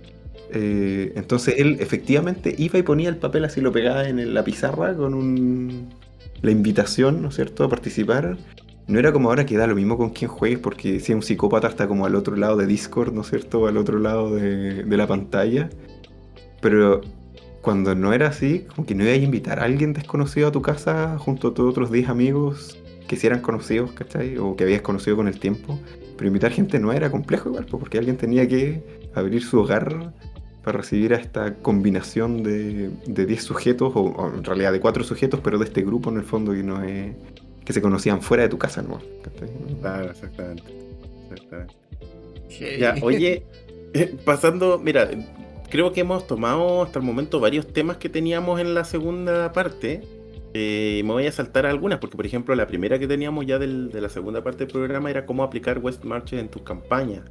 [0.52, 4.94] Eh, entonces él efectivamente iba y ponía el papel así, lo pegaba en la pizarra
[4.96, 5.90] con un,
[6.42, 8.38] la invitación, ¿no es cierto?, a participar.
[8.88, 11.68] No era como ahora que da lo mismo con quien juegues, porque si un psicópata
[11.68, 15.08] está como al otro lado de Discord, ¿no es cierto?, al otro lado de, la
[15.08, 15.70] pantalla.
[16.62, 17.02] Pero
[17.62, 20.62] cuando no era así, como que no ibas a invitar a alguien desconocido a tu
[20.62, 22.78] casa junto a tus otros 10 amigos
[23.08, 24.38] que si eran conocidos, ¿cachai?
[24.38, 25.80] O que habías conocido con el tiempo.
[26.18, 28.84] Pero invitar gente no era complejo igual, porque alguien tenía que
[29.16, 30.14] abrir su hogar
[30.64, 35.04] para recibir a esta combinación de, de 10 sujetos, o, o en realidad de 4
[35.04, 37.14] sujetos, pero de este grupo en el fondo que no es
[37.66, 39.00] que se conocían fuera de tu casa, ¿no?
[39.82, 40.64] Claro, exactamente.
[41.32, 41.74] exactamente.
[42.80, 43.44] Ya, oye,
[43.94, 45.10] eh, pasando, mira,
[45.70, 50.02] creo que hemos tomado hasta el momento varios temas que teníamos en la segunda parte.
[50.56, 53.90] Eh, me voy a saltar algunas, porque por ejemplo la primera que teníamos ya del-
[53.92, 57.24] de la segunda parte del programa era cómo aplicar West Marches en tus campañas.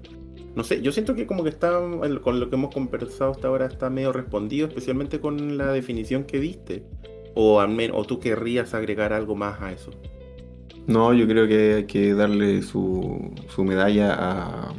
[0.56, 1.80] No sé, yo siento que como que está,
[2.20, 6.40] con lo que hemos conversado hasta ahora, está medio respondido, especialmente con la definición que
[6.40, 6.82] diste.
[7.34, 9.92] O, al men- o tú querrías agregar algo más a eso.
[10.86, 14.74] No, yo creo que hay que darle su, su medalla a,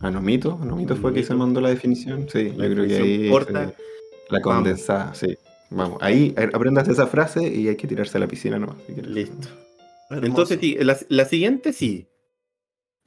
[0.00, 0.58] a Nomito.
[0.62, 2.26] Nomito fue que se mandó la definición.
[2.28, 3.68] Sí, La yo creo que ahí corta.
[3.68, 3.74] se-
[4.30, 5.36] la condensada, sí.
[5.70, 8.76] Vamos, ahí aprendas esa frase y hay que tirarse a la piscina nomás.
[8.86, 9.00] si.
[9.02, 9.48] Listo.
[10.10, 10.26] Hermoso.
[10.26, 12.06] Entonces, sí, la, la siguiente sí.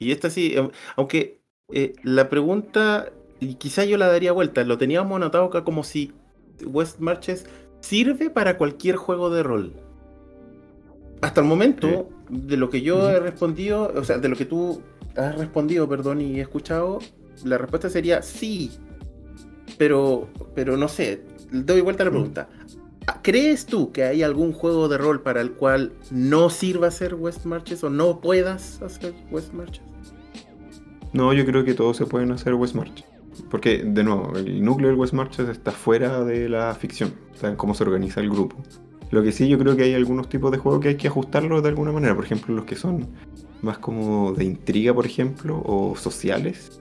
[0.00, 1.40] Y esta sí, eh, aunque
[1.72, 6.12] eh, la pregunta, y quizá yo la daría vuelta, lo teníamos anotado acá como si
[6.64, 7.46] West Marches
[7.80, 9.72] sirve para cualquier juego de rol.
[11.20, 14.82] Hasta el momento, de lo que yo he respondido, o sea, de lo que tú
[15.16, 17.00] has respondido, perdón, y he escuchado,
[17.44, 18.70] la respuesta sería sí.
[19.76, 22.48] Pero, pero no sé, doy vuelta a la pregunta.
[23.06, 27.14] ah, ¿crees tú que hay algún juego de rol para el cual no sirva hacer
[27.14, 29.82] West Marches o no puedas hacer West Marches?
[31.12, 33.04] No, yo creo que todos se pueden hacer West March.
[33.50, 37.50] Porque, de nuevo, el núcleo del West Marches está fuera de la ficción, o sea,
[37.50, 38.56] en cómo se organiza el grupo.
[39.10, 41.62] Lo que sí, yo creo que hay algunos tipos de juegos que hay que ajustarlos
[41.62, 42.14] de alguna manera.
[42.14, 43.08] Por ejemplo, los que son
[43.62, 46.80] más como de intriga, por ejemplo, o sociales.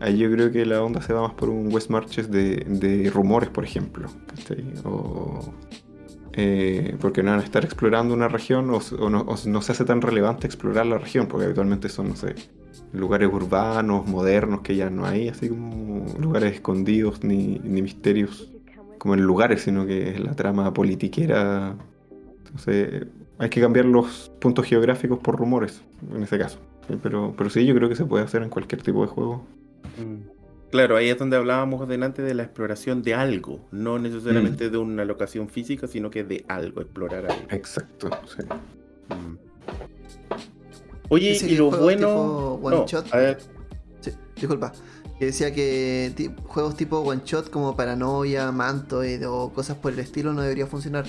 [0.00, 3.10] Ahí yo creo que la onda se va más por un West Marches de, de
[3.10, 4.08] rumores, por ejemplo.
[4.84, 5.52] O,
[6.32, 9.72] eh, porque no van a estar explorando una región o, o no, o no se
[9.72, 12.34] hace tan relevante explorar la región, porque habitualmente son, no sé,
[12.92, 18.50] lugares urbanos, modernos, que ya no hay así como lugares escondidos ni, ni misterios
[18.98, 21.76] como en lugares, sino que es la trama politiquera.
[22.44, 23.06] Entonces,
[23.38, 25.82] hay que cambiar los puntos geográficos por rumores,
[26.14, 26.58] en ese caso.
[26.88, 29.44] Sí, Pero, pero sí, yo creo que se puede hacer en cualquier tipo de juego.
[29.98, 30.38] Mm.
[30.70, 35.06] Claro, ahí es donde hablábamos delante de la exploración de algo, no necesariamente de una
[35.06, 37.46] locación física, sino que de algo, explorar algo.
[37.50, 38.42] Exacto, sí.
[39.08, 39.36] Mm.
[41.08, 42.54] Oye, y lo bueno.
[42.62, 43.14] one no, shot.
[43.14, 43.38] a ver,
[44.00, 44.72] Sí, disculpa.
[45.18, 50.32] Que decía que juegos tipo one shot como Paranoia, Mantoid o cosas por el estilo
[50.32, 51.06] no debería funcionar.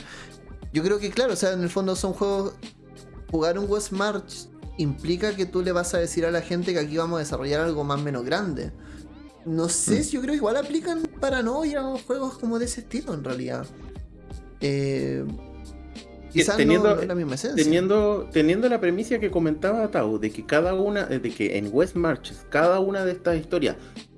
[0.73, 2.53] Yo creo que claro, o sea, en el fondo son juegos.
[3.31, 6.79] Jugar un West March implica que tú le vas a decir a la gente que
[6.79, 8.71] aquí vamos a desarrollar algo más menos grande.
[9.45, 10.03] No sé Mm.
[10.03, 13.65] si yo creo que igual aplican Paranoia o juegos como de ese estilo en realidad.
[14.61, 15.23] Eh,
[16.31, 17.63] quizás teniendo- no, no es la misma esencia.
[17.63, 21.95] teniendo, teniendo la premisa que comentaba Tau, de que cada una, de que en West
[21.95, 23.75] Marches, cada una de estas historias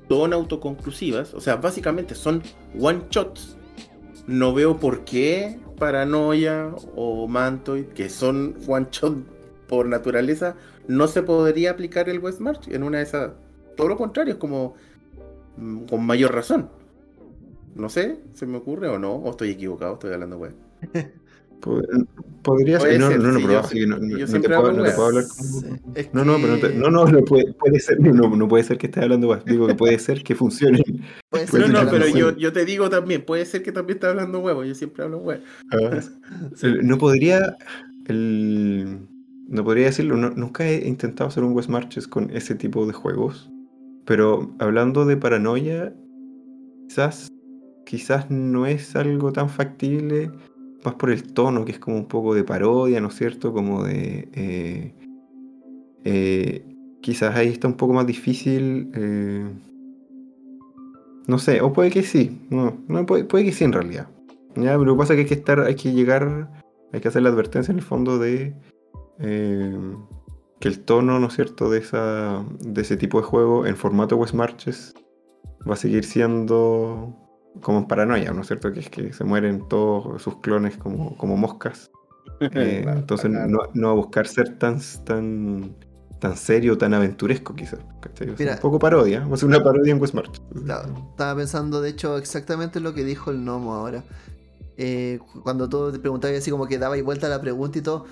[0.09, 2.43] son autoconclusivas, o sea, básicamente son
[2.79, 3.55] one shots.
[4.27, 9.15] No veo por qué Paranoia o Mantoid, que son one shot
[9.67, 10.55] por naturaleza,
[10.87, 13.31] no se podría aplicar el West March en una de esas.
[13.77, 14.75] Todo lo contrario, es como
[15.57, 16.69] mm, con mayor razón.
[17.73, 20.53] No sé, se me ocurre o no, o estoy equivocado, estoy hablando web.
[21.61, 21.85] Pod-
[22.43, 24.41] Podría ser, no, no, no, sí, pero yo así sí- que no, no- yo no
[24.41, 24.95] te puedo, no te weas.
[24.95, 27.99] puedo hablar como- Sí, No, no, pero no, te- no, no, no puede, puede ser,
[28.29, 29.45] no, no puede ser que estés hablando weas.
[29.45, 30.81] Digo que puede ser que funcione.
[31.29, 32.13] puede ser No, no, pero sí.
[32.17, 35.19] yo, yo te digo también, puede ser que también esté hablando huevo, yo siempre hablo
[35.19, 35.43] huevo.
[35.71, 35.99] Ah,
[36.63, 37.55] el- No podría.
[38.07, 39.07] el-
[39.47, 40.17] no podría decirlo.
[40.17, 43.51] no- nunca he intentado hacer un West Marches con ese tipo de juegos.
[44.05, 45.93] Pero hablando de paranoia,
[46.87, 47.27] quizás.
[47.85, 50.31] Quizás no es algo tan factible.
[50.83, 53.53] Más por el tono, que es como un poco de parodia, ¿no es cierto?
[53.53, 54.29] Como de.
[54.33, 54.95] eh,
[56.03, 56.65] eh,
[57.01, 58.91] quizás ahí está un poco más difícil.
[58.95, 59.45] eh,
[61.27, 62.45] no sé, o puede que sí.
[62.49, 64.07] No, no puede, puede que sí en realidad.
[64.55, 66.49] Ya, pero lo que pasa es que hay que estar, hay que llegar,
[66.91, 68.53] hay que hacer la advertencia en el fondo de
[70.61, 74.15] que el tono, ¿no es cierto?, de esa, de ese tipo de juego en formato
[74.15, 74.93] West Marches
[75.67, 77.15] va a seguir siendo
[77.61, 78.71] como en paranoia, ¿no es cierto?
[78.71, 81.91] Que es que se mueren todos sus clones como, como moscas.
[82.43, 83.47] Eh, Claro, entonces claro.
[83.49, 85.75] no, no a buscar ser tan, tan,
[86.19, 87.79] tan serio, tan aventuresco quizás.
[88.27, 90.41] un poco parodia, va a ser una parodia en West Marches.
[90.65, 94.03] Claro, estaba pensando, de hecho, exactamente lo que dijo el gnomo ahora.
[94.77, 97.77] Eh, cu- cuando tú te preguntabas así como que daba y vuelta a la pregunta
[97.77, 98.05] y todo.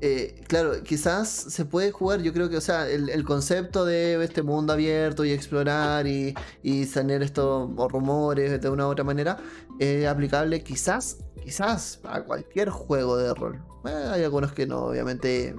[0.00, 4.22] Eh, claro, quizás se puede jugar, yo creo que, o sea, el, el concepto de
[4.24, 9.38] este mundo abierto y explorar y, y tener estos rumores de una u otra manera,
[9.78, 13.62] es aplicable quizás, quizás a cualquier juego de rol.
[13.84, 15.54] Eh, hay algunos que no, obviamente,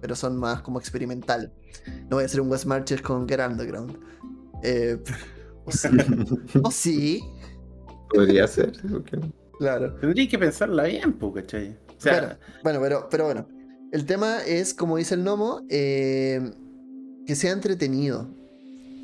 [0.00, 1.52] pero son más como experimental.
[2.08, 3.98] No voy a hacer un West Marches con Get Underground.
[4.62, 4.98] Eh,
[5.64, 5.88] o sí.
[6.62, 7.20] O sí,
[8.08, 9.32] Podría ser, sí, ¿por qué no?
[9.58, 9.94] claro.
[9.96, 11.78] Tendría que pensarla bien, po, ¿cachai?
[11.96, 12.38] O sea, Claro.
[12.62, 13.48] Bueno, pero, pero bueno.
[13.94, 16.50] El tema es, como dice el gnomo, eh,
[17.26, 18.26] que sea entretenido.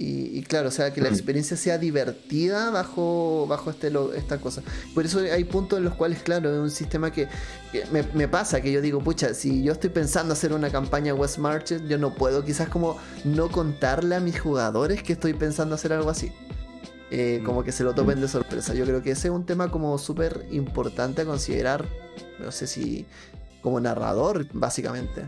[0.00, 1.14] Y, y claro, o sea, que la Mm.
[1.14, 4.62] experiencia sea divertida bajo, bajo este, lo- esta cosa.
[4.94, 7.28] Por eso hay puntos en los cuales, claro, es un sistema que,
[7.70, 11.14] que me, me pasa, que yo digo, pucha, si yo estoy pensando hacer una campaña
[11.14, 15.74] West Marches, yo no puedo quizás como no contarle a mis jugadores que estoy pensando
[15.76, 16.32] hacer algo así.
[17.12, 18.72] Eh, como que se lo tomen de sorpresa.
[18.72, 21.84] Yo creo que ese es un tema como súper importante a considerar.
[22.38, 23.04] No sé si
[23.60, 25.22] como narrador, básicamente.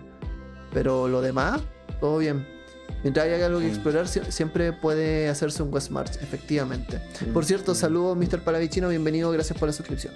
[0.73, 1.61] Pero lo demás,
[2.01, 2.47] todo bien.
[3.03, 3.71] Mientras haya algo que Mm.
[3.71, 7.01] explorar, sie- siempre puede hacerse un West March, efectivamente.
[7.33, 8.41] Por cierto, saludos Mr.
[8.45, 10.15] Palavicino, bienvenido, gracias por la suscripción.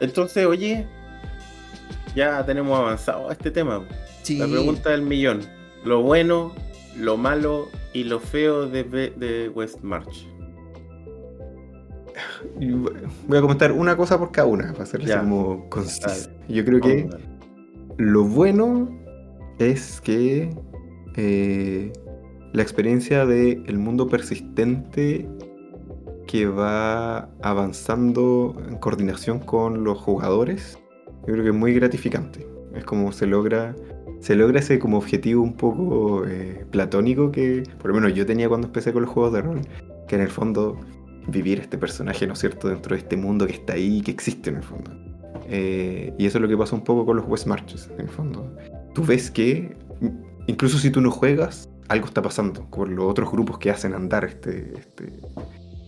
[0.00, 0.86] entonces, oye,
[2.14, 3.84] ya tenemos avanzado a este tema.
[4.22, 5.40] Sí, La pregunta del millón.
[5.84, 6.54] Lo bueno,
[6.96, 10.26] lo malo y lo feo de, de West March.
[10.38, 10.39] Y
[13.28, 15.20] Voy a comentar una cosa por cada una, para hacerlo Ya.
[15.20, 15.68] como.
[15.74, 16.36] Dale.
[16.48, 17.08] Yo creo que
[17.98, 18.88] lo bueno
[19.58, 20.50] es que
[21.16, 21.92] eh,
[22.52, 25.28] la experiencia del mundo persistente
[26.26, 30.78] que va avanzando en coordinación con los jugadores,
[31.26, 32.46] yo creo que es muy gratificante.
[32.74, 33.74] Es como se logra,
[34.20, 38.48] se logra ese como objetivo un poco eh, platónico que por lo menos yo tenía
[38.48, 39.60] cuando empecé con los juegos de rol,
[40.06, 40.76] que en el fondo
[41.26, 44.50] vivir este personaje, ¿no es cierto?, dentro de este mundo que está ahí, que existe
[44.50, 44.90] en el fondo.
[45.48, 48.08] Eh, y eso es lo que pasa un poco con los West Marches, en el
[48.08, 48.56] fondo.
[48.94, 49.76] Tú ves que,
[50.46, 54.24] incluso si tú no juegas, algo está pasando con los otros grupos que hacen andar
[54.24, 55.20] este, este,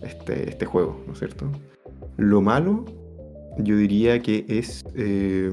[0.02, 1.50] este, este juego, ¿no es cierto?
[2.16, 2.84] Lo malo,
[3.58, 4.84] yo diría que es...
[4.94, 5.50] Eh,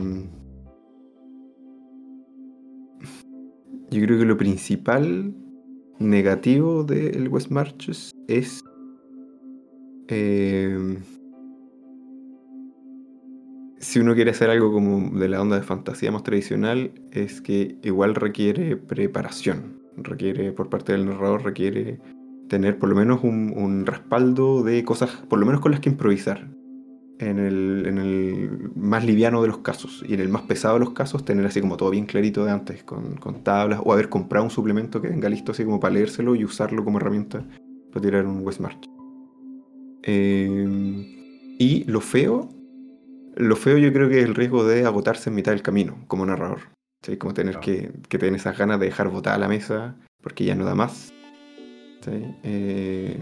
[3.91, 5.33] yo creo que lo principal
[5.99, 8.63] negativo del West Marches es...
[10.09, 10.97] Eh,
[13.79, 17.77] si uno quiere hacer algo como de la onda de fantasía más tradicional, es que
[17.83, 19.79] igual requiere preparación.
[19.97, 21.99] Requiere, por parte del narrador, requiere
[22.49, 26.49] tener por lo menos un, respaldo de cosas, por lo menos con las que improvisar.
[27.19, 31.25] En el, más liviano de los casos y en el más pesado de los casos,
[31.25, 35.01] tener así como todo bien clarito de antes, con, tablas, o haber comprado un suplemento
[35.01, 37.45] que venga listo así como para leérselo y usarlo como herramienta
[37.91, 38.98] para tirar un Westmarch.
[40.03, 42.49] Eh, y lo feo
[43.39, 46.25] lo feo yo creo que es el riesgo de agotarse en mitad del camino como
[46.25, 46.59] narrador.
[47.01, 47.17] ¿sí?
[47.17, 50.75] Como tener que, tener esas ganas de dejar botada la mesa porque ya no da
[50.75, 51.13] más.
[52.43, 53.17] Eh,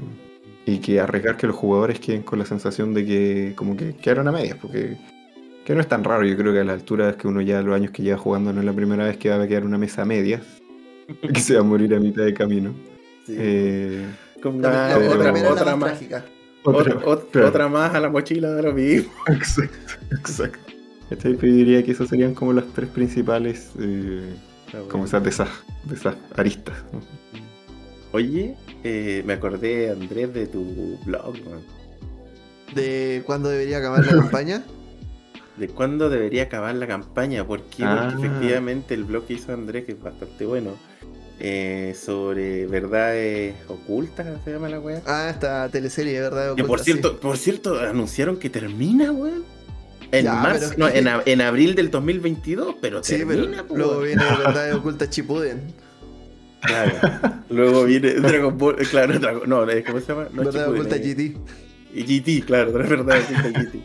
[0.66, 4.28] y que arriesgar que los jugadores queden con la sensación de que como que quedaron
[4.28, 4.98] a medias, porque
[5.66, 7.62] que no es tan raro, yo creo que a la altura es que uno ya
[7.62, 9.78] los años que lleva jugando no es la primera vez que va a quedar una
[9.78, 10.41] mesa a medias,
[11.34, 12.74] que se va a morir a mitad de camino.
[13.28, 14.06] Eh,
[14.41, 16.02] como otra, más
[16.72, 19.11] otra, más a la mochila de lo mismo.
[19.27, 20.60] Exacto, exacto.
[21.10, 24.35] Este, diría que esas serían como las tres principales, eh,
[24.89, 25.49] como esas de esas,
[26.35, 26.76] aristas.
[28.11, 31.35] Oye, eh, me acordé, Andrés, de tu blog.
[32.76, 34.64] ¿De cuándo debería acabar la campaña?
[35.56, 37.48] De cuándo debería acabar la campaña.
[37.48, 37.84] ¿Por qué?
[37.85, 38.14] Porque ah.
[38.18, 40.72] efectivamente el blog que hizo Andrés, que es bastante bueno,
[41.39, 45.01] eh, sobre verdades ocultas, se llama la weá.
[45.05, 46.55] Ah, esta teleserie, ocultas.
[46.55, 49.43] Que por cierto, por cierto, anunciaron que termina, weón.
[50.11, 55.09] En marzo, no, en, abril del 2022, pero sí, termina, pero Luego viene Verdades Ocultas
[55.09, 55.61] Chipuden.
[56.61, 56.91] Claro.
[57.49, 60.27] luego viene Dragon Ball, claro, no, ¿cómo se llama?
[60.31, 61.38] No, Verdades Ocultas GT.
[61.93, 63.80] GT, claro, Verdades Ocultas GT.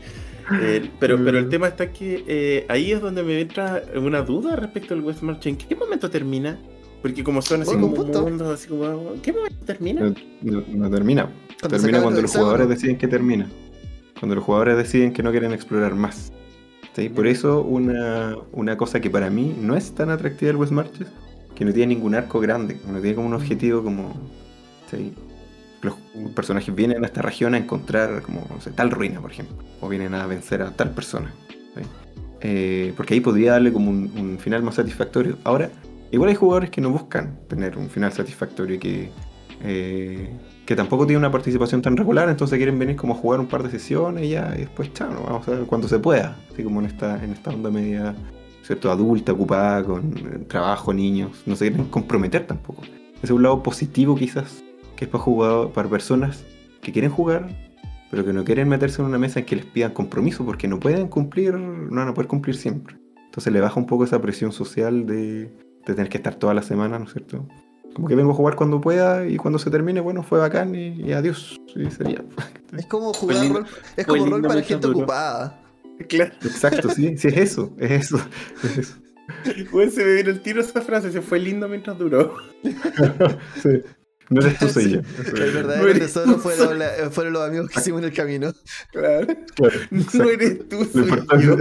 [0.61, 1.51] Eh, pero, pero el mm.
[1.51, 5.47] tema está que eh, ahí es donde me entra una duda respecto al West March.
[5.47, 6.59] ¿En qué momento termina?
[7.03, 9.15] Porque como son así como mundos, así como.
[9.21, 10.15] ¿Qué momento termina?
[10.41, 11.29] No, termina.
[11.69, 13.51] termina cuando los jugadores deciden que termina.
[14.21, 16.33] Cuando los jugadores deciden que no quieren explorar más.
[16.95, 17.09] ¿Sí?
[17.09, 21.09] Por eso una, una, cosa que para mí no es tan atractiva del West Marches,
[21.57, 24.15] que no tiene ningún arco grande, no tiene como un objetivo como...
[24.91, 25.13] ¿sí?
[25.81, 25.95] Los
[26.35, 28.47] personajes vienen a esta región a encontrar como
[28.77, 31.35] tal ruina, por ejemplo, o vienen a vencer a tal persona.
[32.43, 35.39] Eh, porque ahí podría darle como un, un, final más satisfactorio.
[35.45, 35.71] Ahora,
[36.13, 39.11] Igual hay jugadores que no buscan tener un final satisfactorio y que,
[39.63, 40.31] eh,
[40.67, 43.63] que tampoco tienen una participación tan regular, entonces quieren venir como a jugar un par
[43.63, 46.81] de sesiones y ya, y después chao, vamos a ver cuando se pueda, así como
[46.81, 48.15] en esta, en esta onda media,
[48.63, 48.91] ¿cierto?
[48.91, 52.83] Adulta, ocupada con eh, trabajo, niños, no se quieren comprometer tampoco.
[53.23, 54.63] Es un lado positivo quizás,
[54.97, 56.45] que es para jugadores, para personas
[56.83, 57.49] que quieren jugar,
[58.11, 60.79] pero que no quieren meterse en una mesa en que les pidan compromiso porque no
[60.79, 62.99] pueden cumplir, no van a poder cumplir siempre.
[63.25, 65.51] Entonces le baja un poco esa presión social de,
[65.87, 67.47] de tener que estar toda la semana, ¿no es cierto?
[67.95, 71.13] Como que vengo a jugar cuando pueda y cuando se termine, bueno, fue bacán y,
[71.13, 71.61] adiós.
[71.97, 72.25] sería.
[72.77, 75.61] Es como jugar rol, es como rol para gente ocupada.
[76.09, 76.33] Claro.
[76.43, 78.21] Exacto, sí, sí, es eso, es eso.
[78.65, 78.95] Es eso.
[79.91, 82.37] se me vino el tiro esa frase, se fue lindo mientras duró.
[83.63, 83.83] sí.
[84.31, 85.01] No eres tú, soy yo.
[85.35, 86.81] El verdadero tesoro fueron,
[87.11, 88.53] fueron, los amigos que hicimos en el camino.
[88.91, 89.27] Claro.
[89.55, 91.11] claro no eres tú, soy
[91.43, 91.57] yo.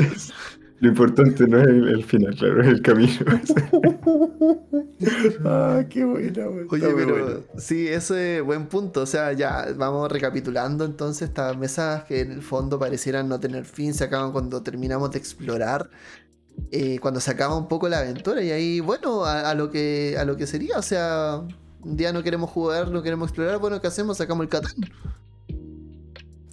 [0.82, 3.14] Lo importante no es el, final, claro, es el camino.
[5.46, 9.02] ah, qué buena, Oye, pero sí, ese es buen punto.
[9.02, 13.66] O sea, ya vamos recapitulando entonces estas mesas que en el fondo parecieran no tener
[13.66, 15.88] fin, se acaban cuando terminamos de explorar.
[16.72, 20.26] Eh, cuando se acaba un poco la aventura y ahí, bueno, a, lo que, a
[20.26, 21.44] lo que sería, o sea,
[21.84, 24.18] un día no queremos jugar, no queremos explorar, bueno, ¿qué hacemos?
[24.18, 24.74] Sacamos el Catán.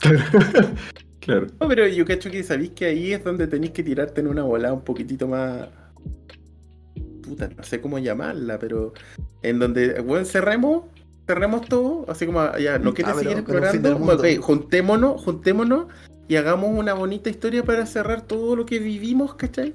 [1.28, 4.42] No, pero yo cacho que sabéis que ahí es donde tenéis que tirarte en una
[4.42, 5.68] bola un poquitito más.
[7.22, 8.94] Puta, no sé cómo llamarla, pero.
[9.42, 10.84] En donde, bueno, cerremos,
[11.26, 13.96] cerremos todo, así como, ya, no quieres seguir explorando.
[14.14, 15.86] Ok, juntémonos, juntémonos
[16.28, 19.74] y hagamos una bonita historia para cerrar todo lo que vivimos, ¿cachai?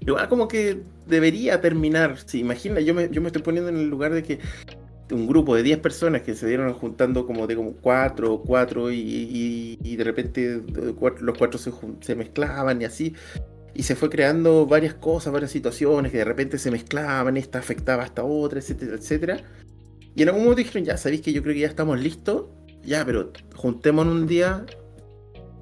[0.00, 2.18] Igual como que debería terminar.
[2.18, 4.38] Si imagina, yo me, yo me estoy poniendo en el lugar de que
[5.10, 9.76] un grupo de 10 personas que se dieron juntando como de como 4, 4 y,
[9.76, 10.62] de repente
[11.20, 13.14] los cuatro se, se mezclaban y así.
[13.74, 18.02] Y se fue creando varias cosas, varias situaciones que de repente se mezclaban, esta afectaba
[18.02, 19.36] a esta otra, etcétera, etcétera.
[20.14, 22.46] Y en algún momento dijeron, ya, sabéis que yo creo que ya estamos listos,
[22.84, 24.66] ya, pero juntémonos un día,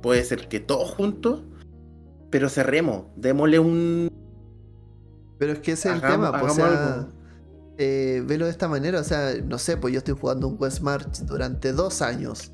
[0.00, 1.42] puede ser que todos juntos,
[2.30, 4.10] pero cerremos, démosle un...
[5.38, 7.08] Pero es que ese es el tema, pues, o sea,
[7.78, 10.80] eh, velo de esta manera, o sea, no sé, pues yo estoy jugando un West
[10.80, 12.52] March durante dos años.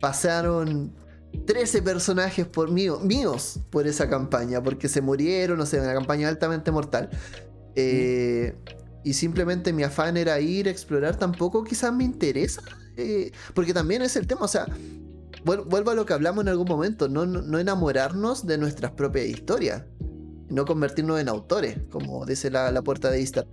[0.00, 0.94] Pasaron
[1.46, 6.70] 13 personajes por míos por esa campaña, porque se murieron, o sea, una campaña altamente
[6.70, 7.10] mortal.
[7.74, 8.54] Eh,
[9.04, 12.62] y simplemente mi afán era ir a explorar, tampoco quizás me interesa,
[12.96, 14.66] eh, porque también es el tema, o sea,
[15.44, 19.84] vuelvo a lo que hablamos en algún momento, no, no, enamorarnos de nuestras propias historias,
[20.52, 23.46] no convertirnos en autores, como dice la, puerta de Istar.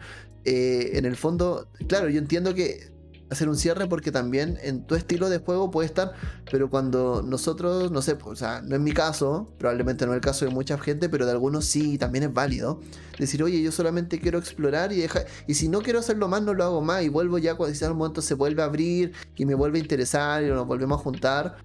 [0.46, 2.92] Eh, en el fondo, claro, yo entiendo que
[3.30, 6.14] hacer un cierre porque también en tu estilo de juego puede estar,
[6.52, 10.22] pero cuando nosotros, no sé, o sea, no es mi caso, probablemente no es el
[10.22, 12.82] caso de mucha gente, pero de algunos sí, también es válido.
[13.18, 16.54] Decir, oye, yo solamente quiero explorar y dejar, y si no quiero hacerlo más, no
[16.54, 19.46] lo hago más y vuelvo ya cuando en algún momento se vuelve a abrir y
[19.46, 21.58] me vuelve a interesar y nos volvemos a juntar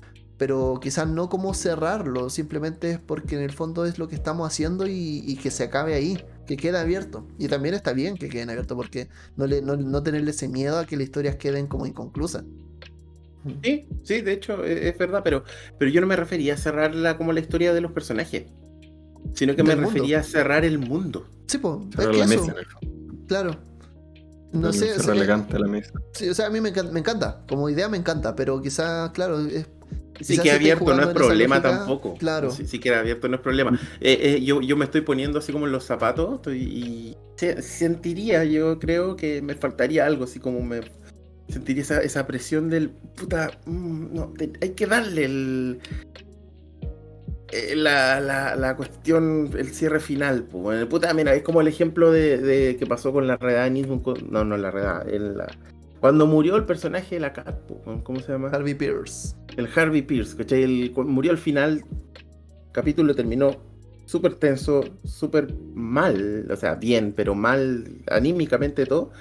[0.45, 4.47] pero quizás no como cerrarlo, simplemente es porque en el fondo es lo que estamos
[4.47, 7.27] haciendo y, que se acabe ahí, que quede abierto.
[7.39, 9.09] Y también está bien que queden abiertos porque
[9.39, 12.45] no, le, no, tenerle ese miedo a que las historias queden como inconclusas.
[13.63, 15.45] Sí, sí, de hecho e, es, verdad, pero,
[15.79, 18.45] pero yo no me refería a cerrarla como la historia de los personajes,
[19.33, 21.27] sino que me refería a cerrar el mundo.
[21.47, 22.55] Sí, pues, la mesa.
[23.29, 23.57] Claro.
[24.53, 24.91] No sé.
[24.91, 25.95] Es elegante la mesa.
[26.13, 29.11] Sí, o sea, a mí me encanta, me encanta, como idea me encanta, pero quizás,
[29.13, 29.69] claro, es
[30.21, 32.15] Sí que abierto no es problema tampoco.
[32.15, 32.51] Claro.
[32.51, 33.79] Sí, que abierto no es problema.
[34.01, 37.17] Eh, eh, yo, yo me estoy poniendo así como en los zapatos y
[37.61, 40.81] sentiría, yo creo que me faltaría algo, así como me
[41.49, 43.51] sentiría esa, esa presión del puta.
[43.67, 45.81] Mm, no, hay que darle el,
[47.53, 50.45] eh, la, la, la, cuestión, el cierre final.
[50.45, 54.45] Pues, puta, mira, es como el ejemplo de, de que pasó con la redada No,
[54.45, 55.05] no, la redada.
[55.05, 55.47] La,
[56.05, 57.57] cuando murió el personaje de la Cat,
[58.03, 58.51] ¿cómo se llama?
[58.51, 59.35] Harvey Pierce.
[59.57, 60.63] El Harvey Pierce, ¿cachai?
[60.63, 61.83] El, murió al final,
[62.15, 63.57] el capítulo terminó
[64.05, 69.13] súper tenso, súper mal, o sea, bien, pero mal anímicamente todo.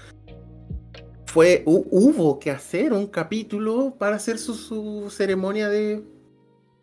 [1.25, 6.03] Fue, hubo que hacer un capítulo para hacer su, ceremonia de,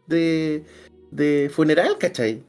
[0.06, 0.64] de,
[1.10, 2.42] de funeral, ¿cachai?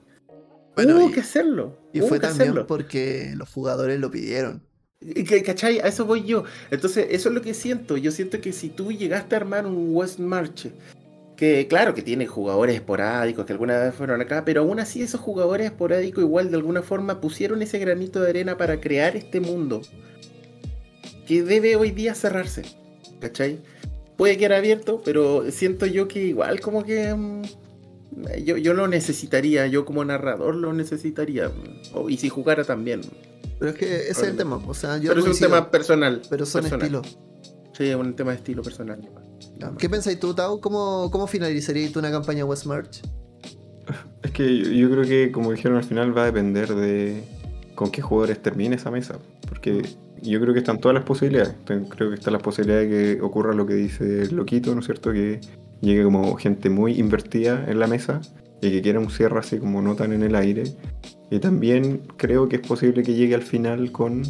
[0.77, 1.77] hubo que hacerlo.
[1.91, 4.63] Y fue también porque los jugadores lo pidieron.
[5.45, 5.79] ¿Cachai?
[5.79, 6.43] A eso voy yo.
[6.69, 7.97] Entonces, eso es lo que siento.
[7.97, 10.67] Yo siento que si tú llegaste a armar un West March,
[11.35, 15.19] que claro que tiene jugadores esporádicos que alguna vez fueron acá, pero aún así esos
[15.19, 19.81] jugadores esporádicos igual de alguna forma pusieron ese granito de arena para crear este mundo
[21.25, 22.61] que debe hoy día cerrarse.
[23.19, 23.59] ¿Cachai?
[24.17, 27.11] Puede quedar abierto, pero siento yo que igual como que...
[27.11, 27.41] Mm,
[28.43, 31.49] yo, yo lo necesitaría, yo como narrador lo necesitaría.
[32.07, 33.01] y si jugara también.
[33.61, 34.55] Pero es que ese es el tema.
[34.55, 36.19] O sea, yo pero es un tema personal.
[36.27, 37.15] Pero son estilos.
[37.77, 39.07] Sí, es un tema de estilo personal.
[39.77, 40.59] ¿Qué pensáis tú, Tao?
[40.59, 43.01] ¿Cómo, cómo finalizarías tú una campaña West March?
[44.23, 47.23] Es que yo, creo que, como dijeron al final, va a depender de
[47.75, 49.19] con qué jugadores termine esa mesa.
[49.47, 49.83] Porque
[50.23, 51.53] yo creo que están todas las posibilidades.
[51.65, 54.87] Creo que está la posibilidad de que ocurra lo que dice el Loquito, ¿no es
[54.87, 55.11] cierto?
[55.11, 55.39] Que
[55.81, 58.21] llegue como gente muy invertida en la mesa
[58.59, 60.63] y que quiera un cierre así como no tan en el aire.
[61.31, 64.23] Y también creo que es posible que llegue al final con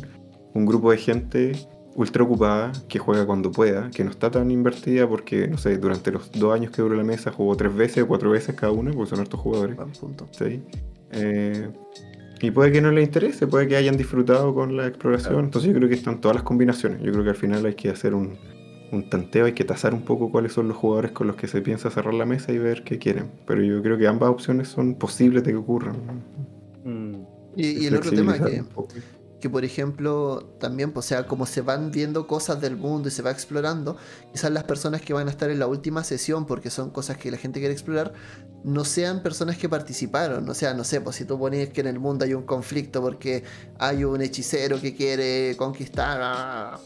[0.54, 1.54] un grupo de gente
[1.96, 6.12] ultra ocupada, que juega cuando pueda, que no está tan invertida porque, no sé, durante
[6.12, 8.92] los dos años que duró la mesa jugó tres veces o cuatro veces cada uno,
[8.94, 9.78] porque son estos jugadores.
[10.32, 10.62] ¿sí?
[11.12, 11.70] Eh,
[12.40, 15.46] y puede que no les interese, puede que hayan disfrutado con la exploración.
[15.46, 17.02] Entonces yo creo que están todas las combinaciones.
[17.02, 18.38] Yo creo que al final hay que hacer un,
[18.92, 21.62] un tanteo, hay que tasar un poco cuáles son los jugadores con los que se
[21.62, 23.32] piensa cerrar la mesa y ver qué quieren.
[23.46, 25.96] Pero yo creo que ambas opciones son posibles de que ocurran.
[27.56, 27.60] Mm.
[27.60, 28.64] Y, el otro tema que,
[29.42, 33.12] que, por ejemplo, también, pues, o sea, como se van viendo cosas del mundo y
[33.12, 33.98] se va explorando,
[34.32, 37.32] quizás las personas que van a estar en la última sesión, porque son cosas que
[37.32, 38.14] la gente quiere explorar,
[38.64, 40.48] no sean personas que participaron.
[40.48, 43.02] O sea, no sé, pues si tú pones que en el mundo hay un conflicto
[43.02, 43.44] porque
[43.80, 46.80] hay un hechicero que quiere conquistar ah,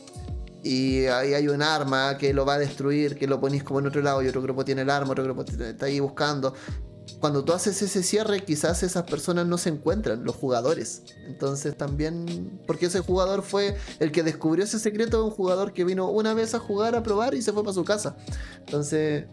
[0.63, 3.87] y ahí hay un arma que lo va a destruir, que lo ponéis como en
[3.87, 6.55] otro lado y otro grupo tiene el arma, otro grupo está ahí buscando
[7.19, 11.03] cuando tú haces ese cierre, quizás esas personas no se encuentran, los jugadores.
[11.27, 16.09] Entonces también, porque ese jugador fue el que descubrió ese secreto, un jugador que vino
[16.09, 18.15] una vez a jugar, a probar y se fue para su casa.
[18.59, 19.25] Entonces,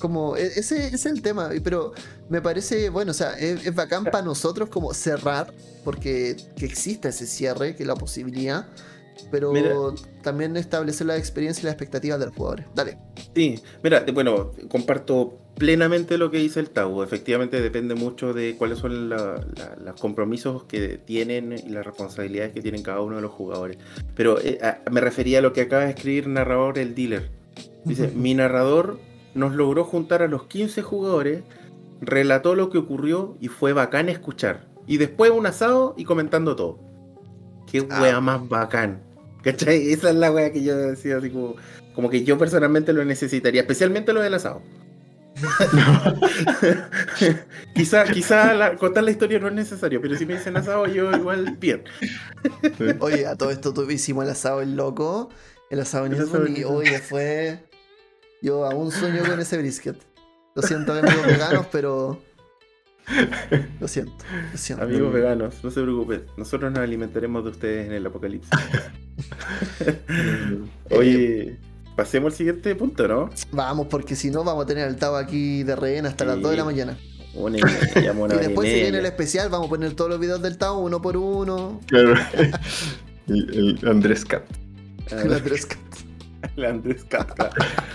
[0.00, 1.92] como, e-, ese, es el tema, pero
[2.28, 5.52] me parece, bueno, o sea, es, bacán para nosotros como cerrar,
[5.84, 8.66] porque que exista ese cierre, que la posibilidad.
[9.30, 9.74] pero Mira.
[10.22, 12.66] también establecer la experiencia y las expectativas de los jugadores.
[12.74, 12.98] Dale.
[13.34, 17.02] Sí, mira, de- bueno, comparto plenamente lo que dice el Tau.
[17.02, 22.52] Efectivamente depende mucho de cuáles son la- la- los compromisos que tienen y las responsabilidades
[22.52, 23.78] que tienen cada uno de los jugadores.
[24.16, 27.30] Pero eh, a- me refería a lo que acaba de escribir narrador el dealer.
[27.84, 28.98] Dice, mi narrador
[29.34, 31.42] nos logró juntar a los 15 jugadores,
[32.00, 34.66] relató lo que ocurrió y fue bacán escuchar.
[34.86, 36.78] Y después un asado y comentando todo.
[37.70, 38.02] Qué Ah.
[38.02, 39.02] wea más bacán.
[39.42, 39.90] ¿Cachai?
[39.92, 41.56] Esa es la wea que yo decía así como,
[41.94, 44.62] como que yo personalmente lo necesitaría, especialmente lo del asado.
[47.74, 51.10] quizá quizá la- contar la historia no es necesario, pero si me dicen asado yo
[51.10, 51.84] igual bien.
[53.00, 55.30] Oye, a todo esto tú hicimos el asado el loco,
[55.70, 57.58] el asado asado y oye, fue.
[58.42, 59.96] Yo aún sueño con ese brisket.
[60.54, 62.22] Lo siento, amigos veganos, pero.
[63.80, 64.12] Lo siento,
[64.52, 64.84] lo siento.
[64.84, 68.50] Amigos veganos, no se preocupen, nosotros nos alimentaremos de ustedes en el apocalipsis.
[70.90, 71.58] Oye,
[71.96, 73.30] pasemos al siguiente punto, ¿no?
[73.52, 76.42] Vamos, porque si no, vamos a tener al Tao aquí de rehén hasta las Sí.
[76.42, 76.98] 2 de la mañana.
[77.34, 80.10] Una y media, una y hora después, si viene el especial, vamos a poner todos
[80.10, 81.80] los videos del Tao uno por uno.
[81.86, 82.14] Claro.
[83.26, 84.44] El, el Andrés Cat.
[85.10, 85.66] Ah, La tres-
[86.56, 87.48] La Andrés Kafka.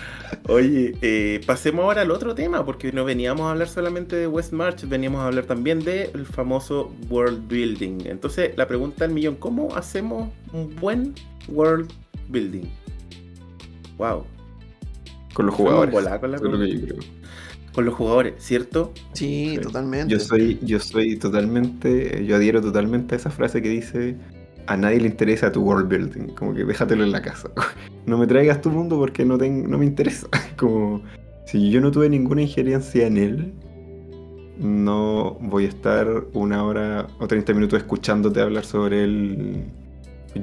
[0.47, 4.53] Oye, eh, pasemos ahora al otro tema, porque no veníamos a hablar solamente de West
[4.53, 8.05] March, veníamos a hablar también del famoso world building.
[8.05, 11.13] Entonces, la pregunta del millón, ¿cómo hacemos un buen
[11.47, 11.91] world
[12.30, 12.65] building?
[13.99, 14.23] Wow.
[15.34, 15.93] Con los jugadores.
[15.93, 16.97] con la Eso es lo que yo creo.
[17.73, 18.93] Con los jugadores, ¿cierto?
[19.13, 19.61] Sí, Sí.
[19.61, 20.11] totalmente.
[20.11, 24.15] Yo soy, yo soy totalmente, yo adhiero totalmente a esa frase que dice
[24.65, 27.51] a nadie le interesa tu world building, como que déjatelo en la casa.
[28.05, 30.27] No me traigas tu mundo porque no, ten- no me interesa.
[30.57, 31.03] Como
[31.45, 33.53] si yo no tuve ninguna injerencia en él,
[34.57, 39.63] no voy a estar una hora o 30 minutos escuchándote hablar sobre él.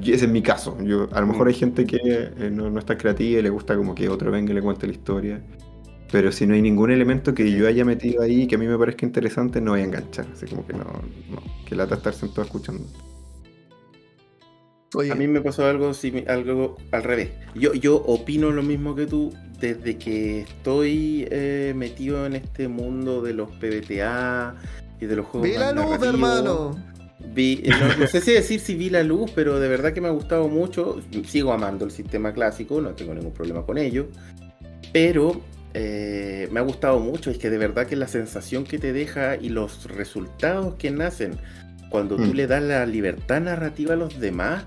[0.01, 0.77] Y ese es mi caso.
[0.83, 3.75] Yo, a lo mejor hay gente que eh, no, no está creativa y le gusta
[3.75, 5.41] como que otro venga y le cuente la historia.
[6.11, 8.77] Pero si no hay ningún elemento que yo haya metido ahí que a mí me
[8.77, 10.25] parezca interesante, no voy a enganchar.
[10.31, 11.41] Así como que no, no.
[11.65, 12.85] Que lata estar sentado escuchando.
[14.95, 15.91] Oye, A mí me pasó algo,
[16.27, 17.31] algo al revés.
[17.55, 23.21] Yo, yo opino lo mismo que tú desde que estoy eh, metido en este mundo
[23.21, 24.55] de los PBTA
[25.01, 25.49] y de los juegos.
[25.49, 26.07] vi la luz, narrativos.
[26.07, 26.96] hermano.
[27.19, 30.01] Vi- eh, no, no sé si decir si vi la luz, pero de verdad que
[30.01, 31.01] me ha gustado mucho.
[31.27, 34.07] Sigo amando el sistema clásico, no tengo ningún problema con ello.
[34.93, 35.41] Pero
[35.73, 39.35] eh, me ha gustado mucho, es que de verdad que la sensación que te deja
[39.35, 41.35] y los resultados que nacen
[41.89, 42.33] cuando tú Mm.
[42.35, 44.63] le das la libertad narrativa a los demás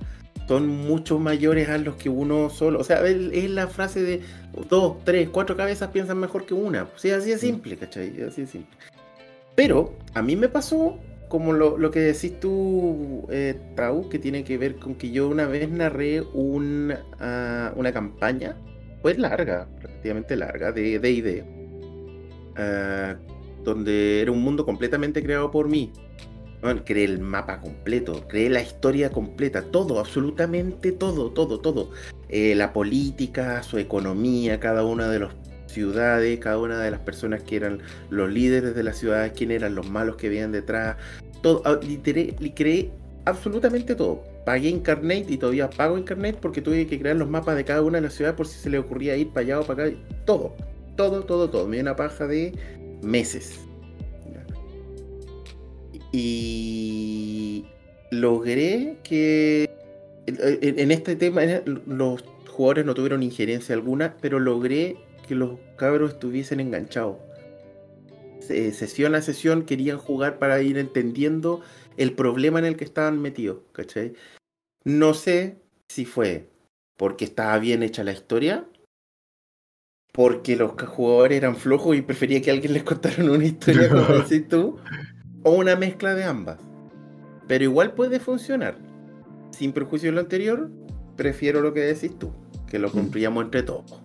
[0.49, 2.81] son mucho mayores a los que uno solo.
[2.81, 4.21] O sea, es, es la frase de
[4.69, 6.85] dos, tres, cuatro cabezas piensan mejor que una.
[6.85, 8.09] O sea, así de simple, ¿cachai?
[8.23, 8.77] Así de simple.
[9.55, 10.99] Pero a mí me pasó
[11.31, 15.29] como lo, lo que decís tú, eh, Tau, que tiene que ver con que yo
[15.29, 18.57] una vez narré un, ah, una campaña,
[19.01, 21.45] pues larga, relativamente larga, de D&D,
[22.57, 23.15] ah,
[23.63, 25.93] donde era un mundo completamente creado por mí.
[26.63, 31.93] Bueno, creé el mapa completo, creé la historia completa, todo, absolutamente todo, todo, todo.
[32.29, 35.35] Eh, la política, su economía, cada una de las
[35.71, 37.81] ciudades, cada una de las personas que eran
[38.11, 40.97] los líderes de las ciudades, quién eran los malos que veían detrás,
[41.43, 42.91] todo, ah, literé- li- creé
[43.25, 44.23] absolutamente todo.
[44.45, 47.99] Pagué Incarnate y todavía pago Incarnate porque tuve que crear los mapas de cada una
[47.99, 49.97] de las ciudades por si se le ocurría ir para allá o para acá.
[50.25, 50.55] Todo,
[50.97, 51.67] todo, todo, todo.
[51.69, 52.53] Me dio una paja de
[53.03, 53.61] meses.
[56.13, 57.65] Y
[58.11, 59.71] logré que
[60.27, 61.43] en este tema
[61.87, 64.97] los jugadores no tuvieron injerencia alguna, pero logré
[65.31, 67.19] que los cabros estuviesen enganchados.
[68.41, 71.61] Se- Sesión a sesión querían jugar para ir entendiendo
[71.97, 74.15] el problema en el que estaban metidos, ¿cachai?
[74.85, 75.59] No sé
[75.89, 76.49] si fue
[76.99, 78.65] porque estaba bien hecha la historia,
[80.13, 84.49] porque los jugadores eran flojos y prefería que alguien les contara una historia, como decís
[84.49, 84.79] tú,
[85.45, 86.59] o una mezcla de ambas.
[87.47, 88.77] Pero igual puede funcionar.
[89.53, 90.71] Sin perjuicio de lo anterior,
[91.17, 92.33] prefiero lo que decís tú,
[92.69, 92.93] que lo Mm.
[92.93, 94.03] construyamos entre todos.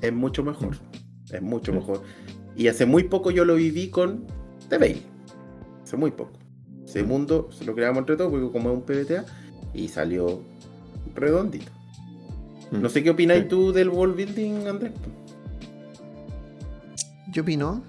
[0.00, 0.76] Es mucho mejor.
[1.30, 1.76] Es mucho Mm.
[1.76, 2.02] mejor.
[2.56, 4.24] Y hace muy poco yo lo viví con
[4.68, 5.02] The Veil.
[5.82, 6.32] Hace muy poco.
[6.84, 7.08] Ese Mm.
[7.08, 9.24] mundo se lo creamos entre todos, porque como es un PBTA,
[9.74, 10.42] y salió
[11.14, 11.70] redondito.
[12.72, 14.92] No sé qué opináis tú del world building, Andrés.
[17.32, 17.82] Yo opino.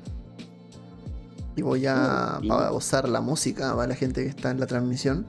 [1.56, 4.60] Y voy a, Mm, y- a usar la música para la gente que está en
[4.60, 5.26] la transmisión.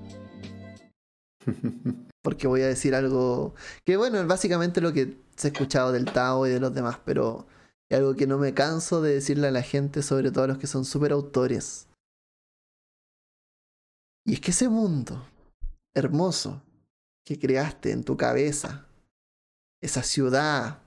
[2.22, 3.54] Porque voy a decir algo
[3.84, 5.16] que, bueno, es básicamente lo que
[5.48, 7.46] escuchado del Tao y de los demás, pero
[7.88, 10.58] es algo que no me canso de decirle a la gente, sobre todo a los
[10.58, 11.88] que son super autores.
[14.24, 15.26] Y es que ese mundo
[15.94, 16.62] hermoso
[17.24, 18.86] que creaste en tu cabeza,
[19.80, 20.82] esa ciudad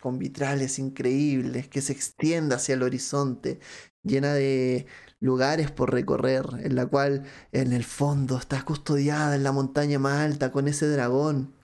[0.00, 3.58] con vitrales increíbles que se extienda hacia el horizonte,
[4.02, 4.86] llena de
[5.20, 10.20] lugares por recorrer, en la cual en el fondo estás custodiada en la montaña más
[10.20, 11.55] alta con ese dragón.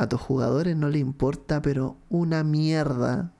[0.00, 3.34] A tus jugadores no le importa, pero una mierda.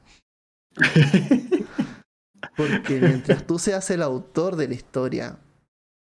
[2.55, 5.39] Porque mientras tú seas el autor de la historia,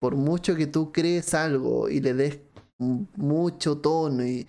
[0.01, 2.41] por mucho que tú crees algo y le des
[2.79, 4.49] mucho tono y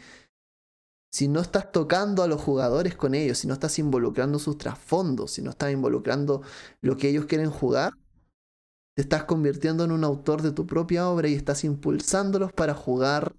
[1.11, 5.31] si no estás tocando a los jugadores con ellos, si no estás involucrando sus trasfondos,
[5.31, 6.41] si no estás involucrando
[6.79, 7.91] lo que ellos quieren jugar,
[8.95, 13.35] te estás convirtiendo en un autor de tu propia obra y estás impulsándolos para jugar,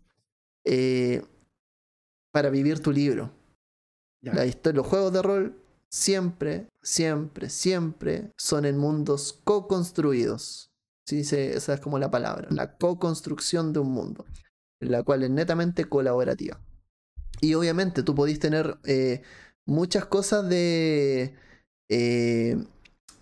[0.67, 1.25] eh,
[2.39, 3.33] para vivir tu libro.
[4.23, 5.61] La historia, los juegos de rol
[5.91, 10.71] siempre, siempre, siempre son en mundos co-construidos.
[11.05, 11.23] ¿Sí?
[11.23, 14.25] Esa es como la palabra, la co-construcción de un mundo,
[14.81, 16.61] en la cual es netamente colaborativa.
[17.41, 19.23] Y obviamente tú podís tener eh,
[19.67, 21.35] muchas cosas de...
[21.91, 22.57] Eh,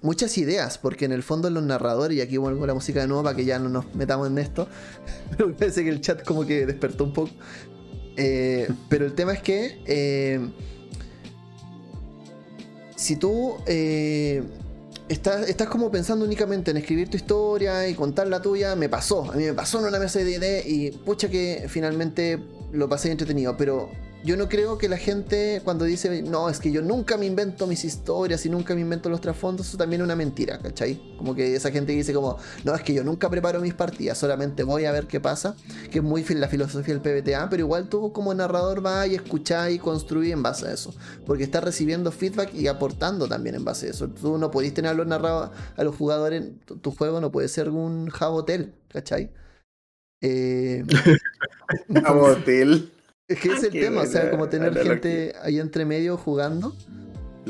[0.03, 3.23] muchas ideas, porque en el fondo los narradores, y aquí vuelvo la música de nuevo
[3.23, 4.69] para que ya no nos metamos en esto,
[5.31, 7.31] pero parece que el chat como que despertó un poco.
[8.17, 10.51] Eh, pero el tema es que
[12.97, 13.57] si tú
[15.09, 19.31] estás, estás como pensando únicamente en escribir tu historia y contar la tuya, me pasó,
[19.31, 22.39] a mí me pasó en una mesa de D&D y pucha que finalmente
[22.73, 23.91] lo pasé entretenido, pero
[24.25, 27.67] yo no creo que la gente cuando dice, no, es que yo nunca me invento
[27.67, 31.01] mis historias y nunca me invento los trasfondos, eso también es una mentira, ¿cachai?
[31.17, 34.65] Como que esa gente dice como, no, es que yo nunca preparo mis partidas, solamente
[34.65, 35.55] voy a ver qué pasa,
[35.91, 39.71] que es muy la filosofía del PBTA, pero igual tú como narrador vas y escuchás
[39.71, 40.93] y construís en base a eso,
[41.25, 44.09] porque estás recibiendo feedback y aportando también en base a eso.
[44.09, 47.71] Tú no podés tener a los, narrados, a los jugadores, tu, juego no puede ser
[47.71, 49.31] un jabotel, ¿cachai?
[50.21, 50.85] Eh,
[52.03, 52.91] jabotel.
[53.29, 56.77] Es que es el tema, o sea, como tener gente ahí entre medio jugando,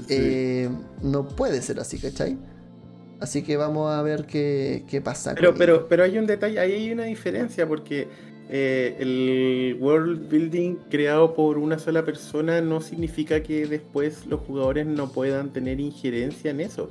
[0.09, 0.70] eh,
[1.03, 2.39] no puede ser así, ¿cachai?
[3.20, 5.35] Así que vamos a ver qué, qué pasa.
[5.35, 8.09] Pero, pero, pero hay un detalle, ahí hay una diferencia, porque
[8.48, 14.86] eh, el world building creado por una sola persona no significa que después los jugadores
[14.86, 16.90] no puedan tener injerencia en eso.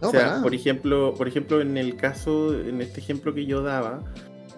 [0.00, 4.02] o sea, por ejemplo, por ejemplo, en el caso, en este ejemplo que yo daba,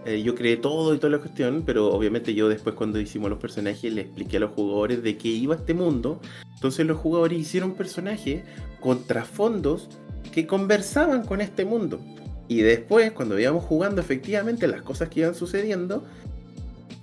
[0.06, 3.38] eh, yo creé todo y toda la cuestión, pero obviamente yo después cuando hicimos los
[3.38, 6.20] personajes le expliqué a los jugadores de qué iba este mundo.
[6.54, 8.42] Entonces los jugadores hicieron personajes
[8.80, 9.88] con trasfondos
[10.32, 12.00] que conversaban con este mundo.
[12.48, 16.04] Y después, cuando íbamos jugando efectivamente las cosas que iban sucediendo,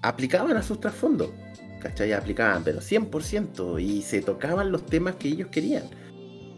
[0.02, 1.30] aplicaban a sus trasfondos.
[1.80, 2.12] ¿Cachai?
[2.14, 3.82] Aplicaban, pero 100%.
[3.82, 5.84] Y se tocaban los temas que ellos querían.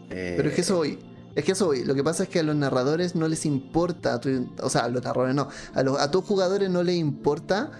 [0.08, 0.98] pero es que eso hoy
[1.34, 4.20] es que eso, lo que pasa es que a los narradores no les importa,
[4.62, 7.70] o sea, a los narradores no, a, los, a tus jugadores no les importa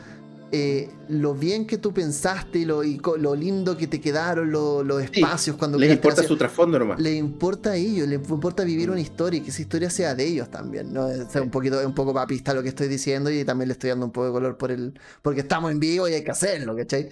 [0.53, 5.57] eh, lo bien que tú pensaste y lo, lo lindo que te quedaron los espacios
[5.57, 6.99] cuando les importa su trasfondo nomás.
[6.99, 10.27] Les importa a ellos, les importa vivir una historia y que esa historia sea de
[10.27, 10.93] ellos también.
[10.93, 11.09] ¿no?
[11.09, 14.07] Es un poquito, un poco papista lo que estoy diciendo y también le estoy dando
[14.07, 14.99] un poco de color por el.
[15.23, 17.11] porque estamos en vivo y hay que hacerlo, ¿cachai?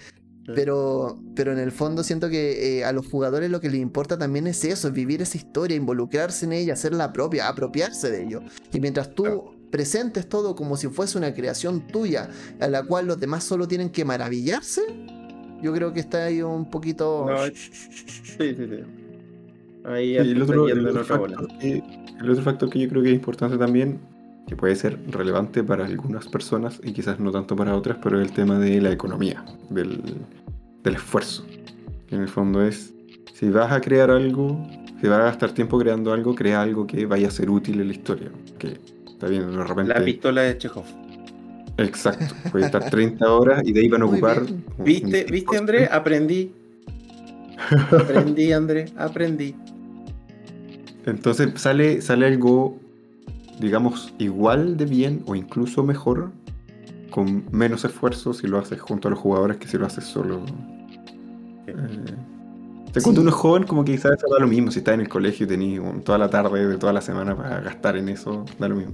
[0.55, 4.17] Pero, pero en el fondo siento que eh, a los jugadores lo que les importa
[4.17, 8.41] también es eso, vivir esa historia, involucrarse en ella, hacerla propia, apropiarse de ello.
[8.73, 13.19] Y mientras tú presentes todo como si fuese una creación tuya, a la cual los
[13.19, 14.81] demás solo tienen que maravillarse,
[15.61, 17.27] yo creo que está ahí un poquito...
[17.53, 18.83] sí, sí, sí.
[19.85, 21.83] Ahí el, otro, el, otro factor que,
[22.19, 23.99] el otro factor que yo creo que es importante también
[24.49, 28.27] que puede ser relevante para algunas personas y quizás no tanto para otras, pero es
[28.27, 30.01] el tema de la economía, del,
[30.83, 31.45] del esfuerzo.
[32.09, 32.91] en el fondo es,
[33.35, 34.67] si vas a crear algo,
[34.99, 37.89] si vas a gastar tiempo creando algo, crea algo que vaya a ser útil en
[37.89, 38.31] la historia.
[38.57, 39.93] Que está bien, de repente...
[39.93, 40.85] La pistola de Chekhov.
[41.77, 44.41] Exacto, puede estar 30 horas y de ahí van a ocupar...
[44.79, 45.87] ¿Viste, ¿Viste André?
[45.91, 46.51] Aprendí.
[47.91, 49.53] Aprendí, André, aprendí.
[51.05, 52.88] Entonces sale, sale algo
[53.59, 56.31] digamos, igual de bien o incluso mejor
[57.11, 60.43] con menos esfuerzo si lo haces junto a los jugadores que si lo haces solo.
[61.67, 61.73] Eh,
[63.03, 64.71] cuando uno es joven, como que quizás da lo mismo.
[64.71, 67.61] Si estás en el colegio y tenés toda la tarde de toda la semana para
[67.61, 68.93] gastar en eso, da lo mismo.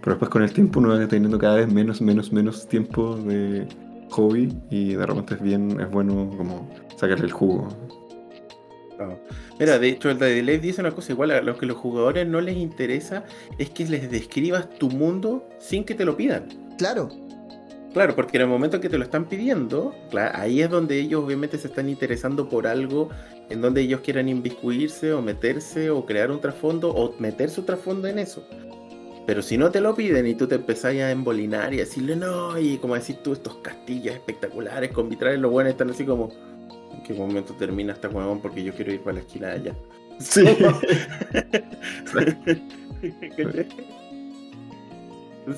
[0.00, 3.66] Pero después con el tiempo uno va teniendo cada vez menos, menos, menos tiempo de
[4.10, 7.68] hobby y de repente es bien, es bueno como sacarle el jugo.
[9.58, 12.40] Mira, de hecho, el Delay dice una cosa igual: a los que los jugadores no
[12.40, 13.24] les interesa
[13.58, 16.48] es que les describas tu mundo sin que te lo pidan.
[16.78, 17.08] Claro.
[17.92, 19.94] Claro, porque en el momento que te lo están pidiendo,
[20.32, 23.10] ahí es donde ellos obviamente se están interesando por algo
[23.50, 28.08] en donde ellos quieran inviscuirse o meterse o crear un trasfondo o meter su trasfondo
[28.08, 28.48] en eso.
[29.26, 32.58] Pero si no te lo piden y tú te empezás a embolinar y decirle no,
[32.58, 36.30] y como decís tú, estos castillos espectaculares con vitrales, los buenos están así como,
[36.94, 38.40] ¿en qué momento termina esta huevón?
[38.40, 39.74] Porque yo quiero ir para la esquina de allá.
[40.18, 40.44] Sí.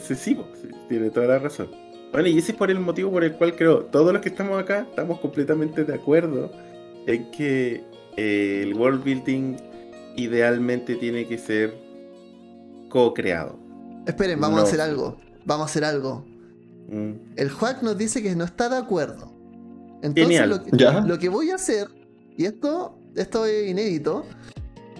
[0.00, 0.38] Sí, sí,
[0.88, 1.68] tiene toda la razón.
[2.12, 4.58] Bueno, y ese es por el motivo por el cual creo todos los que estamos
[4.58, 6.50] acá estamos completamente de acuerdo
[7.06, 7.82] en que
[8.16, 9.56] eh, el world building
[10.16, 11.74] idealmente tiene que ser
[12.88, 13.58] co-creado.
[14.06, 14.62] Esperen, vamos No.
[14.64, 15.16] a hacer algo.
[15.44, 16.24] Vamos a hacer algo.
[16.88, 17.12] Mm.
[17.36, 19.33] El Juac nos dice que no está de acuerdo.
[20.04, 20.50] Entonces Genial.
[20.50, 21.00] lo que, ¿Ya?
[21.00, 21.88] lo que voy a hacer,
[22.36, 24.26] y esto, esto es inédito,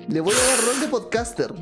[0.09, 1.53] le voy a dar rol de podcaster.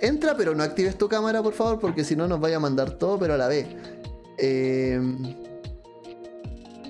[0.00, 2.92] Entra, pero no actives tu cámara, por favor, porque si no nos vaya a mandar
[2.92, 3.66] todo, pero a la vez.
[4.38, 4.98] Eh,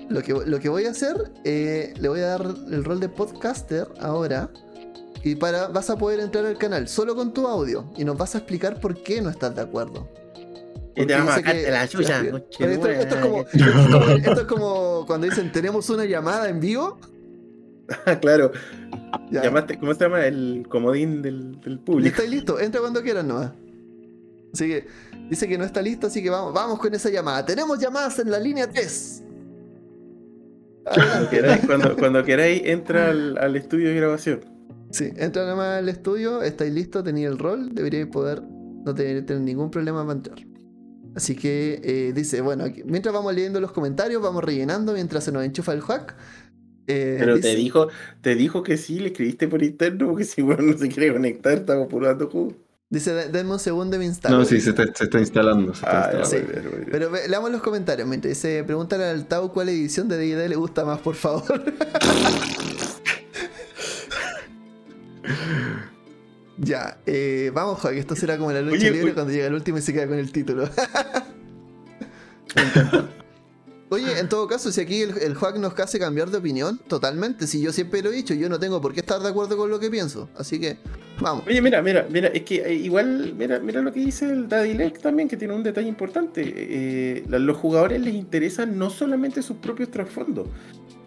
[0.07, 3.09] lo, que, lo que voy a hacer, eh, le voy a dar el rol de
[3.09, 4.49] podcaster ahora.
[5.25, 7.91] Y para, vas a poder entrar al canal solo con tu audio.
[7.97, 10.07] Y nos vas a explicar por qué no estás de acuerdo.
[10.95, 12.21] Y te vamos a sacarte la chucha.
[12.59, 16.99] Esto, esto es como, esto es como- cuando dicen tenemos una llamada en vivo.
[18.05, 18.51] Ah, claro.
[19.29, 19.43] Ya.
[19.43, 20.25] Llamaste, ¿cómo se llama?
[20.25, 22.07] El comodín del, público.
[22.07, 23.51] estáis listo, entra cuando quieran nomás.
[24.53, 24.87] Así que
[25.29, 27.45] dice que no está listo, así que vamos, vamos con esa llamada.
[27.45, 29.23] Tenemos llamadas en la línea 3.
[30.85, 34.39] Cuando queráis, cuando, cuando queráis, entra al, al estudio de grabación.
[34.91, 39.41] Sí, entra nomás al estudio, estáis listos, tenéis el rol, deberíais poder no tener, tener
[39.43, 40.37] ningún problema para entrar.
[41.15, 45.31] Así que eh, dice, bueno, aquí- mientras vamos leyendo los comentarios, vamos rellenando mientras se
[45.31, 46.15] nos enchufa el hack.
[46.87, 47.87] Eh, Pero dice- te dijo,
[48.21, 51.53] te dijo que sí, le escribiste por interno, porque si bueno no se quiere conectar,
[51.53, 52.53] estamos puro dando jugo.
[52.89, 54.37] Dice, "De- denme un segundo y me instalo.
[54.37, 55.73] No, sí, se está, se está instalando.
[55.73, 56.29] Se está Ah, instalando.
[56.47, 56.89] muy bien, muy bien.
[56.91, 58.07] Pero ve- leamos los comentarios.
[58.07, 61.63] Mientras dice, pregúntale al Tau cuál edición de D&D le gusta más, por favor.
[66.57, 69.13] ya, eh, vamos, que esto será como la lucha Oye, libre oye.
[69.13, 70.69] cuando llega el último y se queda con el título.
[72.55, 73.09] Me encanta.
[73.89, 77.45] Oye, en todo caso, si aquí el, el Juan nos hace cambiar de opinión, totalmente.
[77.45, 79.69] Si yo siempre lo he dicho, yo no tengo por qué estar de acuerdo con
[79.69, 80.29] lo que pienso.
[80.35, 80.77] Así que,
[81.19, 81.43] vamos.
[81.45, 84.73] Oye, mira, mira, mira, es que eh, igual, mira, mira lo que dice el Daddy
[84.73, 86.41] Lake también, que tiene un detalle importante.
[86.43, 90.47] Eh, a los jugadores les interesa no solamente sus propios trasfondos,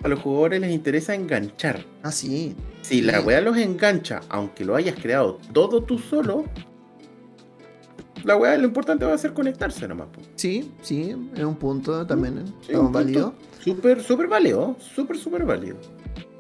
[0.07, 1.85] a los jugadores les interesa enganchar.
[2.03, 2.55] Ah, sí.
[2.83, 3.27] Si la Sí.
[3.27, 6.45] weá los engancha, aunque lo hayas creado todo tú solo,
[8.25, 10.09] la weá lo importante va a ser conectarse nomás.
[10.09, 10.21] po.
[10.37, 12.39] Sí, sí, es un punto también.
[12.39, 12.45] ¿eh?
[12.67, 13.33] Sí, un punto válidos.
[13.63, 15.77] Súper, súper válido, súper, súper válido.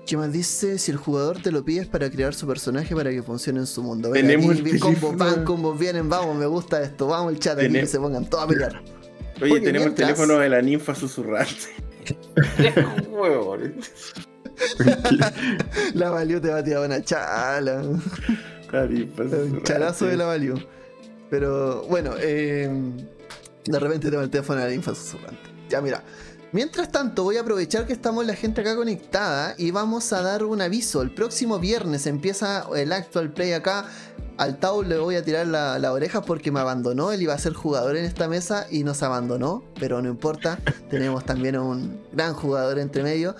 [0.06, 0.78] ¿Qué más dice?
[0.78, 3.82] Si el jugador te lo pides para crear su personaje para que funcione en su
[3.82, 4.12] mundo.
[4.12, 7.08] Tenemos aquí, el bien, combos van, combos vienen, vamos, me gusta esto.
[7.08, 8.80] Vamos el chat aquí que se pongan todos a pelear.
[9.42, 11.52] Oye, Oye, tenemos mientras- el teléfono de la ninfa susurrante.
[15.94, 17.82] La Valió te va a tirar una chala.
[18.72, 20.54] La ninfa Un chalazo de la Valió.
[21.30, 22.70] Pero bueno, eh,
[23.64, 25.50] de repente tengo el teléfono de la infa susurrante.
[25.68, 26.02] Ya, mira.
[26.52, 30.44] Mientras tanto, voy a aprovechar que estamos la gente acá conectada y vamos a dar
[30.44, 31.02] un aviso.
[31.02, 33.86] El próximo viernes empieza el actual play acá.
[34.38, 37.10] Al Tau le voy a tirar la- orejas porque me abandonó.
[37.12, 39.64] Él iba a ser jugador en esta mesa y nos abandonó.
[39.80, 40.58] Pero no importa,
[40.90, 43.34] tenemos también un gran jugador entre medio.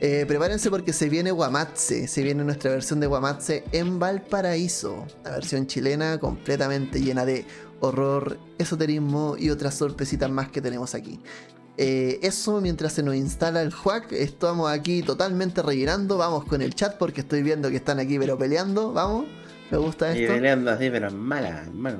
[0.00, 2.08] Eh, prepárense porque se viene Guamatse.
[2.08, 5.06] Se viene nuestra versión de Guamatse en Valparaíso.
[5.24, 7.46] La versión chilena completamente llena de
[7.80, 11.20] horror, esoterismo y otras sorpresitas más que tenemos aquí.
[11.78, 16.18] Eh, eso mientras se nos instala el Juac, estamos aquí totalmente rellenando.
[16.18, 18.92] Vamos con el chat porque estoy viendo que están aquí pero peleando.
[18.92, 19.24] Vamos,
[19.72, 20.34] me gusta Y esto.
[20.34, 21.98] peleando así, pero mala, hermano.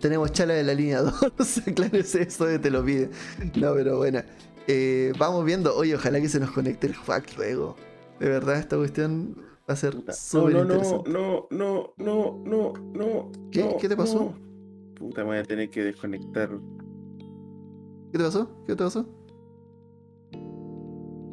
[0.00, 1.00] Tenemos chala de la línea
[1.38, 1.58] 2.
[1.68, 3.10] Aclárese eso de te lo pide.
[3.56, 4.20] No, pero bueno.
[4.66, 5.74] Eh, vamos viendo.
[5.76, 7.76] Oye, ojalá que se nos conecte el Juac luego.
[8.20, 9.36] De verdad, esta cuestión
[9.68, 11.10] va a ser súper no, no, interesante.
[11.10, 13.32] no, no, no, no, no.
[13.50, 13.62] ¿Qué?
[13.64, 14.34] no, ¿Qué te pasó?
[14.36, 14.44] no.
[14.94, 16.50] Puta, me voy a tener que desconectar.
[18.12, 18.48] ¿Qué te pasó?
[18.66, 19.06] ¿Qué te pasó?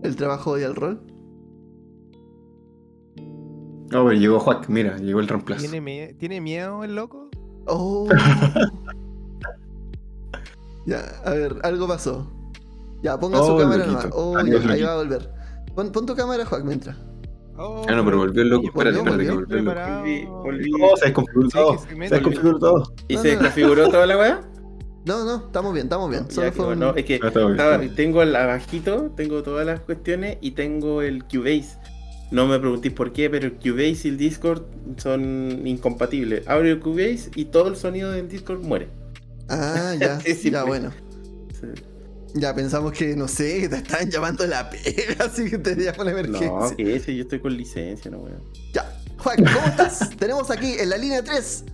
[0.04, 1.02] ¿El trabajo y el rol?
[3.92, 5.62] No, pero llegó Juac, mira, llegó el reemplazo.
[5.62, 7.30] ¿Tiene, mie- ¿Tiene miedo el loco?
[7.68, 8.08] Oh.
[10.86, 12.28] ya, a ver, algo pasó.
[13.04, 14.00] Ya, ponga su Oh, cámara loquito.
[14.02, 14.14] nomás.
[14.16, 15.30] Oh, Adiós, ya, ahí va a volver.
[15.76, 16.98] Pon, pon tu cámara, Juan, mientras.
[17.58, 18.68] Oh, Ah, no, pero volvió el loco.
[18.68, 19.32] Espérate, que volvió.
[19.32, 19.50] el loco.
[19.50, 20.00] preparado.
[20.00, 20.72] Volví, volví.
[20.72, 21.78] No, se desconfiguró Sí, todo.
[21.80, 22.94] se desconfiguró todo.
[23.08, 23.42] ¿Y No, se no, no.
[23.42, 24.42] configuró toda la weá?
[25.06, 26.30] No, no, estamos bien, estamos bien.
[26.32, 30.38] Solo fue un- bueno, es que Ah, estaba- tengo el abajito, tengo todas las cuestiones
[30.42, 31.78] y tengo el Cubase.
[32.32, 34.64] No me preguntéis por qué, pero el Cubase y el Discord
[34.98, 36.48] son incompatibles.
[36.48, 38.88] Abro el Cubase y todo el sonido del Discord muere.
[39.50, 40.82] Ah, ya, Sí, ya, pues.
[40.82, 40.94] bueno.
[41.60, 41.68] Sí.
[42.34, 46.06] Ya pensamos que, no sé, que te estaban llamando la pega, así que te llamo
[46.06, 46.48] la emergencia.
[46.48, 48.42] No, que ese, yo estoy con licencia, no weón.
[48.74, 50.10] Ya, Juan, ¿cómo estás?
[50.18, 51.66] Tenemos aquí en la línea 3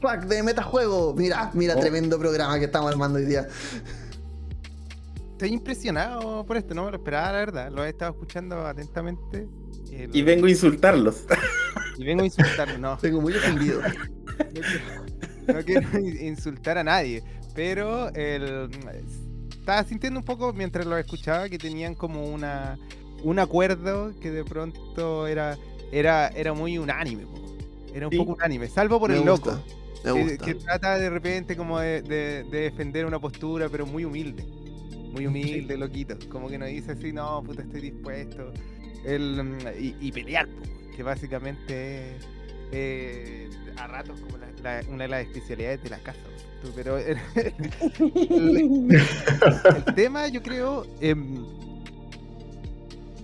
[0.00, 1.14] Juac de Metajuego.
[1.14, 1.80] Mira, mira, Oh.
[1.80, 3.48] tremendo programa que estamos armando hoy día.
[5.32, 7.70] Estoy impresionado por esto, no me lo esperaba, la verdad.
[7.72, 9.46] Lo he estado escuchando atentamente.
[9.92, 11.24] El- Y vengo a insultarlos.
[11.98, 12.96] y vengo a insultar, no.
[13.00, 13.80] Tengo muy ofendido.
[15.46, 17.22] No quiero, insultar a nadie,
[17.54, 18.68] pero el,
[19.50, 22.78] estaba sintiendo un poco mientras lo escuchaba que tenían como una
[23.22, 25.56] un acuerdo que de pronto era
[25.92, 27.40] era era muy unánime, po.
[27.94, 28.18] era un Sí.
[28.18, 29.64] poco unánime, salvo por Me el gusta, loco,
[30.04, 30.44] Me que, gusta.
[30.44, 34.44] que trata de repente como de, de- de defender una postura, pero muy humilde,
[35.12, 38.52] muy humilde, loquito, como que no dice así, no, puta, estoy dispuesto,
[39.06, 39.58] el, mm,
[40.00, 40.48] y, pelear,
[40.94, 42.16] que básicamente
[42.72, 44.36] eh, a ratos como
[44.90, 46.20] una de las especialidades de la casa.
[46.74, 47.16] Pero el,
[49.94, 51.44] tema, yo creo, em,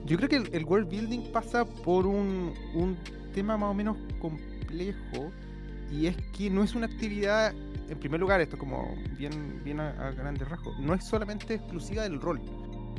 [0.04, 2.96] yo creo que el, el world building pasa por un, un
[3.34, 5.32] tema más o menos complejo
[5.90, 7.52] y es que no es una actividad,
[7.88, 12.04] en primer lugar, esto como bien, bien a, a grandes rasgos, no es solamente exclusiva
[12.04, 12.40] del rol.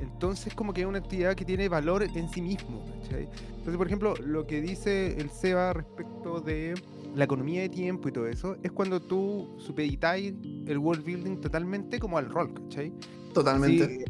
[0.01, 2.83] Entonces como que es una actividad que tiene valor en sí mismo.
[3.01, 3.27] ¿cachai?
[3.49, 6.75] Entonces, por ejemplo, lo que dice el Seba respecto de
[7.15, 10.33] la economía de tiempo y todo eso, es cuando tú supeditáis
[10.65, 12.91] el world building totalmente como al rol, ¿cachai?
[13.33, 14.05] Totalmente.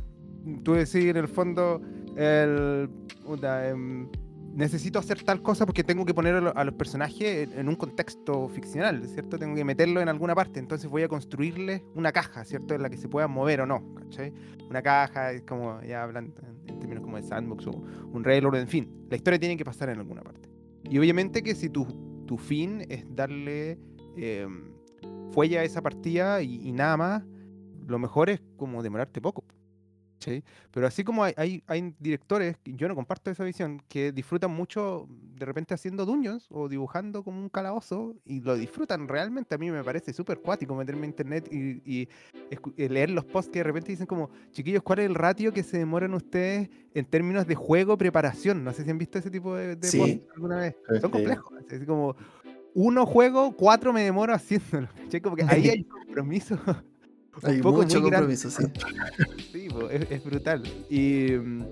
[0.63, 1.81] Tú decís en el fondo,
[2.15, 2.89] el,
[3.43, 4.07] em,
[4.53, 7.75] necesito hacer tal cosa porque tengo que poner a, lo- a los personajes en, un
[7.75, 9.37] contexto ficcional, ¿cierto?
[9.39, 12.75] Tengo que meterlo en alguna parte, entonces voy a construirles una caja, ¿cierto?
[12.75, 14.33] En la que se puedan mover o no, ¿cachai?
[14.69, 16.33] Una caja, es como, ya hablan
[16.67, 19.89] en, términos como de sandbox o un railroad, en fin, la historia tiene que pasar
[19.89, 20.49] en alguna parte.
[20.83, 21.85] Y obviamente que si tu,
[22.25, 23.79] tu fin es darle
[24.17, 24.71] em,
[25.31, 27.23] fuelle a esa partida y, y nada más,
[27.87, 29.43] lo mejor es como demorarte poco.
[30.23, 30.43] ¿Cachai?
[30.71, 35.07] Pero así como hay, hay, hay directores, yo no comparto esa visión, que disfrutan mucho
[35.09, 39.55] de repente haciendo dungeons o dibujando como un calabozo y lo disfrutan realmente.
[39.55, 42.07] A mí me parece súper cuático meterme en internet y,
[42.77, 45.63] eh, leer los posts que de repente dicen como, chiquillos, ¿cuál es el ratio que
[45.63, 48.63] se demoran ustedes en términos de juego, preparación?
[48.63, 49.97] No sé si han visto ese tipo de, de Sí.
[49.97, 50.75] posts alguna vez.
[50.87, 51.09] Son Sí.
[51.09, 51.53] complejos.
[51.69, 52.15] así como,
[52.75, 54.87] uno juego, cuatro me demoro haciéndolo.
[55.03, 55.21] ¿cachai?
[55.21, 56.57] Como que ahí hay compromiso.
[57.41, 58.63] Un Hay poco mucho compromiso, sí.
[59.51, 60.63] Sí, po, es, es brutal.
[60.89, 61.63] Y, mm,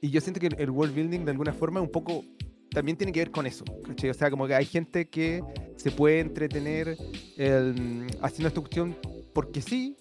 [0.00, 2.24] y yo siento que el world building de alguna forma un poco
[2.70, 3.64] también tiene que ver con eso.
[3.86, 4.10] ¿cachai?
[4.10, 5.42] O sea, como que hay gente que
[5.76, 6.96] se puede entretener
[7.36, 8.96] el, haciendo esta cuestión
[9.32, 9.96] porque sí.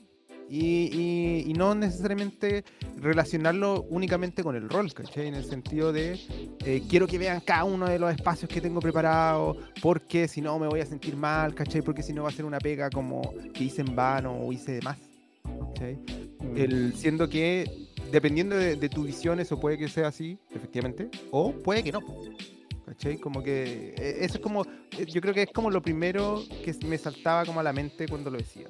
[0.49, 2.63] Y, y- y no necesariamente
[3.01, 5.27] relacionarlo únicamente con el rol, ¿cachai?
[5.27, 6.19] En el sentido de
[6.65, 10.57] eh, quiero que vean cada uno de los espacios que tengo preparados, porque si no
[10.57, 11.81] me voy a sentir mal, ¿cachai?
[11.81, 14.73] Porque si no va a ser una pega como que hice en vano o hice
[14.73, 14.97] de más.
[15.73, 15.97] ¿cachai?
[16.55, 17.69] El, siendo que
[18.11, 21.99] dependiendo de, de tu visión, eso puede que sea así, efectivamente, o puede que no.
[22.85, 23.17] ¿Cachai?
[23.17, 24.65] Como que eh, eso es como,
[25.07, 28.31] yo creo que es como lo primero que me saltaba como a la mente cuando
[28.31, 28.65] lo decía.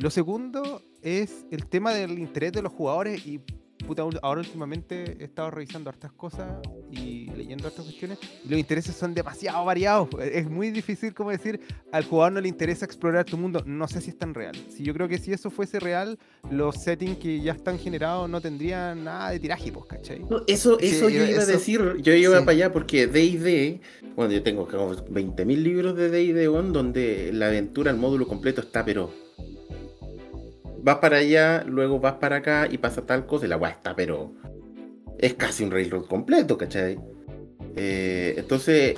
[0.00, 3.40] Lo segundo es el tema del interés de los jugadores y
[3.86, 6.50] puta, ahora últimamente he estado revisando hartas cosas
[6.90, 10.08] y leyendo hartas cuestiones y los intereses son demasiado variados.
[10.20, 11.60] Es muy difícil como decir
[11.92, 13.62] al jugador no le interesa explorar tu mundo.
[13.66, 14.56] No sé si es tan real.
[14.70, 16.18] Si yo creo que si eso fuese real,
[16.50, 20.20] los settings que ya están generados no tendrían nada de tiraje, pues, ¿cachai?
[20.28, 22.44] No, Eso, eso yo yo- iba a decir, yo iba sí.
[22.44, 23.80] para allá porque D&D,
[24.16, 28.60] bueno, yo tengo como 20.000 libros de D&D on donde la aventura, el módulo completo
[28.62, 29.12] está, pero
[30.84, 33.96] vas para allá, luego vas para acá y pasa tal cosa y la weá está,
[33.96, 34.34] pero
[35.18, 36.98] es casi un railroad completo, ¿cachai?
[37.74, 38.94] Eh, entonces,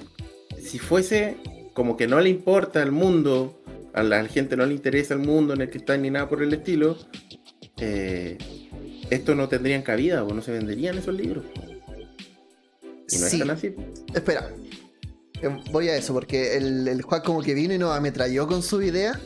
[0.61, 1.37] si fuese
[1.75, 3.63] como que no le importa el mundo,
[3.95, 6.43] a la gente no le interesa el mundo en el que está ni nada por
[6.43, 6.97] el estilo,
[7.79, 8.37] eh,
[9.11, 11.45] esto no tendrían cabida o no se venderían esos libros.
[13.09, 13.37] Y no Sí.
[13.37, 13.75] es tan así.
[14.13, 14.51] Espera.
[15.41, 18.63] Eh, Voy a eso, porque el, el Juan como que vino y nos ametralló con
[18.63, 19.21] su idea.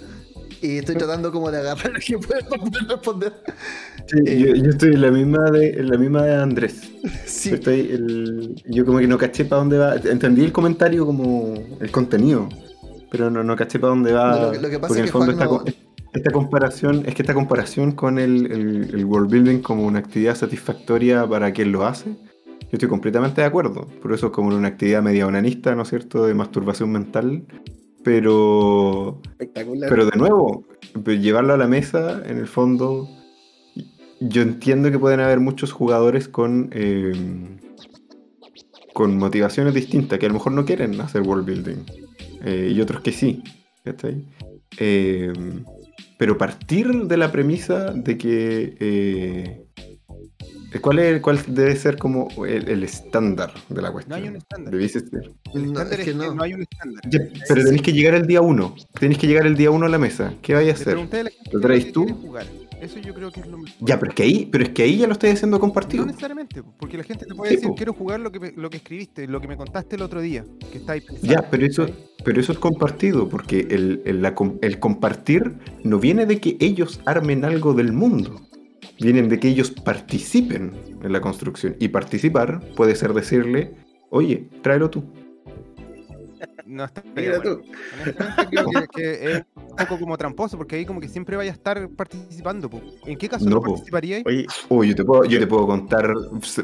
[0.62, 2.41] Y estoy tratando como de agarrar lo que pueda
[2.89, 3.32] responder.
[4.07, 6.91] Sí, yo, yo estoy en la misma de, en la misma de Andrés.
[7.24, 7.55] Sí.
[7.55, 9.97] Estoy el- yo como que no caché para dónde va.
[9.97, 12.49] Entendí el comentario como el contenido,
[13.11, 14.31] pero no, no caché para dónde va.
[14.37, 15.65] No, lo lo que pasa porque en es el que fondo Juan esta, no- co-
[16.12, 20.35] esta comparación, es que esta comparación con el, el- el world building como una actividad
[20.35, 23.87] satisfactoria para quien lo hace, yo estoy completamente de acuerdo.
[24.03, 27.45] Por eso es como una actividad media onanista, ¿no es cierto?, de masturbación mental.
[28.02, 29.90] Pero Espectacular.
[29.90, 30.64] pero de nuevo,
[31.05, 33.09] pues, llevarlo a la mesa, en el fondo,
[34.20, 37.12] yo entiendo que pueden haber muchos jugadores con, eh,
[38.94, 41.85] con motivaciones distintas, que a lo mejor no quieren hacer world building,
[42.44, 43.43] eh, y otros que sí.
[43.85, 44.24] ¿cachai?
[44.78, 45.32] Eh,
[46.18, 49.64] pero partir de la premisa de que, eh,
[50.78, 54.22] ¿Cuál, es, ¿Cuál debe ser como el, el estándar de la No cuestión?
[54.22, 54.72] hay un estándar.
[54.72, 55.32] Debiese ser.
[55.55, 56.42] El No, estándar es que no.
[56.42, 57.02] hay un estándar.
[57.10, 58.74] Ya, pero tenéis que llegar el día uno.
[58.98, 60.34] Tenéis que llegar el día uno a la mesa.
[60.42, 60.97] ¿Qué vais a hacer?
[61.52, 62.05] ¿Lo traes tú?
[62.06, 62.47] quiere jugar.
[62.80, 63.76] Eso yo creo que es lo mejor.
[63.86, 66.06] Ya, pero es que ahí, pero es que ahí ya lo estáis haciendo No compartido.
[66.06, 67.74] necesariamente, po, porque la gente te puede Sí, decir, po.
[67.74, 70.47] quiero jugar lo que, me- lo que escribiste, lo que me contaste el otro día,
[70.72, 71.30] que estáis pensando.
[71.30, 71.86] Ya, pero eso,
[72.24, 77.01] pero eso es compartido, porque el, el- la el compartir no viene de que ellos
[77.05, 78.40] armen algo del mundo,
[79.01, 80.72] vienen de que ellos participen
[81.02, 81.77] en la construcción.
[81.78, 83.72] Y participar puede ser decirle,
[84.10, 85.05] oye, tráelo tú.
[86.64, 87.60] No está Mira tú.
[88.01, 91.51] Honestamente creo que, que es un poco como tramposo, porque ahí como que siempre vaya
[91.51, 92.70] a estar participando.
[92.70, 92.81] po.
[93.06, 93.72] ¿En qué caso No, no, po.
[93.72, 94.24] participaríais?
[94.24, 96.14] Oye, O yo te puedo, yo te puedo contar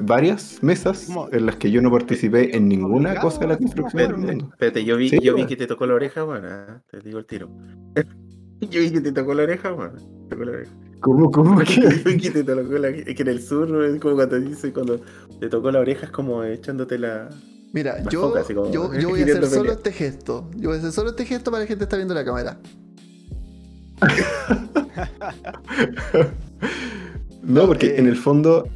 [0.03, 1.29] varias mesas ¿Cómo?
[1.33, 4.49] en las que yo no participé en ninguna cosa de la construcción del mundo.
[4.53, 7.19] espérate, yo vi, Sí, yo vi que te tocó la oreja, bueno, ah, te digo
[7.19, 7.51] el tiro.
[8.61, 10.73] yo vi que te tocó la oreja, bueno, te tocó la oreja.
[11.01, 12.17] ¿Cómo, cómo que?
[12.19, 13.85] Que te tocó la- es que en el sur ¿no?
[13.85, 15.01] es como cuando dice cuando
[15.41, 17.29] te tocó la oreja es como echándote la
[17.73, 20.49] Mira, La yo, foca, como- yo, yo voy a hacer solo este gesto.
[20.57, 22.59] Yo voy a hacer solo este gesto para la gente que está viendo la cámara.
[27.43, 27.99] No, porque eh.
[28.01, 28.69] en el fondo...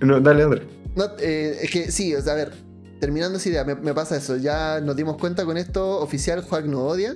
[0.00, 0.62] No, dale, André.
[0.96, 2.52] No, eh, es que sí, o sea, a ver,
[2.98, 4.36] terminando esa idea, me, me pasa eso.
[4.36, 7.14] Ya nos dimos cuenta con esto, oficial, Juan no odia.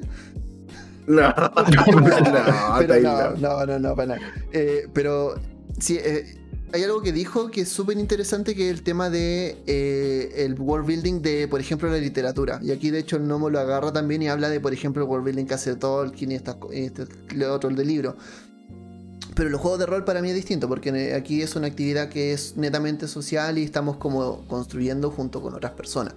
[1.06, 1.54] no, no,
[2.78, 4.20] pero no, no, no, no, para nada.
[4.52, 5.34] Eh, pero
[5.78, 6.38] sí, eh,
[6.72, 10.58] hay algo que dijo que es súper interesante, que es el tema de eh, el
[10.58, 12.58] world building de, por ejemplo, la literatura.
[12.62, 15.08] Y aquí, de hecho, el Nomo lo agarra también y habla de, por ejemplo, el
[15.08, 17.06] world building que hace Tolkien y estas y este,
[17.36, 18.16] lo otro, el de libro.
[19.36, 22.32] Pero los juegos de rol para mí es distinto, porque aquí es una actividad que
[22.32, 26.14] es netamente social y estamos como construyendo junto con otras personas.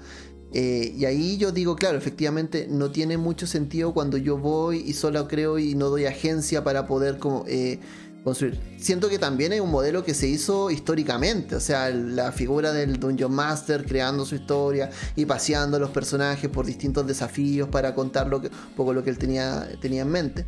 [0.59, 4.93] Eh, y ahí yo digo, claro, efectivamente no tiene mucho sentido cuando yo voy y
[4.93, 7.79] solo creo y no doy agencia para poder como, eh,
[8.23, 8.59] construir.
[8.79, 12.99] Siento que también es un modelo que se hizo históricamente, o sea, la figura del
[12.99, 18.25] Dungeon Master creando su historia y paseando a los personajes por distintos desafíos para contar
[18.25, 20.47] lo que, un poco lo que él tenía, tenía en mente.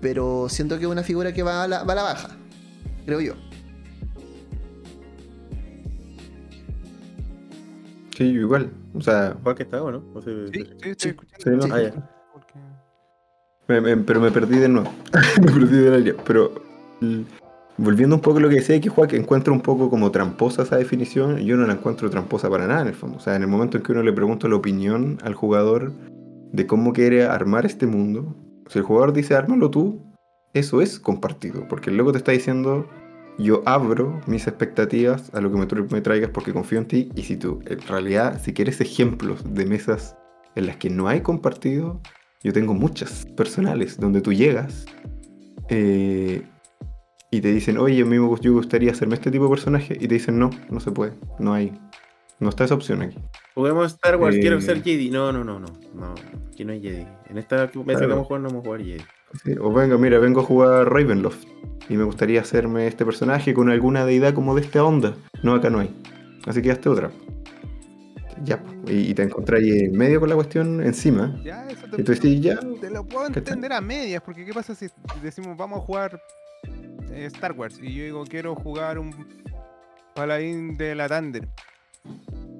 [0.00, 2.36] Pero siento que es una figura que va a la, va a la baja,
[3.06, 3.34] creo yo.
[8.16, 8.79] Sí, igual.
[8.94, 10.02] O sea, Juan que está o no?
[10.14, 11.62] O sea, Sí, sí, estoy Sí, escuchando.
[11.62, 11.74] sí, no.
[11.74, 11.92] Ah, ya.
[12.32, 12.54] Porque-
[13.68, 14.90] Me- me- pero me perdí de nuevo.
[15.40, 16.14] me perdí de la línea.
[16.24, 16.52] Pero
[17.00, 17.24] l-
[17.78, 20.62] volviendo un poco a lo que decía que Juan, que encuentra un poco como tramposa
[20.62, 23.18] esa definición, yo no la encuentro tramposa para nada en el fondo.
[23.18, 25.92] O sea, en el momento en que uno le pregunta la opinión al jugador
[26.52, 28.34] de cómo quiere armar este mundo,
[28.68, 30.02] si el jugador dice ármalo tú,
[30.52, 31.68] eso es compartido.
[31.68, 32.88] Porque luego te está diciendo,
[33.38, 37.10] yo abro mis expectativas a lo que me, tra- me traigas porque confío en ti.
[37.14, 40.16] Y si tú, en realidad, si quieres ejemplos de mesas
[40.56, 42.00] en las que no hay compartido,
[42.42, 44.86] yo tengo muchas personales donde tú llegas
[45.68, 46.42] eh,
[47.30, 49.94] y te dicen, oye, a mí me gustaría hacerme este tipo de personaje.
[50.00, 51.72] Y te dicen, no, no se puede, no hay.
[52.40, 53.18] No está esa opción aquí.
[53.54, 55.10] Juguemos Star Wars, Eh, quiero ser Jedi.
[55.10, 55.66] No, no, no, no.
[55.94, 56.14] No,
[56.52, 57.06] aquí no hay Jedi.
[57.28, 59.04] En esta mesa que vamos a jugar no vamos a jugar Jedi.
[59.44, 61.44] Sí, O venga, mira, vengo a jugar Ravenloft
[61.88, 65.14] y me gustaría hacerme este personaje con alguna deidad como de esta onda.
[65.42, 65.94] No, acá no hay.
[66.46, 67.10] Así que hazte otra.
[68.44, 71.38] Ya, y, y te encontráis en medio con la cuestión encima.
[71.44, 74.52] Ya, eso te, Y tú decís, ya, te lo puedo entender a medias, porque ¿qué
[74.52, 74.86] pasa si
[75.22, 76.20] decimos vamos a jugar
[77.10, 77.78] eh, Star Wars?
[77.82, 79.14] Y yo digo, quiero jugar un
[80.14, 81.46] paladín de la Thunder.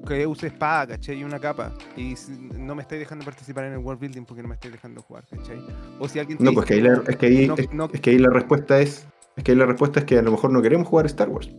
[0.06, 1.18] Que use espada, ¿cachai?
[1.20, 1.72] Y una capa.
[1.97, 2.14] Y
[2.56, 5.24] no me estáis dejando participar en el world building porque no me estáis dejando jugar,
[5.28, 5.60] ¿cachai?
[5.98, 7.90] O si alguien te No, pues que ahí la, es que ahí, no- es, no-
[7.93, 9.06] es que ahí la respuesta es.
[9.36, 11.51] Es que ahí la respuesta es que a lo mejor no queremos jugar Star Wars.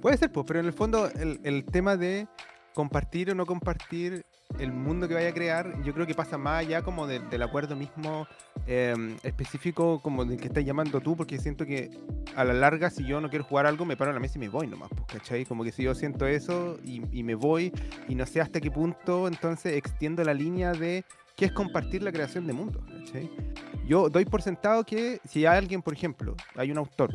[0.00, 2.28] Puede ser, pues, pero en el fondo el, el tema de
[2.74, 4.24] compartir o no compartir
[4.58, 7.42] el mundo que vaya a crear, yo creo que pasa más allá como de- del
[7.42, 8.26] acuerdo mismo
[8.66, 11.90] em, específico como del que estás llamando tú, porque siento que
[12.36, 14.40] a la larga si yo no quiero jugar algo me paro en la mesa y
[14.40, 15.44] me voy nomás, pues, ¿cachai?
[15.44, 17.72] Como que si yo siento eso y, y me voy
[18.08, 21.04] y no sé hasta qué punto entonces extiendo la línea de
[21.36, 23.30] qué es compartir la creación de mundos, ¿cachai?
[23.86, 27.10] Yo doy por sentado que si hay alguien, por ejemplo, hay un autor,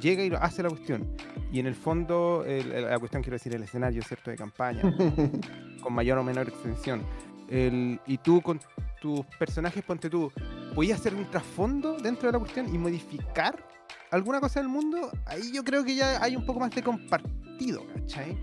[0.00, 1.16] llega y hace la cuestión,
[1.52, 4.82] y en el fondo, el- la cuestión quiero decir, el escenario, ¿cierto?, de campaña,
[5.82, 7.02] con mayor o menor extensión,
[7.48, 8.60] el- y tú con
[9.00, 10.32] tus personajes, ponte tú,
[10.74, 13.66] ¿podías hacer un trasfondo dentro de la cuestión y modificar
[14.10, 15.10] alguna cosa del mundo?
[15.26, 18.36] Ahí yo creo que ya hay un poco más de compartido, ¿cachai?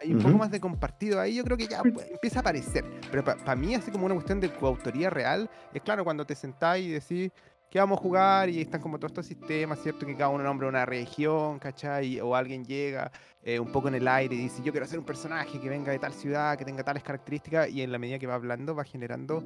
[0.00, 0.38] Hay un poco Ujú.
[0.38, 2.84] más de compartido ahí, yo creo que ya pues, empieza a aparecer.
[3.12, 6.78] Pero para mí, así como una cuestión de coautoría real, es claro cuando te sentás
[6.80, 7.30] y decís
[7.72, 10.04] que vamos a jugar y están como todos estos sistemas, ¿cierto?
[10.04, 12.20] Que cada uno nombra una región, ¿cachai?
[12.20, 13.10] O alguien llega
[13.42, 15.90] eh, un poco en el aire y dice, yo quiero hacer un personaje que venga
[15.90, 18.84] de tal ciudad, que tenga tales características, y en la medida que va hablando va
[18.84, 19.42] generando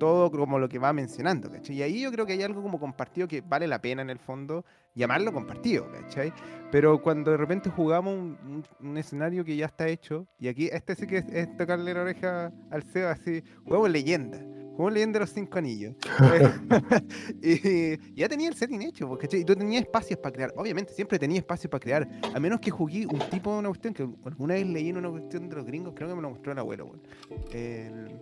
[0.00, 1.76] todo como lo que va mencionando, ¿cachai?
[1.76, 4.18] Y ahí yo creo que hay algo como compartido que vale la pena en el
[4.18, 4.64] fondo
[4.96, 6.32] llamarlo compartido, ¿cachai?
[6.72, 10.68] Pero cuando de repente jugamos un, un- un escenario que ya está hecho, y aquí
[10.72, 14.38] este sí que es, es tocarle la oreja al CEO así, jugamos leyenda.
[14.78, 15.96] Jugamos leyenda de los cinco anillos.
[17.42, 19.40] y ya tenía el setting hecho, ¿cachai?
[19.40, 20.52] Y tú tenías espacios para crear.
[20.56, 22.08] Obviamente, siempre tenía espacio para crear.
[22.32, 25.10] A menos que jugué un tipo de una cuestión que alguna vez leí en una
[25.10, 27.02] cuestión de los gringos, creo que me lo mostró el abuelo, weón.
[27.52, 28.20] El-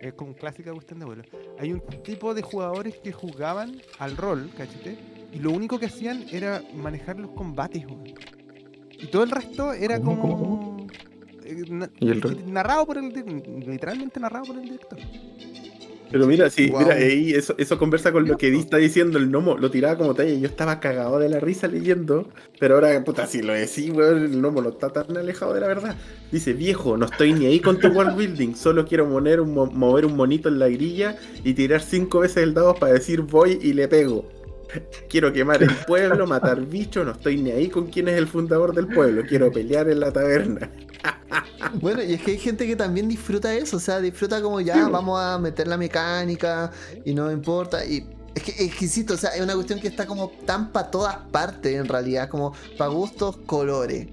[0.00, 1.24] es como clásica cuestión de abuelo.
[1.58, 4.96] Hay un tipo de jugadores que jugaban al rol, ¿cachete?
[5.32, 8.04] Y lo único que hacían era manejar los combates, weón.
[8.98, 10.38] Y todo el resto era ¿Cómo, como.
[10.38, 10.86] cómo,
[11.44, 12.50] eh, na- ¿Y el rol?
[12.50, 14.98] narrado por el di- literalmente narrado por el director.
[16.10, 16.78] Pero mira, sí, Wow.
[16.78, 20.14] mira, ahí eso, eso conversa con lo que está diciendo, el gnomo lo tiraba como
[20.14, 23.90] talla y yo estaba cagado de la risa leyendo, pero ahora, puta, si lo decís,
[23.90, 25.98] weón, el gnomo no está tan alejado de la verdad.
[26.30, 29.66] Dice, viejo, no estoy ni ahí con tu world building, solo quiero mover un, mo-
[29.70, 33.58] mover un monito en la grilla y tirar cinco veces el dado para decir voy
[33.60, 34.32] y le pego.
[35.08, 38.74] Quiero quemar el pueblo, matar bichos, no estoy ni ahí con quién es el fundador
[38.74, 40.70] del pueblo, quiero pelear en la taberna.
[41.80, 44.88] Bueno, y es que hay gente que también disfruta eso, o sea, disfruta como ya,
[44.88, 46.70] vamos a meter la mecánica
[47.04, 47.84] y no importa.
[47.84, 50.72] Y es que, es que insisto, o sea, es una cuestión que está como tan
[50.72, 54.08] para todas partes en realidad, como para gustos, colores.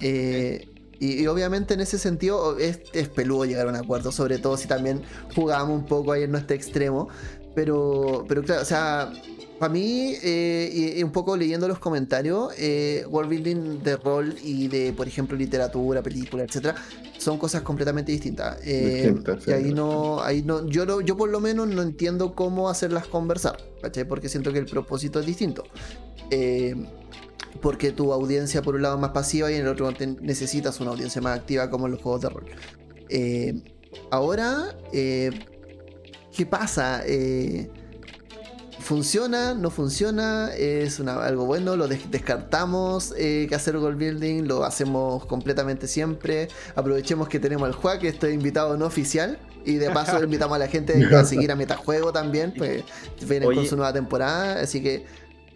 [0.00, 0.68] Eh,
[0.98, 4.56] y, y obviamente en ese sentido es, es peludo llegar a un acuerdo, sobre todo
[4.56, 5.02] si también
[5.34, 7.08] jugamos un poco ahí en nuestro extremo.
[7.54, 9.12] Pero, pero claro, o sea,
[9.60, 14.34] para mí, eh, y, y un poco leyendo los comentarios, eh, world building de rol
[14.42, 16.74] y de, por ejemplo, literatura, película, etcétera,
[17.18, 18.58] son cosas completamente distintas.
[18.64, 22.34] Eh, Distintas, y ahí no, ahí no, yo lo- yo por lo menos no entiendo
[22.34, 24.08] cómo hacerlas conversar, ¿cachai?
[24.08, 25.62] Porque siento que el propósito es distinto.
[26.30, 26.74] Eh,
[27.60, 29.92] porque tu audiencia por un lado es más pasiva y en el otro
[30.22, 32.46] necesitas una audiencia más activa como en los juegos de rol.
[34.10, 37.02] Ahora, ¿qué pasa?
[37.04, 37.68] Eh,
[38.80, 39.54] ¿Funciona?
[39.54, 40.50] ¿No funciona?
[40.56, 41.76] ¿Es una- algo bueno?
[41.76, 44.44] ¿Lo des- descartamos eh, que hacer goal building?
[44.48, 46.48] ¿Lo hacemos completamente siempre?
[46.74, 49.38] Aprovechemos que tenemos al Juan, que este invitado no oficial.
[49.64, 52.82] Y de paso invitamos a la gente a seguir a Metajuego también, pues
[53.28, 55.04] vienen con su nueva temporada, así que...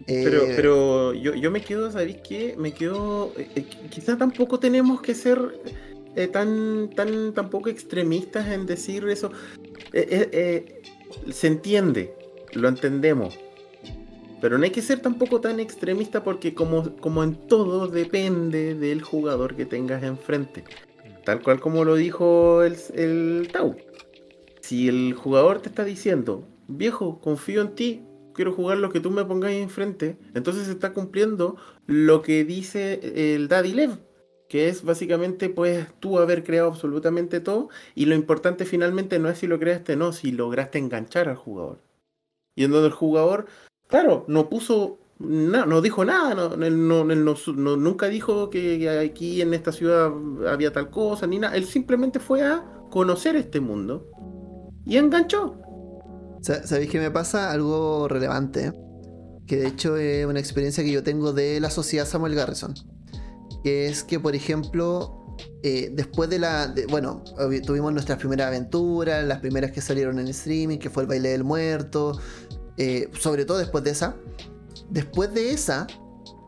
[0.07, 2.55] eh, Pero, pero yo, yo me quedo, ¿sabéis qué?
[2.57, 3.31] Me quedo.
[3.37, 5.39] eh, eh, quizá tampoco tenemos que ser
[6.15, 9.31] eh, tan, tan, tampoco extremistas en decir eso.
[9.91, 10.81] Eh, eh, eh,
[11.31, 12.13] se entiende,
[12.55, 13.37] lo entendemos.
[14.41, 19.01] Pero no hay que ser tampoco tan extremista porque como, como en todo depende del
[19.01, 20.63] jugador que tengas enfrente.
[21.23, 23.75] Tal cual como lo dijo el, el Tau.
[24.61, 28.03] Si el jugador te está diciendo, viejo, confío en ti,
[28.33, 31.55] quiero jugar lo que tú me pongáis enfrente, entonces se está cumpliendo
[31.87, 33.97] lo que dice el Daddy Lev,
[34.49, 39.39] que es básicamente pues tú haber creado absolutamente todo y lo importante finalmente no es
[39.39, 41.84] si lo creaste o no, si lograste enganchar al jugador.
[42.55, 43.45] Y en donde el jugador,
[43.87, 49.41] claro, no puso nada, no dijo nada, no, no- no no- nunca dijo que, aquí
[49.41, 50.11] en esta ciudad
[50.47, 54.09] había tal cosa, ni nada, él simplemente fue a conocer este mundo
[54.85, 55.55] y enganchó.
[56.41, 57.51] Sa- ¿Sabéis qué me pasa?
[57.51, 58.71] Algo relevante.
[59.47, 62.73] Que de hecho es una experiencia que yo tengo de la sociedad Samuel Garrison.
[63.63, 66.73] Que es que, por ejemplo, eh, después de la.
[66.89, 67.23] bueno,
[67.65, 71.43] tuvimos nuestras primeras aventuras, las primeras que salieron en streaming, que fue el baile del
[71.43, 72.19] muerto.
[72.77, 74.15] Eh, sobre todo después de esa.
[74.89, 75.87] Después de esa,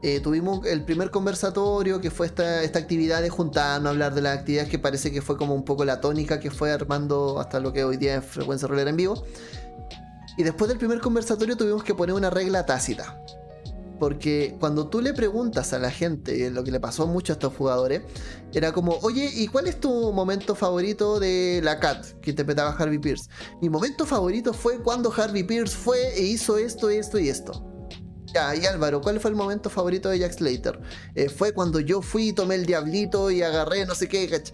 [0.03, 4.37] eh, tuvimos el primer conversatorio, que fue esta, esta actividad de juntarnos, hablar de las
[4.37, 7.73] actividades que parece que fue como un poco la tónica que fue armando hasta lo
[7.73, 9.23] que hoy día es frecuencia rolera en vivo.
[10.37, 13.19] Y después del primer conversatorio tuvimos que poner una regla tácita.
[13.99, 17.53] Porque cuando tú le preguntas a la gente, lo que le pasó mucho a estos
[17.55, 18.01] jugadores,
[18.53, 22.99] era como, oye, ¿y cuál es tu momento favorito de la Cat que interpretaba Harvey
[22.99, 23.29] Pierce?
[23.61, 27.63] Mi momento favorito fue cuando Harvey Pierce fue e hizo esto, esto y esto.
[28.33, 30.79] Ya, y Álvaro, ¿cuál fue el momento favorito de Jack Slater?
[31.15, 34.29] "Eh, fue cuando yo fui, tomé el diablito y agarré no sé qué.
[34.29, 34.51] cach-".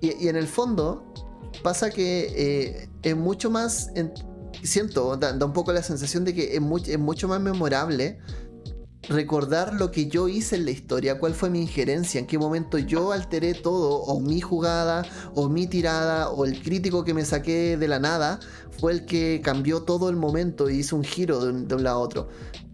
[0.00, 1.04] Y, y en el fondo
[1.62, 4.12] pasa que eh, es mucho más, en-
[4.62, 8.18] siento, da, da un poco la sensación de que es, mu- es mucho más memorable
[9.08, 12.78] recordar lo que yo hice en la historia, cuál fue mi injerencia, en qué momento
[12.78, 15.04] yo alteré todo, o mi jugada,
[15.34, 18.40] o mi tirada, o el crítico que me saqué de la nada,
[18.78, 21.82] fue el que cambió todo el momento y hizo un giro de un, de un
[21.82, 22.28] lado a otro.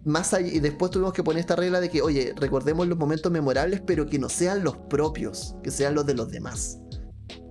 [0.04, 3.32] Más allá, y después tuvimos que poner esta regla de que, oye, recordemos los momentos
[3.32, 6.78] memorables, pero que no sean los propios, que sean los de los demás.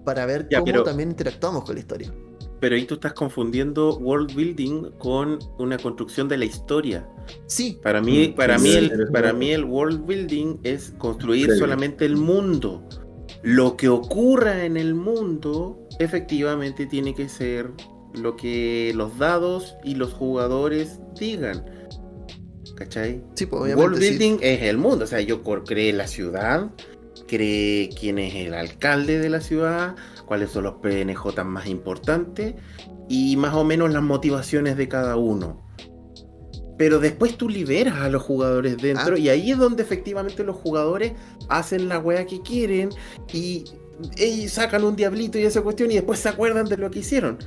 [0.06, 2.14] Para ver Ya, cómo pero- también interactuamos con la historia.
[2.60, 7.07] Pero ahí tú estás confundiendo world building con una construcción de la historia.
[7.48, 10.94] Sí, Para mí, Mm, para sí, mí, sí, el, para mí el world building es
[10.98, 11.60] construir Previo.
[11.60, 12.88] solamente el mundo.
[13.44, 17.72] Lo que ocurra en el mundo efectivamente tiene que ser
[18.14, 21.65] lo que los dados y los jugadores digan.
[22.76, 23.23] ¿Cachai?
[23.36, 24.10] Sí, pues World sí.
[24.10, 25.06] building es el mundo.
[25.06, 26.72] O sea, yo creé la ciudad,
[27.27, 29.95] creé quién es el alcalde de la ciudad,
[30.26, 32.56] cuáles son los PNJ más importantes
[33.07, 35.61] y más o menos las motivaciones de cada uno.
[36.77, 39.19] Pero después tú liberas a los jugadores dentro Ah.
[39.19, 41.14] y ahí es donde efectivamente los jugadores
[41.47, 42.89] hacen la wea que quieren
[43.31, 43.64] y
[44.18, 47.38] ellos sacan un diablito y esa cuestión y después se acuerdan de lo que hicieron.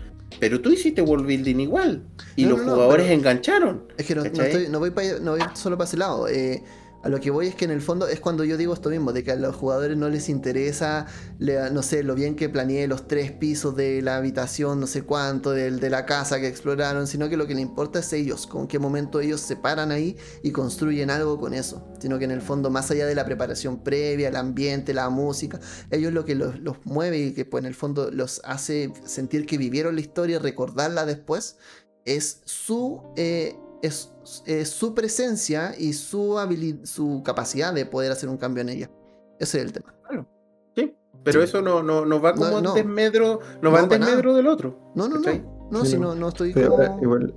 [0.41, 2.05] Pero tú hiciste world building igual
[2.37, 3.85] y No, los no, no, jugadores engancharon.
[3.99, 6.27] Es que no, estoy- no voy, pa- no voy solo para ese lado.
[6.29, 6.63] eh,
[7.03, 9.13] a lo que voy es que en el fondo es cuando yo digo esto mismo,
[9.13, 11.07] de que a los jugadores no les interesa,
[11.39, 15.53] no sé, lo bien que planeé los tres pisos de la habitación, no sé cuánto,
[15.53, 18.67] del, de la casa que exploraron, sino que lo que le importa es ellos, con
[18.67, 21.87] qué momento ellos se paran ahí y construyen algo con eso.
[22.01, 25.61] Sino que en el fondo, más allá de la preparación previa, el ambiente, la música,
[25.91, 29.47] ellos lo que los, los mueve y que pues, en el fondo los hace sentir
[29.47, 31.57] que vivieron la historia, recordarla después,
[32.05, 34.11] es su, eh, es,
[34.47, 36.37] es su presencia y su,
[36.85, 38.91] su capacidad de poder hacer un cambio en ella.
[39.39, 39.95] Ese es el tema.
[40.77, 40.95] Sí,
[41.25, 41.45] pero Sí.
[41.49, 42.75] eso no, no, no va como No, en no.
[42.75, 44.93] desmedro, no, No, va en desmedro del otro.
[44.95, 45.41] No, no, ¿cachai?
[45.41, 45.69] no.
[45.71, 46.15] No, Sí, si no.
[46.15, 47.03] no, estoy ahora, como...
[47.03, 47.35] igual,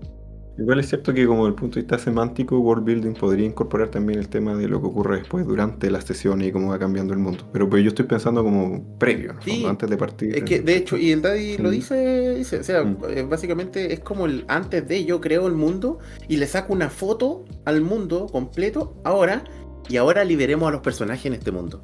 [0.57, 3.90] igual es cierto que como desde el punto de vista semántico, world building podría incorporar
[3.90, 7.14] también el tema de lo que ocurre después durante las sesiones y cómo va cambiando
[7.14, 7.48] el mundo.
[7.52, 9.41] Pero pues yo estoy pensando como previo, ¿no?
[9.41, 9.57] Sí.
[9.57, 10.36] Como antes de partir.
[10.36, 12.98] Es que de hecho, y el Daddy lo dice, dice, o sea, Mm.
[13.10, 16.90] eh, básicamente es como el antes de yo creo el mundo y le saco una
[16.90, 19.44] foto al mundo completo ahora
[19.90, 21.84] y ahora liberemos a los personajes en este mundo.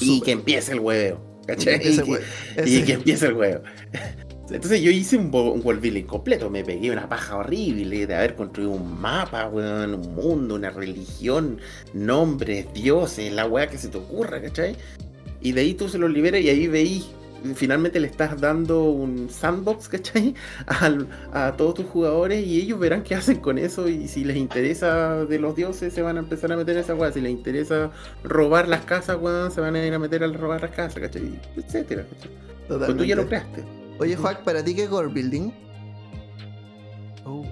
[0.00, 1.20] Y que empiece el hueveo.
[1.46, 1.80] ¿Cachai?
[1.82, 2.20] Y, que,
[2.64, 3.62] y que empiece el huevo.
[4.52, 8.34] Entonces yo hice un, un world building completo, me pegué una paja horrible de haber
[8.34, 11.58] construido un mapa, weón, un mundo, una religión,
[11.94, 14.76] nombres, dioses, la weá que se te ocurra, ¿cachai?
[15.40, 17.04] Y de ahí tú se los liberas y ahí veí,
[17.54, 20.34] finalmente le estás dando un sandbox, ¿cachai?
[20.66, 24.36] Al- a todos tus jugadores y ellos verán qué hacen con eso y si les
[24.36, 27.32] interesa de los dioses se van a empezar a meter en esa weá, si les
[27.32, 27.90] interesa
[28.24, 31.40] robar las casas, weón, se van a ir a meter a robar las casas, ¿cachai?
[31.56, 32.30] Etcétera, ¿cachai?
[32.86, 33.64] Pues tú ya lo creaste.
[34.00, 35.50] Oye, Juac, ¿para ti qué es World Building?
[37.26, 37.44] Oh,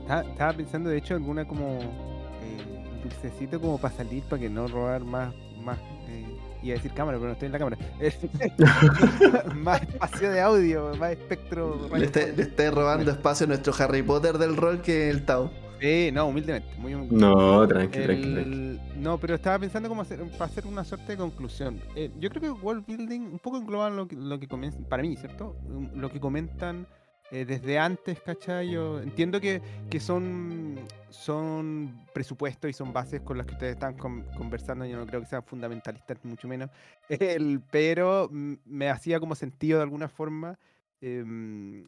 [0.00, 4.66] Estaba, estaba pensando, de hecho, alguna como eh, dulcecito como para salir, para que no
[4.66, 6.26] robar más, más eh,
[6.60, 7.78] iba a decir cámara, pero no estoy en la cámara.
[9.54, 11.88] más espacio de audio, más espectro.
[11.96, 15.52] Le esté, robando espacio a nuestro Harry Potter del rol que el Tao.
[15.82, 17.16] Sí, no, humildemente, muy humilde.
[17.16, 18.38] No, tranqui, tranqui, tranqui.
[18.40, 21.80] El- No, pero estaba pensando cómo hacer, para hacer una suerte de conclusión.
[21.96, 25.02] Eh, yo creo que world building un poco engloba lo que, lo que comen- para
[25.02, 25.56] mí, ¿cierto?
[25.66, 26.86] Um, Lo que comentan
[27.32, 28.70] eh, desde antes, ¿cachai?
[28.70, 29.60] Yo entiendo que,
[29.90, 30.78] que son,
[31.10, 34.84] son presupuestos y son bases con las que ustedes están con- conversando.
[34.84, 36.70] Yo no creo que sean fundamentalistas, ni mucho menos.
[37.08, 40.58] El, pero me hacía como sentido de alguna forma.
[41.00, 41.86] em,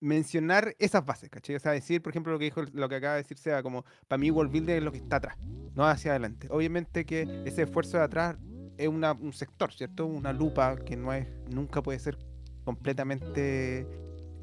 [0.00, 1.56] mencionar esas bases, ¿cachai?
[1.56, 3.84] O sea, decir, por ejemplo, lo que dijo, lo que acaba de decir Seba, como
[4.08, 5.36] para mí world building es lo que está atrás,
[5.74, 6.48] no hacia adelante.
[6.50, 8.36] Obviamente que ese esfuerzo de atrás
[8.78, 10.06] es una- un sector, ¿cierto?
[10.06, 12.16] Una lupa que no es, nunca puede ser
[12.64, 13.86] completamente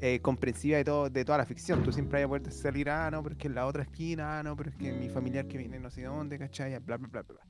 [0.00, 1.82] eh, comprensiva de todo, de toda la ficción.
[1.82, 4.38] Tú siempre vas a poder salir, ah, no, pero es que en la otra esquina,
[4.38, 6.78] ah, no, pero es que mi familiar que viene no sé dónde, ¿cachai?
[6.78, 7.40] Bla, bla, bla, bla.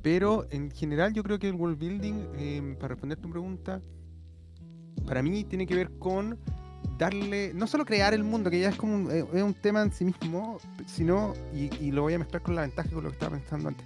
[0.00, 3.82] Pero en general yo creo que el world building, em, para responder tu pregunta,
[5.06, 6.38] para mí tiene que ver con
[6.96, 9.82] darle, no solo crear el mundo, que ya es como un, eh, es un tema
[9.82, 13.14] en sí mismo, sino, y, lo voy a mezclar con la ventaja con lo que
[13.14, 13.84] estaba pensando antes,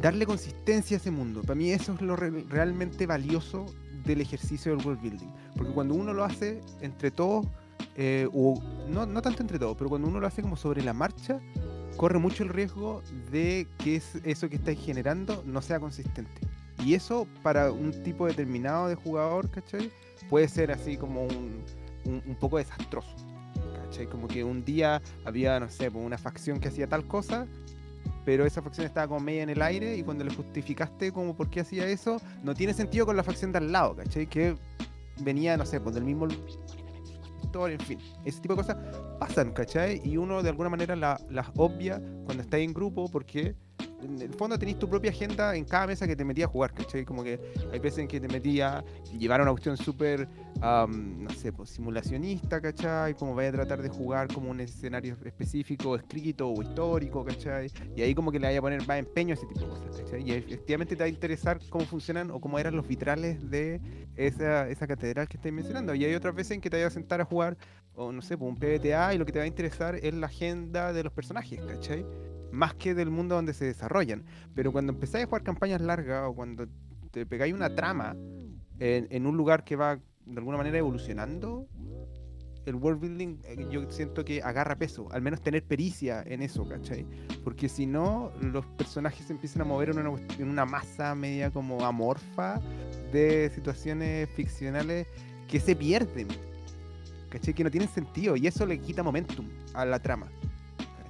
[0.00, 1.42] darle consistencia a ese mundo.
[1.42, 3.66] Para mí eso es lo re- realmente valioso
[4.04, 5.28] del ejercicio del world building.
[5.56, 7.46] Porque cuando uno lo hace entre todos,
[7.96, 10.92] eh, o no, no tanto entre todos, pero cuando uno lo hace como sobre la
[10.92, 11.40] marcha,
[11.96, 13.02] corre mucho el riesgo
[13.32, 16.40] de que es- eso que estáis generando no sea consistente.
[16.84, 19.90] Y eso para un tipo determinado de jugador, ¿cachai?
[20.28, 21.62] Puede ser así como un,
[22.06, 23.14] un, un poco desastroso.
[23.84, 24.06] ¿Cachai?
[24.06, 27.46] Como que un día había, no sé, pues, una facción que hacía tal cosa,
[28.24, 31.48] pero esa facción estaba como media en el aire y cuando le justificaste como por
[31.48, 34.26] qué hacía eso, no tiene sentido con la facción de al lado, ¿cachai?
[34.26, 34.56] Que
[35.20, 36.26] venía, no sé, pues del mismo
[37.64, 37.98] en fin.
[38.26, 38.76] Ese tipo de cosas
[39.18, 40.02] pasan, ¿cachai?
[40.04, 43.54] Y uno de alguna manera la- las obvia cuando está en grupo porque
[44.02, 46.72] en el fondo tenéis tu propia agenda en cada mesa que te metía a jugar,
[46.74, 47.04] ¿cachai?
[47.04, 47.40] Como que
[47.72, 50.28] hay veces en que te metía y llevar una cuestión súper,
[50.60, 53.14] no sé, pues simulacionista, ¿cachai?
[53.14, 57.70] Como vaya a tratar de jugar como un escenario específico, escrito o histórico, ¿cachai?
[57.94, 59.96] Y ahí como que le vaya a poner más empeño a ese tipo de cosas,
[59.96, 60.28] ¿cachai?
[60.28, 63.80] Y efectivamente te va a interesar cómo funcionan o cómo eran los vitrales de
[64.16, 65.94] esa, esa catedral que estáis mencionando.
[65.94, 67.56] Y hay otras veces en que te vas a sentar a jugar,
[67.94, 70.26] o no sé, pues un PBTA y lo que te va a interesar es la
[70.26, 72.04] agenda de los personajes, ¿cachai?
[72.52, 74.24] Más que del mundo donde se desarrollan.
[74.54, 76.66] Pero cuando empezáis a jugar campañas largas o cuando
[77.10, 78.16] te pegáis una trama
[78.78, 79.96] en, en un lugar que va
[80.26, 81.68] de alguna manera evolucionando,
[82.66, 86.68] el world building eh, yo siento que agarra peso, al menos tener pericia en eso,
[86.68, 87.06] ¿cachai?
[87.44, 91.50] Porque si no, los personajes se empiezan a mover en una, en una masa media
[91.50, 92.60] como amorfa
[93.12, 95.06] de situaciones ficcionales
[95.48, 96.26] que se pierden,
[97.30, 97.54] ¿cachai?
[97.54, 100.26] Que no tienen sentido y eso le quita momentum a la trama.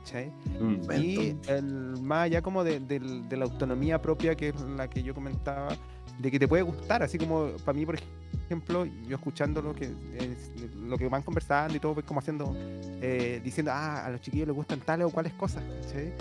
[0.06, 0.30] ¿Cachai?
[0.60, 0.90] Mm.
[1.02, 5.14] Y el, más allá como de, de la autonomía propia, que es la que yo
[5.14, 5.76] comentaba,
[6.18, 7.96] de que te puede gustar, así como para mí, por
[8.46, 9.84] ejemplo, yo escuchando lo que,
[10.18, 12.54] es- lo que van conversando y todo, voy como haciendo,
[13.02, 16.12] eh, diciendo, ah, a los chiquillos les gustan tales o cuales cosas, ¿cachai?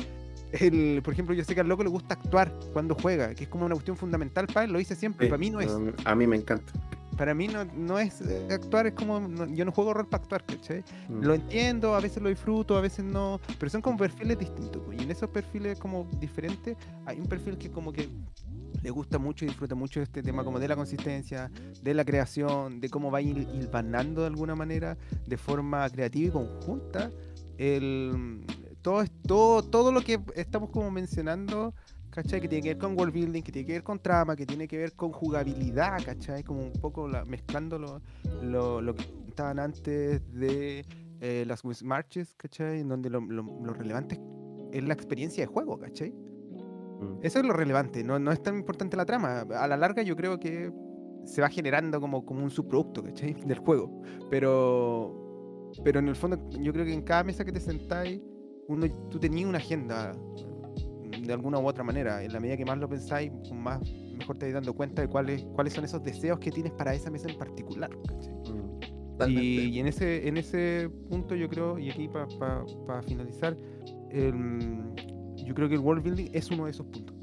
[0.51, 3.49] El, por ejemplo, yo sé que al loco le gusta actuar cuando juega, que es
[3.49, 5.71] como una cuestión fundamental para él, lo dice siempre, Sí, para mí no es.
[6.05, 6.71] A mí me encanta.
[7.17, 10.21] Para mí no, no es eh, actuar, es como, no- yo no juego rol para
[10.23, 10.83] actuar, ¿cachai?
[11.09, 11.21] Mm.
[11.23, 14.81] Lo entiendo, a veces lo disfruto, a veces no, pero son como perfiles distintos.
[14.85, 16.75] pues, Y en esos perfiles como diferentes,
[17.05, 18.09] hay un perfil que como que
[18.81, 21.49] le gusta mucho y disfruta mucho este tema como de la consistencia,
[21.81, 26.31] de la creación, de cómo va hil- hilvanando de alguna manera, de forma creativa y
[26.31, 27.09] conjunta,
[27.57, 28.45] el,
[28.81, 31.73] todo, es- todo, todo lo que estamos como mencionando,
[32.15, 32.39] ¿cachai?
[32.39, 34.67] Que tiene que ver con world building, que tiene que ver con trama, que tiene
[34.67, 36.43] que ver con jugabilidad, ¿cachai?
[36.43, 38.01] Como un poco la- mezclando lo,
[38.41, 40.85] lo, lo que estaban antes de
[41.19, 42.79] eh, las West Marches, ¿cachai?
[42.79, 43.19] En donde lo,
[43.73, 44.19] relevante
[44.71, 46.11] es la experiencia de juego, ¿cachai?
[46.11, 47.19] Mm.
[47.21, 49.41] Eso es lo relevante, no, no es tan importante la trama.
[49.41, 50.71] A la larga yo creo que
[51.25, 53.33] se va generando como, como un subproducto, ¿cachai?
[53.45, 54.01] Del juego.
[54.29, 58.21] Pero, pero en el fondo yo creo que en cada mesa que te sentáis,
[58.67, 60.13] uno, tú tenías una agenda
[61.21, 62.23] de alguna u otra manera.
[62.23, 63.81] En la medida que más lo pensáis, más
[64.17, 67.09] mejor te vais dando cuenta de cuáles, cuáles son esos deseos que tienes para esa
[67.11, 67.89] mesa en particular.
[67.91, 69.29] Mm.
[69.29, 73.57] Y, y en ese en ese punto yo creo, y aquí para finalizar,
[74.09, 74.93] em,
[75.37, 77.15] yo creo que el world building es uno de esos puntos.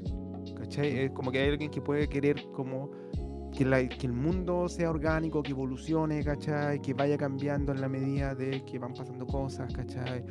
[0.55, 0.99] ¿Cachai?
[1.05, 2.89] Es como que hay alguien que puede querer como
[3.55, 6.81] que, la- que el mundo sea orgánico, que evolucione, ¿cachai?
[6.81, 10.23] Que vaya cambiando en la medida de que van pasando cosas, ¿cachai?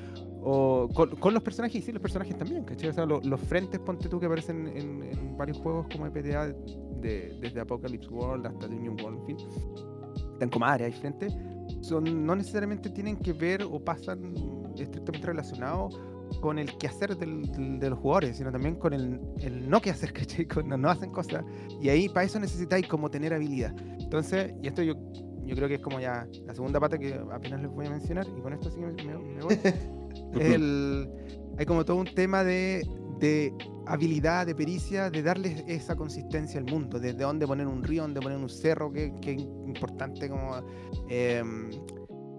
[0.45, 2.89] O con, con los personajes, y sí, los personajes también, ¿cachai?
[2.91, 6.49] O sea, lo- los frentes, ponte tú, que aparecen en, en varios juegos como EPTA,
[7.01, 9.49] de, desde Apocalypse World hasta Dominion World, en fin.
[10.35, 11.35] Están como áreas, hay frentes
[11.81, 14.35] son, no necesariamente tienen que ver o pasan
[14.77, 15.99] estrictamente relacionados
[16.41, 20.13] con el quehacer del, del- de los jugadores, sino también con el, el no quehacer,
[20.15, 20.47] ¿cachai?
[20.47, 21.45] Cuando no hacen cosas.
[21.81, 23.75] Y ahí para eso necesitáis como tener habilidad.
[24.01, 24.95] Entonces, y esto yo,
[25.45, 28.27] yo creo que es como ya la segunda pata que apenas les voy a mencionar,
[28.37, 29.57] y con esto sí me, me- me voy.
[30.39, 31.09] El,
[31.59, 32.87] hay como todo un tema de,
[33.19, 33.55] de
[33.87, 38.21] habilidad, de pericia, de darle esa consistencia al mundo, desde dónde poner un río, dónde
[38.21, 40.57] poner un cerro, que, que es importante como
[41.09, 41.71] em,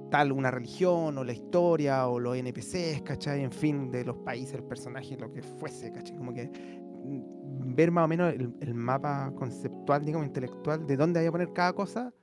[0.09, 3.43] tal una religión o la historia o los NPCs, ¿cachai?
[3.43, 6.17] En fin, de los países, el personaje, lo que fuese, ¿cachai?
[6.17, 11.19] Como que mm, ver más o menos el, el mapa conceptual, digamos, intelectual, de dónde
[11.19, 12.13] hay a poner cada cosa,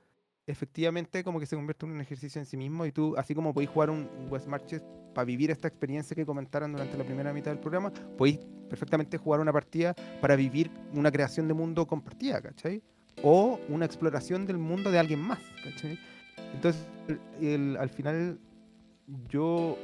[0.47, 3.53] efectivamente como que se convierte en un ejercicio en sí mismo y tú, así como
[3.53, 7.51] podéis jugar un West Marches para vivir esta experiencia que comentaron durante la primera mitad
[7.51, 8.39] del programa, podéis
[8.69, 12.81] perfectamente jugar una partida para vivir una creación de mundo compartida, ¿cachai?
[13.23, 15.99] O una exploración del mundo de alguien más, ¿cachai?
[16.53, 16.85] Entonces,
[17.77, 18.39] al final,
[19.29, 19.77] yo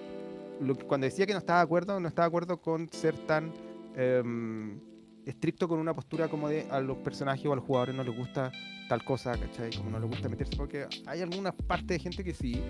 [0.88, 3.52] cuando decía que no estaba de acuerdo, no estaba de acuerdo con ser tan
[3.96, 4.80] em,
[5.28, 8.16] estricto con una postura como de a los personajes o a los jugadores no les
[8.16, 8.52] gusta
[8.88, 9.76] tal cosa, ¿cachai?
[9.76, 12.62] Como no les gusta meterse, porque hay alguna parte de gente que sí.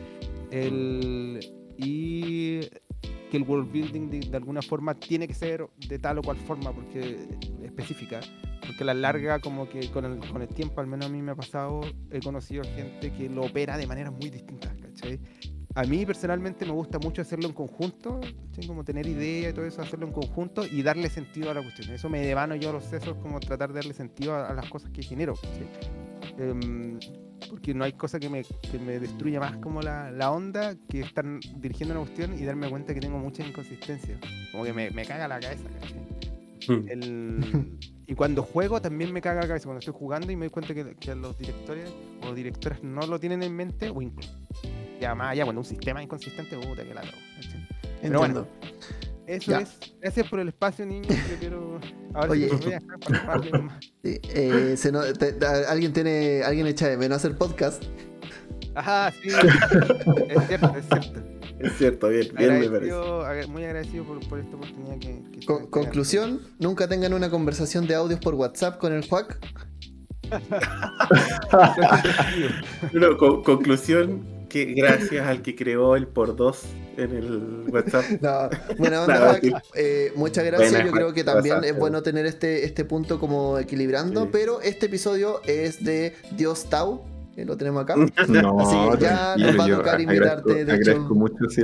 [0.49, 1.39] El,
[1.77, 2.61] y
[3.29, 6.73] que el world building de, alguna forma tiene que ser de tal o cual forma,
[6.73, 7.27] porque
[7.63, 8.21] específica.
[8.65, 11.31] Porque la larga, como que con el, con el tiempo, al menos a mí me
[11.31, 11.81] ha pasado,
[12.11, 15.19] he conocido gente que lo opera de maneras muy distintas, ¿cachai?
[15.77, 18.19] A mí personalmente me gusta mucho hacerlo en conjunto,
[18.65, 21.91] como tener idea y todo eso, hacerlo en conjunto y darle sentido a la cuestión.
[21.91, 24.67] Eso me devano yo a los sesos, como tratar de darle sentido a, a las
[24.71, 25.35] cosas que genero.
[26.39, 26.97] Em,
[27.47, 31.01] porque no hay cosa que me, que me destruya más como la, la onda que
[31.01, 31.23] estar
[31.57, 34.19] dirigiendo una cuestión y darme cuenta que tengo mucha inconsistencia.
[34.51, 35.69] Como que me, me caga la cabeza.
[36.69, 36.89] Mm.
[36.89, 37.77] El-
[38.07, 39.65] y cuando juego también me caga la cabeza.
[39.65, 41.93] Cuando estoy jugando y me doy cuenta que, que los directores
[42.27, 44.39] o directoras no lo tienen en mente, o incluso.
[44.99, 47.17] Ya más allá, cuando un sistema es inconsistente, puta que la cago.
[48.01, 48.47] Pero bueno.
[49.27, 49.59] Eso Ya.
[49.59, 49.77] es.
[49.99, 51.07] Gracias por el espacio, niños.
[51.09, 51.79] Yo quiero.
[52.13, 52.45] Ahora Oye.
[52.45, 56.87] sí los voy a dejar para eh, se no- te- da- alguien tiene alguien echa
[56.87, 57.83] de menos hacer podcast.
[58.73, 59.27] Ajá, sí.
[60.29, 61.23] es cierto, es cierto.
[61.59, 62.93] Es cierto, bien, bien me parece.
[62.93, 65.21] Agra- muy agradecido por, por esta oportunidad que.
[65.39, 69.37] que Con- se- conclusión, nunca tengan una conversación de audios por WhatsApp con el Juac.
[72.91, 76.63] Bueno, con- conclusión, que gracias al que creó el por dos
[76.97, 78.03] en el WhatsApp.
[78.21, 79.51] No, buena onda, sí.
[79.75, 80.85] Eh, muchas gracias.
[80.85, 84.29] Yo creo que también es bueno tener este, este punto como equilibrando, Sí.
[84.31, 87.03] pero este episodio es de Dios Tau.
[87.35, 87.95] eh, lo tenemos acá.
[88.27, 90.71] No, Así que ya nos va a tocar agradezco- invitarte, de hecho.
[90.73, 91.61] agradezco mucho sí,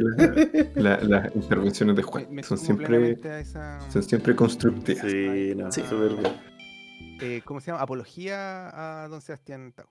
[0.76, 2.27] la- la- las intervenciones de Juan.
[2.30, 5.05] me Son siempre, esa, son siempre constructivas.
[5.10, 5.81] Sí, no, Sí.
[5.89, 6.34] súper bien.
[7.22, 7.81] eh, ¿cómo se llama?
[7.81, 9.85] Apología a don Sebastián Tau.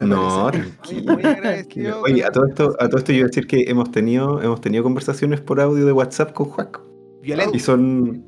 [0.00, 1.14] No, tranquilo.
[1.14, 2.02] Muy agradecido.
[2.02, 4.60] Oye, a todo esto, a todo esto yo iba a decir que hemos tenido, hemos
[4.60, 6.86] tenido conversaciones por audio de WhatsApp con Juaco.
[7.20, 7.56] Violento.
[7.56, 8.24] Y son,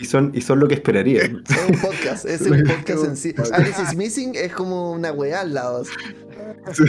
[0.00, 1.22] y son, y son lo que esperaría.
[1.22, 3.34] Es un podcast, es un podcast en sí.
[3.52, 5.84] Alice is Missing es como una weá al lado.
[5.84, 6.84] Sí.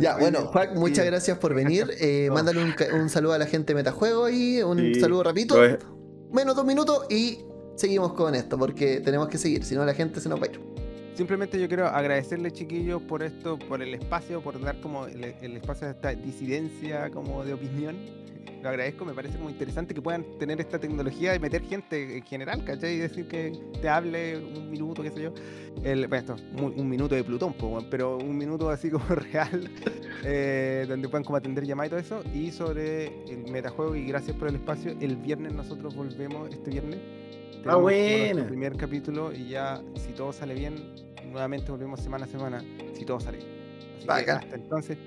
[0.00, 1.86] Ya, bueno, Juan, muchas gracias por venir.
[2.00, 2.34] Eh, No.
[2.34, 5.00] mándale un, saludo a la gente de Metajuego y un Sí.
[5.00, 5.56] saludo rapidito.
[6.32, 7.40] Menos dos minutos y
[7.76, 10.50] seguimos con esto porque tenemos que seguir, si no la gente se nos va a
[10.50, 10.60] ir.
[11.20, 15.54] Simplemente yo quiero agradecerle, chiquillos, por esto, por el espacio, por dar como el, el
[15.58, 17.94] espacio a esta disidencia como de opinión.
[18.62, 22.22] Lo agradezco, me parece como interesante que puedan tener esta tecnología de meter gente en
[22.24, 22.94] general, ¿cachai?
[22.94, 23.52] Y decir que
[23.82, 25.34] te hable un minuto, qué sé yo.
[25.84, 27.54] El, bueno, esto, mu- un minuto de Plutón,
[27.90, 29.70] pero un minuto así como real,
[30.24, 32.22] eh, donde puedan como atender llamadas y todo eso.
[32.34, 34.96] Y sobre el metajuego, y gracias por el espacio.
[34.98, 36.98] El viernes nosotros volvemos, este viernes.
[37.62, 38.46] Como nuestro buena.
[38.48, 40.76] primer capítulo y ya, si todo sale bien,
[41.30, 42.64] nuevamente volvemos semana a semana,
[42.96, 43.38] si todo sale.
[44.08, 44.98] Así que hasta entonces.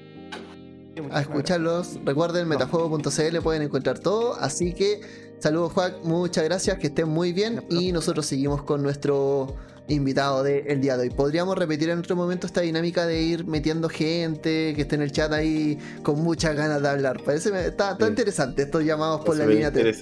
[1.11, 4.35] A escucharlos, recuerden metajuego.cl pueden encontrar todo.
[4.35, 5.01] Así que
[5.39, 7.63] saludos Juan, muchas gracias, que estén muy bien.
[7.69, 9.55] Y nosotros seguimos con nuestro
[9.87, 11.09] invitado del día de hoy.
[11.09, 15.11] Podríamos repetir en otro momento esta dinámica de ir metiendo gente que esté en el
[15.11, 17.21] chat ahí con muchas ganas de hablar.
[17.23, 18.11] Parece está, está Sí.
[18.11, 19.93] interesante estos llamados por la línea T.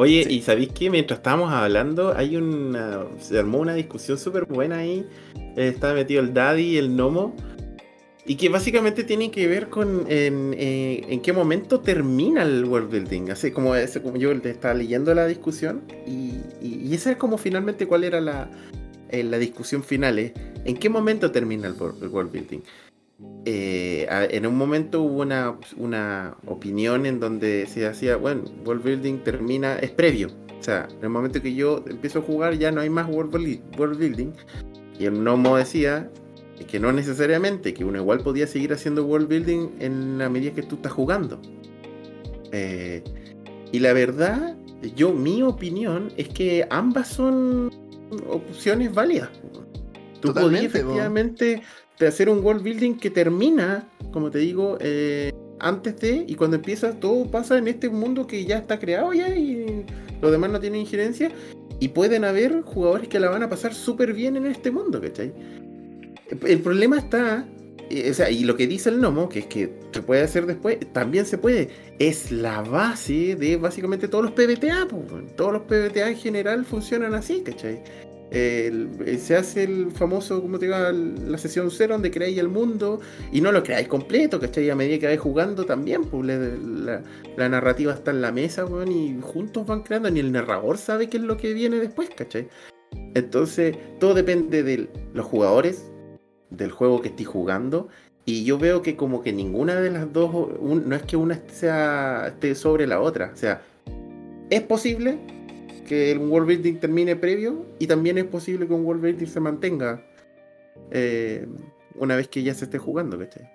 [0.00, 0.36] Oye, Sí.
[0.36, 0.90] y ¿sabéis qué?
[0.90, 3.04] Mientras estábamos hablando, hay una.
[3.18, 5.04] Se armó una discusión súper buena ahí.
[5.56, 7.34] Estaba metido el Daddy y el Nomo.
[8.24, 12.90] Y que básicamente tiene que ver con en, eh, en qué momento termina el world
[12.92, 13.30] building.
[13.30, 13.74] Así como,
[14.16, 15.82] yo estaba leyendo la discusión.
[16.06, 18.48] Y, y, y esa es como finalmente cuál era la,
[19.08, 20.18] eh, la discusión final.
[20.20, 20.32] eh.
[20.64, 22.60] ¿En qué momento termina el, el world building?
[23.50, 29.20] Eh, en un momento hubo una, una opinión en donde se hacía, bueno, world building
[29.20, 30.28] termina, es previo.
[30.60, 33.32] O sea, en el momento que yo empiezo a jugar ya no hay más world,
[33.96, 34.32] building.
[34.98, 36.10] Y el Nomo decía
[36.70, 40.64] que no necesariamente, que uno igual podía seguir haciendo world building en la medida que
[40.64, 41.40] tú estás jugando.
[42.52, 43.02] Eh,
[43.72, 44.58] y la verdad,
[44.94, 47.70] yo, mi opinión es que ambas son
[48.28, 49.30] opciones válidas.
[50.20, 50.92] Tú podías po.
[51.98, 56.56] De hacer un world building que termina, como te digo, eh, antes de, y cuando
[56.56, 59.84] empieza, todo pasa en este mundo que ya está creado ya y
[60.20, 61.30] los demás no tienen injerencia.
[61.80, 65.32] Y pueden haber jugadores que la van a pasar súper bien en este mundo, ¿cachai?
[66.44, 67.46] El problema está,
[67.88, 70.46] eh, o sea, y lo que dice el Nomo, que es que se puede hacer
[70.46, 71.68] después, también se puede.
[72.00, 75.28] Es la base de básicamente todos los PBTA, weón.
[75.36, 77.80] todos los PBTA en general funcionan así, ¿cachai?
[78.30, 83.00] Eh, se hace el famoso, como te digo, la sesión cero donde creáis el mundo
[83.32, 84.68] y no lo creáis completo, ¿cachai?
[84.68, 89.66] A medida que vais jugando también, pues la, narrativa está en la mesa, y juntos
[89.66, 92.48] van creando, ni el narrador sabe qué es lo que viene después, ¿cachai?
[93.14, 95.90] Entonces, todo depende de los jugadores,
[96.50, 97.88] del juego que estés jugando,
[98.26, 100.30] y yo veo que como que ninguna de las dos,
[100.60, 103.62] no es que una esté sobre la otra, o sea,
[104.50, 105.18] es posible
[105.88, 109.40] que el world building termine previo y también es posible que un world building se
[109.40, 110.04] mantenga
[110.90, 111.46] eh,
[111.96, 113.50] una vez que ya se esté jugando, ¿cachai?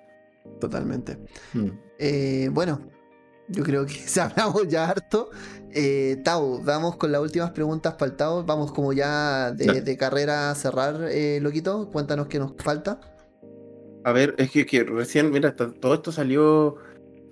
[0.59, 1.17] Totalmente.
[1.53, 1.69] Mm.
[1.99, 2.81] Eh, bueno,
[3.47, 5.29] yo creo que se hablamos ya harto.
[5.71, 8.43] Eh, Tau, vamos con las últimas preguntas para el Tau.
[8.45, 11.89] Vamos como ya de, carrera a cerrar, eh, Loquito.
[11.89, 12.99] Cuéntanos qué nos falta.
[14.03, 16.75] A ver, es que, que recién, mira, todo esto salió.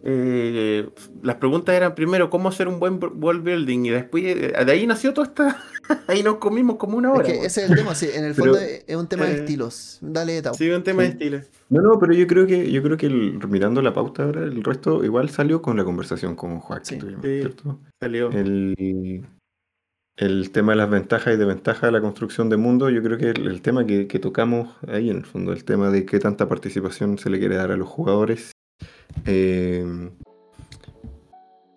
[0.03, 0.89] Eh,
[1.21, 4.87] las preguntas eran primero cómo hacer un buen world building y después eh, de ahí
[4.87, 5.57] nació todo esta.
[6.07, 7.21] ahí nos comimos como una hora.
[7.21, 7.45] es que weón.
[7.45, 8.07] ese es el tema, sí.
[8.13, 9.99] En el fondo es es un tema de eh, estilos.
[10.01, 10.53] Dale, Tau.
[10.55, 11.07] Sí, un tema Sí.
[11.09, 11.39] de estilo.
[11.69, 14.63] No, no, pero yo creo que, yo creo que el- mirando la pauta ahora, el
[14.63, 16.95] resto igual salió con la conversación con Juan, Sí.
[16.95, 17.39] que tuvimos, Sí.
[17.39, 17.79] ¿cierto?
[18.01, 18.29] Salió.
[18.31, 19.25] El,
[20.17, 23.29] el tema de las ventajas y desventajas de la construcción de mundo, yo creo que
[23.29, 26.47] el, el tema que, que tocamos ahí en el fondo, el tema de qué tanta
[26.47, 28.50] participación se le quiere dar a los jugadores
[29.25, 29.85] eh,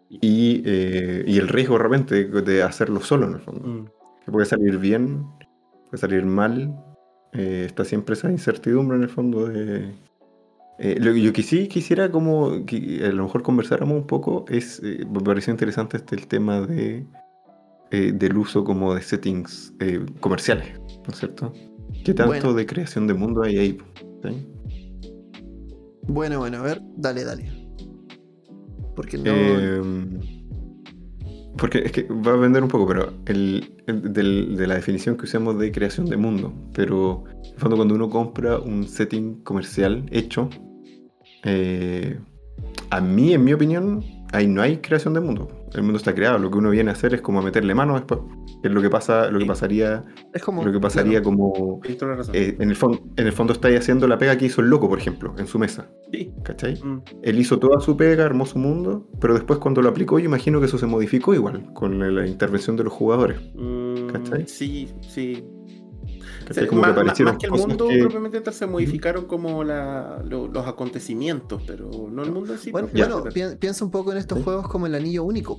[0.08, 3.66] y, eh, y el riesgo de repente de, hacerlo solo en el fondo.
[3.68, 3.86] Mm.
[4.24, 5.26] Que puede salir bien,
[5.90, 6.74] puede salir mal,
[7.32, 9.92] eh, está siempre esa incertidumbre en el fondo de...
[10.78, 14.44] eh, lo que yo que sí quisiera como que a lo mejor conversáramos un poco
[14.48, 17.04] es, eh, me pareció interesante este el tema de
[17.90, 21.52] eh, del uso como de settings eh, comerciales, ¿no es cierto?
[22.04, 22.54] ¿Qué tanto Bueno.
[22.54, 23.78] de creación de mundo hay ahí?
[24.24, 24.46] ¿sí?
[26.06, 27.68] Bueno, bueno, a ver, dale, dale.
[28.94, 29.32] Porque no.
[29.34, 29.82] Eh,
[31.56, 35.58] Porque es que va a vender un poco, pero el, de la definición que usamos
[35.58, 36.52] de creación de mundo.
[36.74, 40.48] Pero en fondo cuando uno compra un setting comercial hecho,
[41.44, 42.18] eh,
[42.90, 45.63] a mí, en mi opinión, ahí no hay creación de mundo.
[45.74, 46.38] El mundo está creado.
[46.38, 48.20] Lo que uno viene a hacer es como a meterle mano después.
[48.62, 50.64] Es lo que pasa, lo que pasaría, Es como.
[50.64, 51.80] lo que pasaría claro, como.
[52.32, 52.76] Eh, en, el
[53.16, 55.58] en el fondo estáis haciendo la pega que hizo el loco, por ejemplo, en su
[55.58, 55.88] mesa.
[56.12, 56.32] Sí.
[56.42, 56.80] ¿Cachai?
[56.82, 57.02] Mm.
[57.22, 60.60] Él hizo toda su pega, armó su mundo, pero después cuando lo aplicó, yo imagino
[60.60, 63.40] que eso se modificó igual, con la, la intervención de los jugadores.
[63.54, 64.46] Mm, ¿Cachai?
[64.46, 65.44] Sí, sí.
[66.48, 70.22] Más, que más- aparecieron más que el mundo que- propiamente tal, se modificaron como la,
[70.24, 72.70] lo- los acontecimientos, pero no el mundo en sí.
[72.70, 74.44] Bueno, bueno, pi- piensa un poco en estos Sí.
[74.44, 75.58] juegos como el anillo único.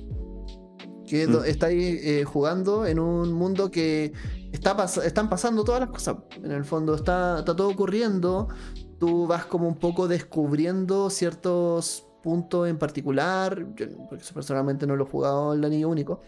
[1.06, 1.44] Que Mm.
[1.46, 4.12] estáis eh, jugando en un mundo que
[4.52, 6.16] está pas- están pasando todas las cosas.
[6.42, 8.48] En el fondo está, está todo ocurriendo.
[8.98, 13.66] Tú vas como un poco descubriendo ciertos puntos en particular.
[13.76, 16.22] Yo, porque personalmente no lo he jugado el anillo único.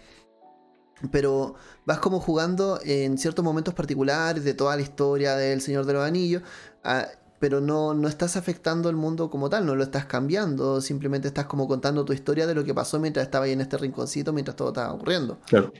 [1.12, 1.54] Pero
[1.86, 6.04] vas como jugando en ciertos momentos particulares de toda la historia del Señor de los
[6.04, 6.42] Anillos.
[6.84, 7.06] ah,
[7.38, 11.46] pero no, no estás afectando el mundo como tal, no lo estás cambiando, simplemente estás
[11.46, 14.56] como contando tu historia de lo que pasó mientras estaba ahí en este rinconcito, mientras
[14.56, 15.38] todo estaba ocurriendo.
[15.46, 15.72] Claro,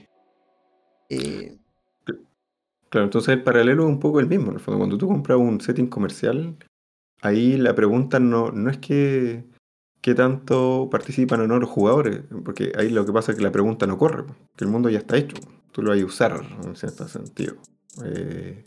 [1.09, 1.57] Eh,
[2.89, 4.49] claro, entonces el paralelo es un poco el mismo.
[4.49, 6.55] En el fondo, cuando tú compras un setting comercial,
[7.21, 9.43] ahí la pregunta no, no es que,
[10.01, 13.51] que tanto participan o no los jugadores, porque ahí lo que pasa es que la
[13.51, 14.23] pregunta no corre,
[14.55, 15.35] que el mundo ya está hecho,
[15.71, 17.55] tú lo vas a usar en cierto sentido.
[18.05, 18.63] Eh,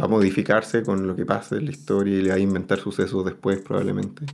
[0.00, 2.78] va a modificarse con lo que pase en la historia y le va a inventar
[2.78, 4.24] sucesos después probablemente.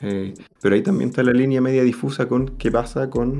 [0.00, 3.38] Eh, pero ahí también está la línea media difusa con qué pasa con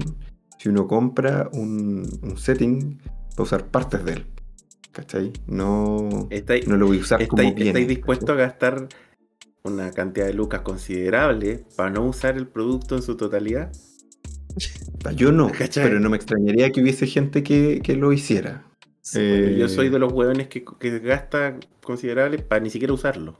[0.58, 2.98] si uno compra un, un setting
[3.30, 4.26] para usar partes de él.
[4.92, 5.32] ¿Cachai?
[5.48, 7.70] No, Estáis, no lo voy a usar como estáis, viene.
[7.70, 8.88] estáis dispuestos a gastar
[9.64, 13.72] una cantidad de lucas considerable para no usar el producto en su totalidad.
[15.16, 15.84] Yo no, ¿Cachai?
[15.84, 18.66] pero no me extrañaría que hubiese gente que, que lo hiciera.
[19.14, 23.36] Eh, Yo soy de los hueones que, que gasta considerable para ni siquiera usarlo.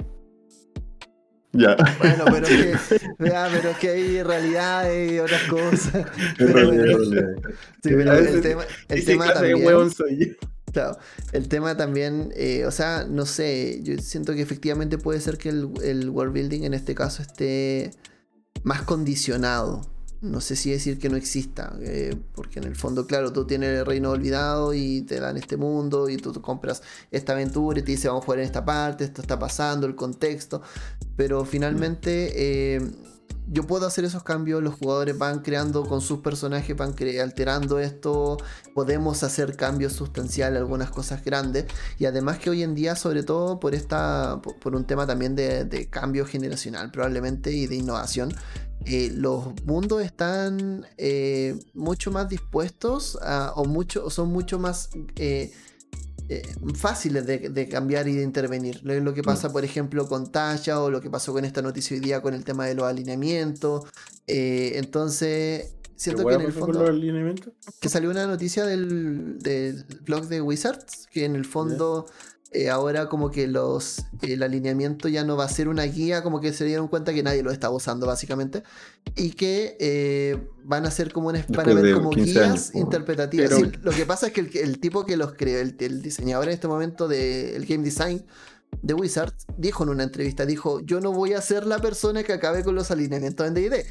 [1.53, 1.77] Ya.
[1.99, 2.79] bueno, pero es que,
[3.19, 5.95] ya, pero es que hay realidades y otras cosas.
[6.39, 7.51] En Pero realidad, bueno, en realidad.
[7.83, 9.63] sí, pero el tema, el ¿Qué tema también.
[9.63, 10.54] hueón soy yo?
[10.75, 10.99] Claro,
[11.31, 15.51] el tema también, eh, o sea, no sé, yo siento que efectivamente puede ser que
[15.51, 17.93] el, el world building en este caso esté
[18.65, 19.83] más condicionado.
[20.21, 23.79] No sé si decir que no exista, eh, porque en el fondo, claro, tú tienes
[23.79, 26.83] el reino olvidado y te dan este mundo y tú, compras
[27.13, 29.95] esta aventura y te dice vamos a jugar en esta parte, esto está pasando, el
[29.95, 30.61] contexto,
[31.15, 32.91] pero finalmente eh,
[33.47, 38.39] yo puedo hacer esos cambios, los jugadores van creando con sus personajes, van alterando esto,
[38.75, 41.67] podemos hacer cambios sustanciales, algunas cosas grandes.
[41.99, 44.41] Y además que hoy en día, sobre todo por esta.
[44.41, 48.35] por, un tema también de, cambio generacional, probablemente, y de innovación.
[48.87, 53.19] eh, los mundos están eh, mucho más dispuestos
[53.55, 55.53] o mucho, son mucho más eh,
[56.29, 56.43] eh,
[56.75, 58.81] fáciles de, de cambiar y de intervenir.
[58.83, 61.95] Lo, lo que pasa, por ejemplo, con Tasha o lo que pasó con esta noticia
[61.95, 63.85] hoy día con el tema de los alineamientos.
[64.27, 67.53] Eh, entonces, siento ¿Qué que en el fondo los alineamientos?
[67.79, 72.07] que salió una noticia del, del blog de Wizards, que en el fondo
[72.55, 76.41] eh, ahora como que los el alineamiento ya no va a ser una guía, como
[76.41, 78.63] que se dieron cuenta que nadie lo está usando básicamente,
[79.17, 82.31] y que eh, van a ser como una, van a Después ver de como 15
[82.31, 83.51] guías años, interpretativas.
[83.51, 86.01] Pero- Sí, lo que pasa es que el, el tipo que los creó, el, el
[86.01, 88.25] diseñador en este momento del game design
[88.83, 92.33] de Wizards, dijo en una entrevista, dijo, yo no voy a ser la persona que
[92.33, 93.87] acabe con los alineamientos en D&D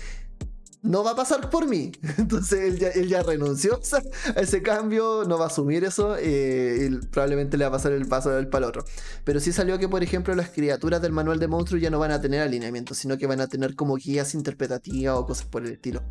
[0.84, 1.91] no va a pasar por mí.
[2.18, 3.80] Entonces él ya, él ya renunció
[4.35, 7.93] a ese cambio, no va a asumir eso eh, y probablemente le va a pasar
[7.93, 8.85] el paso del palo otro.
[9.23, 12.11] Pero sí salió que, por ejemplo, las criaturas del manual de monstruos ya no van
[12.11, 15.72] a tener alineamiento, sino que van a tener como guías interpretativas o cosas por el
[15.72, 16.03] estilo.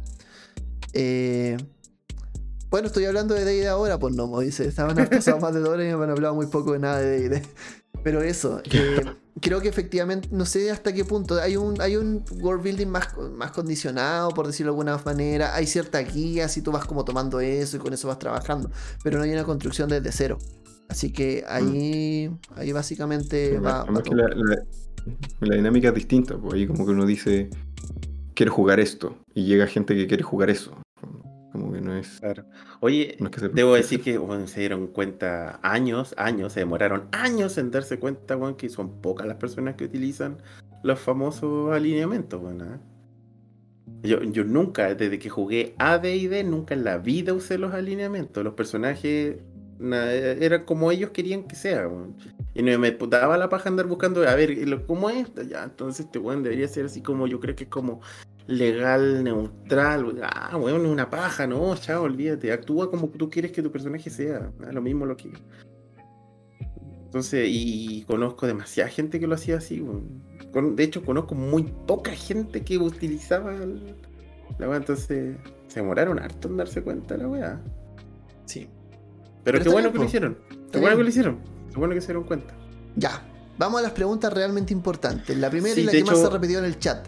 [0.95, 1.57] Eh,
[2.71, 5.69] bueno, estoy hablando de D&D ahora, pues no, me dice, estaban pasado más de dos
[5.69, 7.43] horas y me han hablado muy poco de nada de D&D.
[8.03, 9.05] Pero eso, eh,
[9.43, 13.09] creo que efectivamente, no sé hasta qué punto, hay un, hay un world building más,
[13.37, 17.41] más condicionado, por decirlo de alguna manera, hay cierta guía, si tú vas como tomando
[17.41, 18.71] eso y con eso vas trabajando,
[19.05, 20.39] pero no hay una construcción desde cero.
[20.89, 23.71] Así que ahí, ahí básicamente va...
[23.73, 24.17] va Además que todo.
[24.17, 24.65] la, la-
[25.41, 27.51] la dinámica es distinta, pues ahí como que uno dice,
[28.35, 30.73] quiero jugar esto, y llega gente que quiere jugar eso.
[31.53, 32.45] Como que no es, Claro.
[32.81, 36.61] Oye, no es que se- debo decir que bueno, se dieron cuenta años, años, se
[36.61, 40.39] demoraron años en darse cuenta, weón, que son pocas las personas que utilizan
[40.83, 42.41] los famosos alineamientos.
[42.61, 42.79] ¿ah?
[44.03, 47.59] Yo, yo nunca, desde que jugué A, D y D, nunca en la vida usé
[47.59, 48.43] los alineamientos.
[48.43, 51.89] Los personajes Na- Era como ellos querían que sea.
[52.55, 55.29] Y no me daba la paja andar buscando, a ver, ¿cómo es?
[55.49, 58.01] Ya, entonces este weón debería ser así como, yo creo que es como
[58.47, 60.21] legal, neutral.
[60.23, 62.53] Ah, weón, es una paja, no, chao, olvídate.
[62.53, 64.53] Actúa como tú quieres que tu personaje sea.
[64.59, 65.33] lo mismo lo que.
[67.05, 69.85] Entonces, y conozco demasiada gente que lo hacía así.
[70.53, 73.95] Con- de hecho, conozco muy poca gente que utilizaba el-
[74.59, 74.79] la weá.
[74.79, 75.37] Entonces,
[75.69, 77.61] se demoraron harto en darse cuenta la weá.
[78.47, 78.67] Sí.
[79.45, 80.39] Pero, Pero qué bueno bien, que lo hicieron.
[80.73, 81.39] Qué bueno que lo hicieron.
[81.73, 82.55] Qué bueno que se dieron cuenta.
[82.97, 83.23] Ya.
[83.59, 85.37] Vamos a las preguntas realmente importantes.
[85.37, 87.07] La primera Sí, y la que más se repetió en el chat.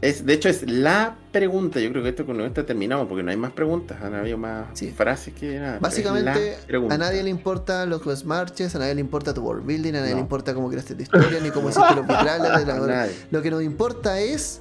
[0.00, 1.80] Es, de hecho, es la pregunta.
[1.80, 3.98] Yo creo que esto con esta terminamos porque no hay más preguntas.
[4.00, 4.92] Han habido más Sí.
[4.96, 5.78] frases que nada.
[5.80, 6.56] Básicamente,
[6.90, 10.00] a nadie le importa los quest marches, a nadie le importa tu world building, a
[10.00, 10.16] nadie No.
[10.16, 12.66] le importa cómo creaste tu historia, ni cómo hiciste los vitrales.
[12.66, 13.08] de la-.
[13.32, 14.60] Lo que nos importa es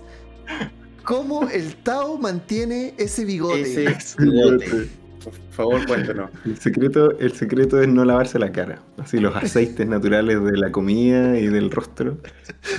[1.04, 3.62] cómo el Tao mantiene ese bigote.
[3.62, 4.90] Ese bigote.
[5.24, 6.30] Por favor, cuéntanos.
[6.46, 8.80] El secreto, el secreto es no lavarse la cara.
[8.98, 12.18] Así los aceites naturales de la comida y del rostro.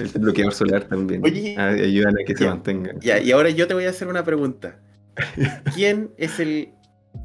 [0.01, 1.23] El bloqueador solar también.
[1.25, 2.51] Oye, Ah, ayudan a que se ya.
[2.51, 2.93] mantenga.
[3.01, 4.79] Ya, y ahora yo te voy a hacer una pregunta.
[5.75, 6.71] ¿Quién es el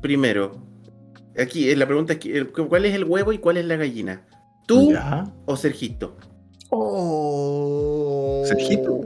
[0.02, 0.66] primero?
[1.40, 4.22] Aquí, eh, la pregunta es: ¿cuál es el huevo y cuál es la gallina?
[4.68, 5.26] ¿Tú Ya.
[5.46, 6.18] o Sergito?
[6.70, 8.44] Oh.
[8.46, 9.02] Sergito.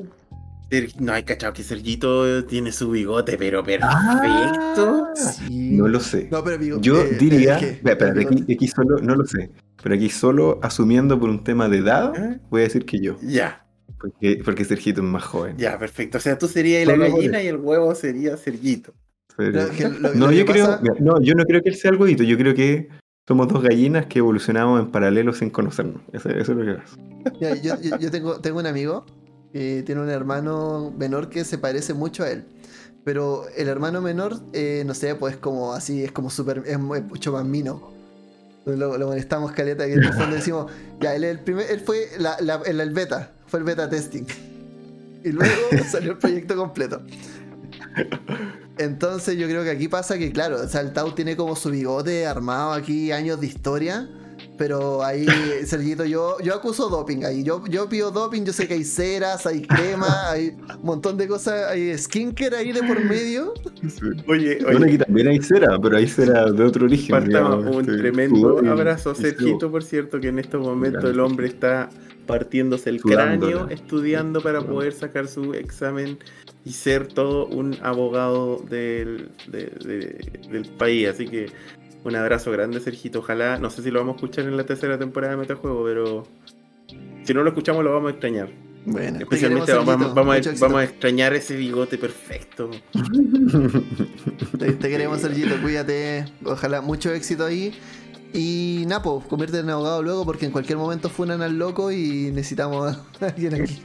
[1.00, 3.88] No, hay cachado que Sergito tiene su bigote, pero perfecto.
[3.88, 5.72] Ah, Sí.
[5.72, 6.28] No lo sé.
[6.32, 6.82] No, pero bigote.
[6.86, 7.58] Yo eh, diría.
[7.58, 8.44] Espera, espérate, bigote.
[8.44, 9.50] aquí, aquí solo, no lo sé.
[9.82, 12.38] Pero aquí solo asumiendo por un tema de edad, ¿Ah?
[12.50, 13.18] voy a decir que yo.
[13.22, 13.66] Ya,
[14.00, 15.56] Porque, porque Sergito es más joven.
[15.58, 16.18] ya, perfecto.
[16.18, 18.94] O sea, tú serías la gallina y el huevo sería Sergito.
[19.38, 19.68] Pero-
[20.16, 20.80] no, lo yo creo.
[21.00, 22.24] No, yo no creo que él sea el huevito.
[22.24, 22.90] Yo creo que
[23.28, 26.02] somos dos gallinas que evolucionamos en paralelo sin conocernos.
[26.12, 26.98] Eso, eso es lo que pasa.
[27.62, 29.06] Yo, yo- yo tengo, tengo un amigo
[29.58, 32.46] que tiene un hermano menor que se parece mucho a él.
[33.04, 36.96] Pero el hermano menor, eh, no sé, pues como así, es como súper, es mu-
[36.96, 37.92] es mucho más mino.
[38.66, 40.70] Lo, lo molestamos caleta que en el fondo decimos,
[41.00, 44.26] ya, él, el primer, él fue el, el beta, fue el beta testing.
[45.24, 45.54] Y luego
[45.90, 47.02] salió el proyecto completo.
[48.78, 51.72] Entonces yo creo que aquí pasa que, claro, o sea, el Tau tiene como su
[51.72, 54.10] bigote armado aquí, años de historia.
[54.58, 55.28] Pero ahí,
[55.66, 57.44] Sergito, yo, yo acuso doping ahí.
[57.44, 61.28] Yo, yo pido doping, yo sé que hay ceras, hay crema, hay un montón de
[61.28, 63.54] cosas, hay skincare ahí de por medio.
[64.28, 67.10] Oye, Bueno, aquí también hay cera, pero hay cera de otro origen.
[67.16, 71.48] Partamos digamos, un este, tremendo abrazo Sergito, por cierto, que en estos momentos el hombre
[71.48, 71.90] está
[72.26, 73.52] partiéndose el Sudándola.
[73.54, 76.18] cráneo, estudiando para poder sacar su examen
[76.66, 81.08] y ser todo un abogado del, de- de- del país.
[81.08, 81.46] Así que
[82.08, 83.20] un abrazo grande, Sergito.
[83.20, 86.28] Ojalá, no sé si lo vamos a escuchar en la tercera temporada de Metajuego, pero
[87.24, 88.50] si no lo escuchamos lo vamos a extrañar.
[88.86, 90.60] Bueno, Especialmente te queremos, vamos, vamos a, éxito.
[90.62, 92.72] vamos a extrañar ese bigote perfecto.
[94.58, 96.26] Te, te queremos, Sergito, cuídate.
[96.46, 97.74] Ojalá mucho éxito ahí.
[98.34, 102.96] Y Napo, conviértete en abogado luego porque en cualquier momento funan al loco y necesitamos
[103.22, 103.82] a alguien aquí.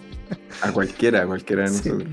[0.63, 1.89] A cualquiera, a cualquiera de Sí.
[1.91, 2.09] nosotros.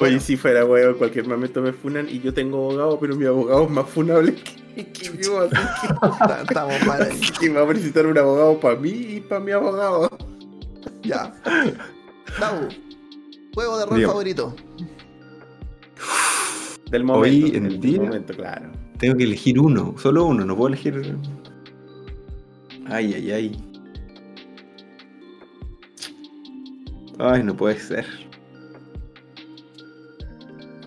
[0.00, 0.20] Oye, Bueno.
[0.20, 3.64] si fuera huevo, en cualquier momento me funan y yo tengo abogado, pero mi abogado
[3.64, 4.34] es más funable
[4.74, 5.54] que, que yo, así
[6.48, 7.20] Estamos mal ahí.
[7.40, 10.08] que, va a necesitar un abogado para mí y para mi abogado.
[11.02, 11.34] Ya.
[12.38, 12.68] Napo,
[13.54, 14.54] juego de rol favorito.
[16.90, 17.46] Del momento.
[17.46, 18.00] Hoy, en el día.
[18.00, 18.70] momento, claro.
[18.98, 21.16] Tengo que elegir uno, solo uno, no puedo elegir.
[22.86, 23.64] Ay, ay, ay.
[27.18, 28.06] Ay, no puede ser.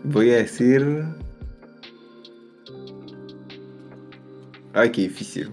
[0.04, 1.04] Voy a decir.
[4.74, 5.52] Ay, qué difícil.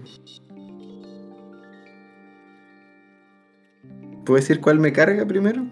[4.25, 5.65] ¿Puedo decir cuál me carga primero?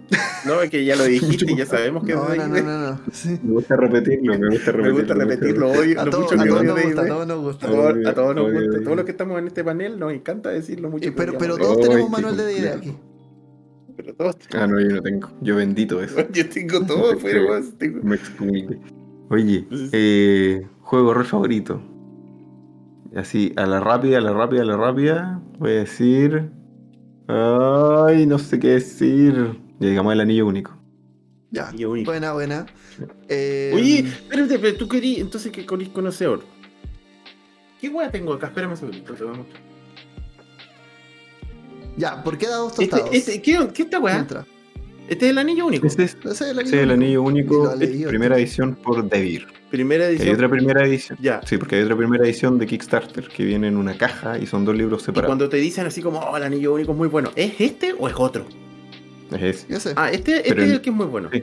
[0.46, 2.92] No, es que ya lo dijiste y ya sabemos que No, es no, no, no,
[2.92, 3.00] no.
[3.12, 3.40] Sí.
[3.44, 4.94] Me gusta repetirlo, me gusta Me repetirlo.
[4.98, 7.28] gusta repetirlo hoy, A, lo todos- mucho a que todos odio nos gusta, a todos
[7.28, 7.68] nos gusta.
[7.68, 10.90] todos, a todos nos gusta, todos los que estamos en este panel nos encanta decirlo
[10.90, 11.08] mucho.
[11.08, 12.98] Y pero, pero todos tenemos qué manual de idea aquí.
[14.54, 15.30] Ah, no, yo no tengo.
[15.42, 16.28] Yo bendito eso.
[16.32, 18.80] Yo tengo todo, pero weón, tengo- Me expunge.
[19.30, 21.82] Oye, eh, juego rol favorito.
[23.16, 25.42] Así, a la rápida, a la rápida, a la rápida.
[25.60, 26.50] Voy a decir.
[27.28, 29.60] Ay, no sé qué decir.
[29.80, 30.76] Ya digamos el anillo único.
[31.52, 31.72] Ya.
[31.88, 32.12] Único.
[32.12, 32.66] Buena, buena.
[33.30, 36.42] Eh, Oye, espérate, pero tú querías, entonces que con conocedor.
[37.80, 38.48] ¿Qué wea tengo acá?
[38.48, 39.62] Espérame un segundito, te voy a mostrar.
[41.98, 43.10] Ya, ¿por qué dados Este, tostados?
[43.14, 44.00] este, ¿qué, ¿Qué esta?
[44.00, 44.46] Mientras.
[45.10, 45.88] Este es el anillo único.
[45.88, 47.74] Ese es, el ese es el anillo único.
[48.08, 48.44] Primera tío.
[48.44, 49.48] edición por Devir.
[49.72, 50.36] Primera Hay edición.
[50.36, 51.18] otra primera edición.
[51.22, 51.42] Ya.
[51.46, 54.66] Sí, porque hay otra primera edición de Kickstarter que viene en una caja y son
[54.66, 55.30] dos libros Y separados.
[55.30, 58.08] cuando te dicen así como, oh, el anillo único es muy bueno, ¿es este o
[58.10, 58.46] es otro?
[59.32, 59.94] Es ese.
[59.96, 61.30] Ah, este, este es el- que es muy bueno.
[61.32, 61.42] Sí.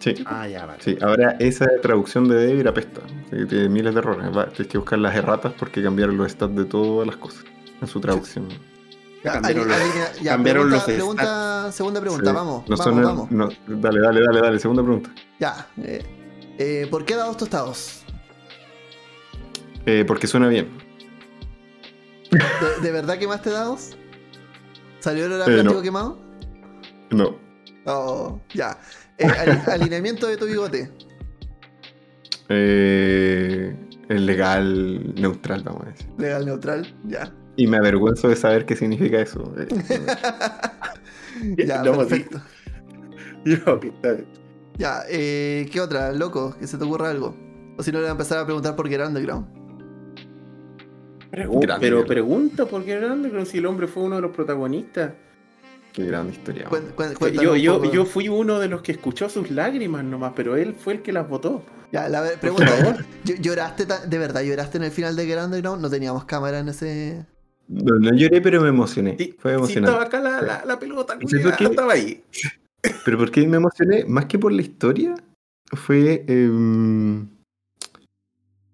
[0.00, 0.14] Sí.
[0.26, 0.80] Ah, ya, vale.
[0.82, 3.00] Sí, ahora esa traducción de Devir apesta.
[3.30, 4.26] Sí, Tiene miles de errores.
[4.36, 7.44] Va, tienes que buscar las erratas porque cambiaron los stats de todas las cosas
[7.80, 8.46] en su traducción.
[9.22, 12.36] Cambiaron los- ya, cambiaron pregunta, los pregunta- segunda pregunta, Sí.
[12.36, 13.30] vamos, No vamos, son- vamos.
[13.30, 14.58] no- dale, dale, dale, dale.
[14.58, 15.10] Segunda pregunta.
[15.40, 15.66] Ya.
[15.82, 16.04] eh,
[16.58, 18.02] eh, ¿Por qué dados tostados?
[19.86, 20.68] Eh, porque suena bien.
[22.30, 23.96] ¿De, de verdad quemaste dados?
[25.00, 25.82] ¿Salió el Eh, plástico no.
[25.82, 26.18] quemado?
[27.10, 27.36] No.
[27.86, 28.78] Oh, ya.
[29.16, 30.92] Eh, ali- alineamiento de tu bigote.
[32.48, 33.76] Eh,
[34.08, 36.06] es legal, neutral, vamos a decir.
[36.18, 37.32] Legal neutral, ya.
[37.58, 39.52] Y me avergüenzo de saber qué significa eso.
[41.56, 42.40] Eh, Ya, No, perfecto.
[43.44, 44.26] Bien.
[44.76, 46.12] Ya, eh, ¿qué otra?
[46.12, 47.36] Loco, que se te ocurra algo.
[47.76, 49.46] O si no, le voy a empezar a preguntar por qué era Underground.
[51.30, 52.14] Pregu- Grande, pero grande.
[52.14, 55.12] pregunta por qué era Underground si el hombre fue uno de los protagonistas.
[55.92, 56.68] qué gran historia.
[57.42, 57.92] Yo, yo, poco.
[57.92, 61.12] yo fui uno de los que escuchó sus lágrimas nomás, pero él fue el que
[61.12, 61.62] las votó.
[61.92, 62.66] Ya, la pregunta.
[63.24, 64.42] ¿ll- ¿Lloraste de verdad?
[64.42, 65.82] ¿Lloraste en el final de Underground?
[65.82, 67.26] No teníamos cámara en ese.
[67.68, 69.16] No, no lloré, pero me emocioné.
[69.18, 69.90] Sí, Fue sí, emocionante.
[69.90, 72.22] estaba acá la, la, la pelota, estaba ahí.
[73.04, 74.04] Pero ¿por qué me emocioné?
[74.06, 75.14] Más que por la historia,
[75.72, 76.24] fue.
[76.28, 77.28] em,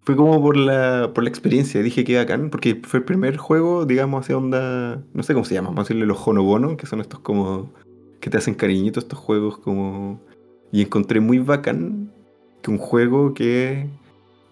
[0.02, 1.82] fue como por la, por la experiencia.
[1.82, 5.02] Dije que bacán, porque fue el primer juego, digamos, hacia onda.
[5.12, 7.72] No sé cómo se llama, vamos a decirle los Honobono, que son estos como.
[8.20, 10.20] que te hacen cariñitos estos juegos, como.
[10.70, 12.12] Y encontré muy bacán
[12.62, 13.88] que un juego que.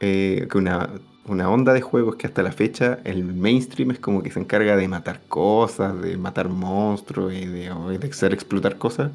[0.00, 0.90] eh, que una,
[1.26, 4.76] una onda de juegos que hasta la fecha el mainstream es como que se encarga
[4.76, 9.12] de matar cosas, de matar monstruos y de, de hacer explotar cosas.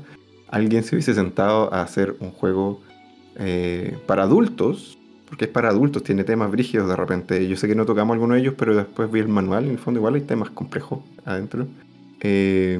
[0.49, 2.81] Alguien se hubiese sentado a hacer un juego
[3.35, 7.47] eh, para adultos, porque es para adultos, tiene temas brígidos de repente.
[7.47, 9.79] Yo sé que no tocamos alguno de ellos, pero después vi el manual, en el
[9.79, 11.67] fondo igual hay temas complejos adentro.
[12.21, 12.79] Eh,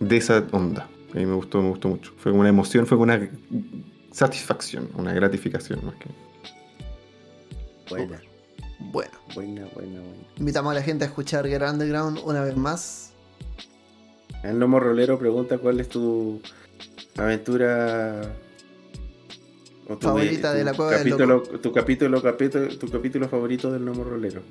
[0.00, 0.88] de esa onda.
[1.12, 2.12] A mí me gustó, me gustó mucho.
[2.16, 3.28] Fue una emoción, fue una
[4.10, 6.08] satisfacción, una gratificación más que.
[7.90, 8.20] Buena,
[8.78, 10.14] Bueno, buena, buena, buena.
[10.38, 13.12] invitamos a la gente a escuchar Get Underground una vez más.
[14.42, 16.40] El Lomo Rolero pregunta cuál es tu
[17.16, 18.22] aventura
[19.88, 23.70] o tu, Favorita tu de la cueva del capítulo, tu capítulo, capítulo, tu capítulo favorito
[23.72, 24.42] del Lomo Rolero.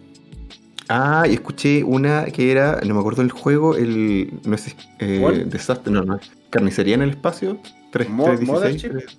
[0.90, 4.32] Ah, y escuché una que era, no me acuerdo el juego, el.
[4.44, 6.32] No sé, eh, desastre, no, no es.
[6.50, 7.60] Carnicería en el espacio.
[7.92, 8.92] 3, Mo- 316, Mothership.
[9.08, 9.18] tres-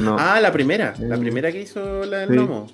[0.00, 2.34] No, Ah, la primera, la Eh, primera que hizo la del sí.
[2.34, 2.66] Lomo.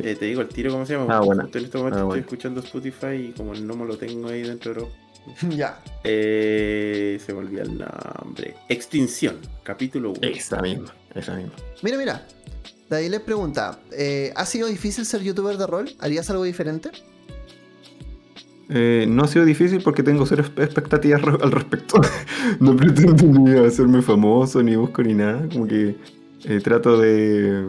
[0.00, 0.08] Sí.
[0.08, 1.16] Eh, te digo el tiro cómo se llama.
[1.16, 4.28] Ah, justo En este momento Ah, estoy escuchando Spotify y como el Lomo lo tengo
[4.28, 4.86] ahí dentro de
[5.56, 5.80] ya.
[6.04, 8.54] eh, se me olvidó el nombre.
[8.68, 10.18] Extinción, capítulo 1.
[10.22, 11.52] Esa misma, esa misma.
[11.82, 12.26] Mira, mira.
[12.90, 15.90] David les pregunta: eh, ¿Ha sido difícil ser youtuber de rol?
[16.00, 16.90] ¿Harías algo diferente?
[18.68, 22.00] Eh, no ha sido difícil porque tengo cero expectativas al respecto.
[22.60, 25.46] no pretendo ni hacerme famoso, ni busco ni nada.
[25.52, 25.94] Como que
[26.44, 27.64] eh, trato de,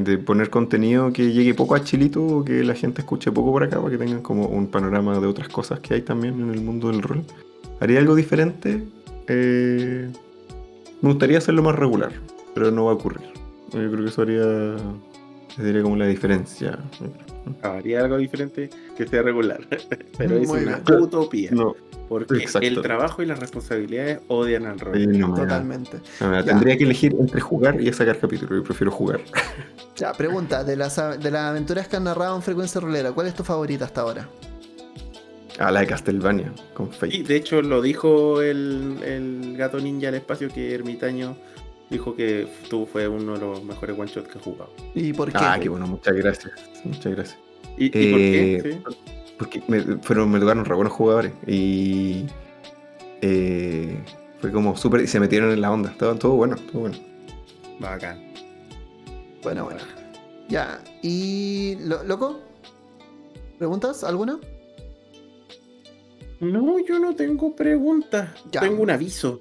[0.00, 3.62] de poner contenido que llegue poco a Chilito o que la gente escuche poco por
[3.62, 6.60] acá para que tengan como un panorama de otras cosas que hay también en el
[6.60, 7.22] mundo del rol.
[7.80, 8.82] ¿Haría algo diferente?
[9.28, 10.10] Eh,
[11.00, 12.12] me gustaría hacerlo más regular,
[12.54, 13.28] pero no va a ocurrir.
[13.72, 14.76] Yo creo que eso haría,
[15.54, 16.78] sería como la diferencia.
[17.62, 19.60] Haría algo diferente que sea regular.
[20.18, 21.00] Pero es Muy una bien.
[21.02, 21.50] utopía.
[21.52, 21.74] No,
[22.08, 22.66] Porque Exacto.
[22.68, 25.18] el trabajo y las responsabilidades odian al rol.
[25.18, 25.34] no.
[25.34, 26.00] Totalmente.
[26.20, 28.56] No, tendría que elegir entre jugar y sacar capítulo.
[28.56, 29.20] Yo prefiero jugar.
[29.96, 33.34] Ya, pregunta: de las, de las aventuras que han narrado en Frecuencia Rolera, ¿cuál es
[33.34, 34.28] tu favorita hasta ahora?
[35.60, 40.16] A la de Castlevania, con Y de hecho lo dijo el, el gato ninja al
[40.16, 41.36] espacio que Ermitaño
[41.90, 44.70] dijo que tú fue uno de los mejores one shots que ha jugado.
[44.94, 45.38] ¿Y por qué?
[45.40, 46.52] Ah, qué bueno, muchas gracias.
[46.84, 47.38] Muchas gracias.
[47.78, 48.54] ¿Y, y por qué?
[48.56, 48.94] Eh, Sí.
[49.38, 51.32] Porque me, fueron, me tocaron re buenos jugadores.
[51.46, 52.24] Y.
[53.20, 53.98] eh,
[54.40, 55.00] fue como súper.
[55.02, 55.90] Y se metieron en la onda.
[55.90, 56.96] Estaban todo bueno, todo bueno.
[57.80, 58.32] Bacán.
[59.42, 59.80] Bueno, bueno.
[60.48, 62.40] Ya, ¿y lo- loco?
[63.58, 64.04] ¿Preguntas?
[64.04, 64.38] ¿Alguna?
[66.40, 68.30] No, yo no tengo preguntas.
[68.50, 69.40] Tengo un aviso.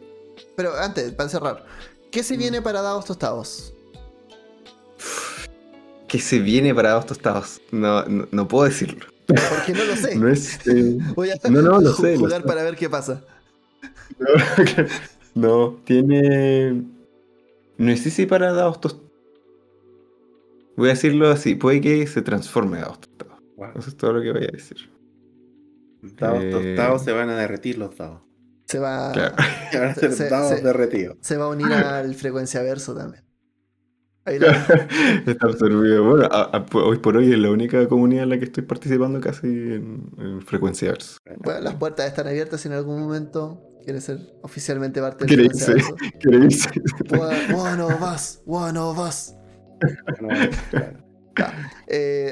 [0.55, 1.65] Pero antes, para cerrar,
[2.13, 2.23] ¿qué Mm.
[2.23, 3.73] se viene para Dados Tostados?
[6.07, 7.59] Que se viene para dos tostados.
[7.71, 9.07] No, no, no puedo decirlo.
[9.25, 10.15] Porque no lo sé.
[10.19, 10.59] No es.
[10.67, 12.47] eh, Voy a no, no, lo lo jugar sé.
[12.47, 13.23] para ver qué pasa.
[15.33, 16.83] no, tiene.
[17.79, 19.09] No sé si para dados tostados.
[20.77, 23.41] Voy a decirlo así, puede que se transforme a dados tostados.
[23.57, 23.69] Wow.
[23.75, 24.89] Eso es todo lo que voy a decir.
[26.03, 28.21] Dados Eh, tostados se van a derretir los dados.
[28.65, 29.35] Se va, Claro.
[31.21, 33.23] Se- va a unir al frecuencia verso también.
[34.25, 34.47] Ahí lo-
[35.27, 36.03] Está absorbido.
[36.03, 39.19] Bueno, a- a- hoy por hoy es la única comunidad en la que estoy participando
[39.19, 41.17] casi en, en frecuencia versa.
[41.43, 45.73] bueno, las puertas están abiertas si en algún momento quiere ser oficialmente parte del irse.
[45.73, 45.95] Financeazo.
[46.21, 46.69] Quiere irse.
[47.53, 49.33] One, of us, one of us.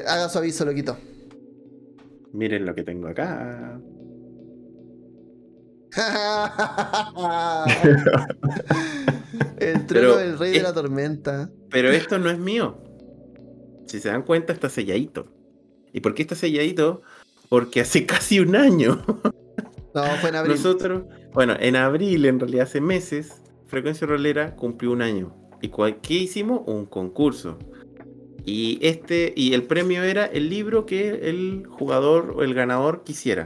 [0.08, 0.98] Haga su aviso, loquito.
[2.34, 3.80] Miren lo que tengo acá.
[9.60, 11.50] El trono Pero, del rey de la tormenta.
[11.70, 12.78] Pero esto no es mío.
[13.88, 15.28] Si se dan cuenta, está selladito.
[15.94, 17.02] ¿Y por qué está selladito?
[17.50, 19.04] Porque hace casi un año.
[19.94, 20.56] No, fue en abril.
[20.56, 21.04] Nosotros,
[21.34, 25.36] bueno, en abril, en realidad hace meses, Frecuencia Rolera cumplió un año.
[25.62, 26.62] ¿Y cuál- qué hicimos?
[26.66, 27.60] Un concurso.
[28.46, 33.46] Y este, y el premio era el libro que el jugador o el ganador quisiera.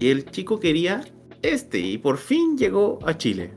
[0.00, 1.04] Y el chico quería
[1.42, 3.52] este, y por fin llegó a Chile.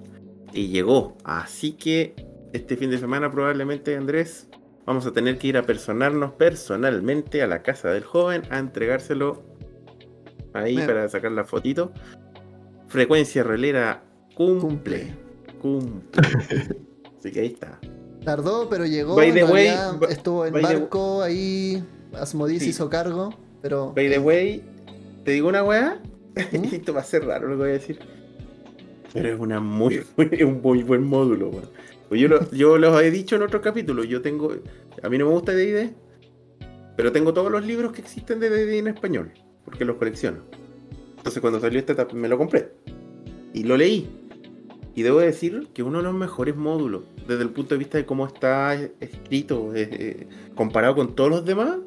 [0.53, 1.17] Y llegó.
[1.23, 2.15] Así que
[2.53, 4.47] este fin de semana probablemente, Andrés,
[4.85, 9.43] vamos a tener que ir a personarnos personalmente a la casa del joven a entregárselo
[10.53, 10.87] ahí Bien.
[10.87, 11.91] para sacar la fotito.
[12.87, 14.03] Frecuencia relera
[14.35, 15.13] cumple.
[15.61, 16.21] Cumple.
[17.19, 17.79] Así que ahí está.
[18.23, 19.15] Tardó, pero llegó.
[19.15, 19.69] By the way,
[20.09, 21.83] estuvo en by the- barco ahí.
[22.59, 22.69] Sí.
[22.69, 23.37] hizo cargo.
[23.61, 23.93] Pero.
[23.93, 24.63] By the way,
[25.23, 26.01] te digo una weá.
[26.35, 26.65] ¿Mm?
[26.73, 27.99] Esto va a ser raro lo que voy a decir.
[29.13, 30.03] Pero es una muy,
[30.43, 31.69] un muy buen módulo, weón.
[32.09, 34.07] Pues yo, lo, yo los he dicho en otros capítulos.
[34.07, 34.53] Yo tengo.
[35.01, 35.91] A mí no me gusta DD.
[36.95, 39.31] Pero tengo todos los libros que existen de DD en español.
[39.63, 40.43] Porque los colecciono.
[41.17, 42.73] Entonces cuando salió este me lo compré.
[43.53, 44.07] Y lo leí.
[44.93, 47.03] Y debo decir que uno de los mejores módulos.
[47.27, 49.73] Desde el punto de vista de cómo está escrito.
[49.73, 51.77] eh, eh, comparado con todos los demás.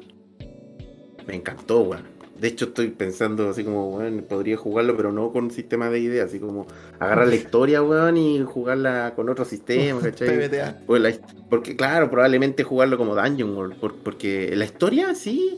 [1.25, 2.18] Me encantó, weón.
[2.39, 5.99] De hecho, estoy pensando así como, weón, podría jugarlo, pero no con un sistema de
[5.99, 6.67] ideas, así como
[6.99, 10.29] agarrar la historia, weón, y jugarla con otro sistema, ¿cachai?
[10.47, 10.81] PBTA.
[10.87, 11.11] Pues la
[11.49, 15.57] porque, claro, probablemente jugarlo como Dungeon World, por- porque la historia, sí,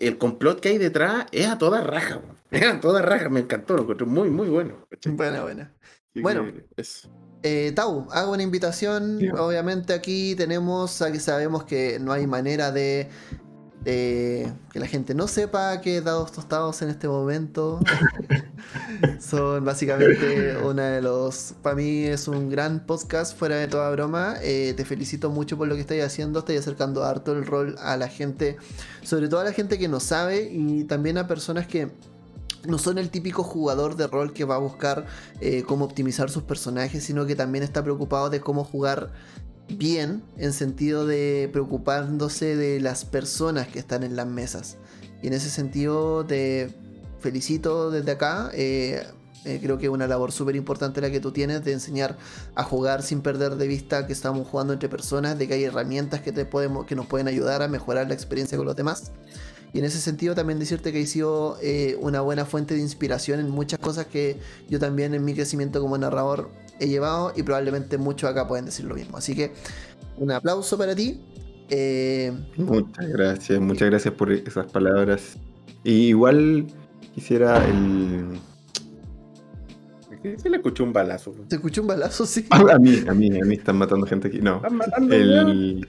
[0.00, 2.36] el complot que hay detrás es a toda raja, weón.
[2.50, 4.86] Es a toda raja, me encantó, lo encontré muy, muy bueno.
[4.90, 5.12] ¿cachai?
[5.12, 5.72] Buena, buena.
[5.82, 6.46] Así Bueno.
[6.46, 7.10] que eso.
[7.42, 9.18] Eh, Tau, hago una invitación.
[9.20, 9.28] Sí.
[9.28, 13.08] Obviamente aquí tenemos, aquí sabemos que no hay manera de,
[13.84, 17.80] de que la gente no sepa que Dados Tostados en este momento
[19.20, 24.36] son básicamente una de los, para mí es un gran podcast fuera de toda broma.
[24.42, 27.96] Eh, te felicito mucho por lo que estáis haciendo, estáis acercando harto el rol a
[27.96, 28.56] la gente,
[29.02, 31.90] sobre todo a la gente que no sabe y también a personas que
[32.66, 35.06] no son el típico jugador de rol que va a buscar
[35.40, 39.12] eh, cómo optimizar sus personajes, sino que también está preocupado de cómo jugar
[39.68, 44.76] bien, en sentido de preocupándose de las personas que están en las mesas.
[45.22, 46.74] Y en ese sentido te
[47.20, 48.50] felicito desde acá.
[48.54, 49.06] eh,
[49.44, 52.18] eh, creo que es una labor súper importante la que tú tienes de enseñar
[52.54, 56.20] a jugar sin perder de vista que estamos jugando entre personas, de que hay herramientas
[56.20, 59.12] que, te podemos, que nos pueden ayudar a mejorar la experiencia con los demás.
[59.72, 63.38] Y en ese sentido también decirte que he sido eh, una buena fuente de inspiración
[63.40, 64.38] en muchas cosas que
[64.68, 68.86] yo también en mi crecimiento como narrador he llevado y probablemente muchos acá pueden decir
[68.86, 69.18] lo mismo.
[69.18, 69.52] Así que
[70.16, 71.20] un aplauso para ti.
[71.70, 75.36] Eh, Muchas gracias, muchas gracias por esas palabras.
[75.84, 76.66] Y igual
[77.14, 78.38] quisiera el.
[80.38, 81.30] Se le escuchó un balazo.
[81.30, 81.48] weón.
[81.48, 82.26] ¿Te escuché un balazo?
[82.26, 82.46] Sí.
[82.50, 84.40] A mí, a mí, a mí están matando gente aquí.
[84.40, 84.56] No.
[84.56, 85.14] Están matando.
[85.14, 85.88] El...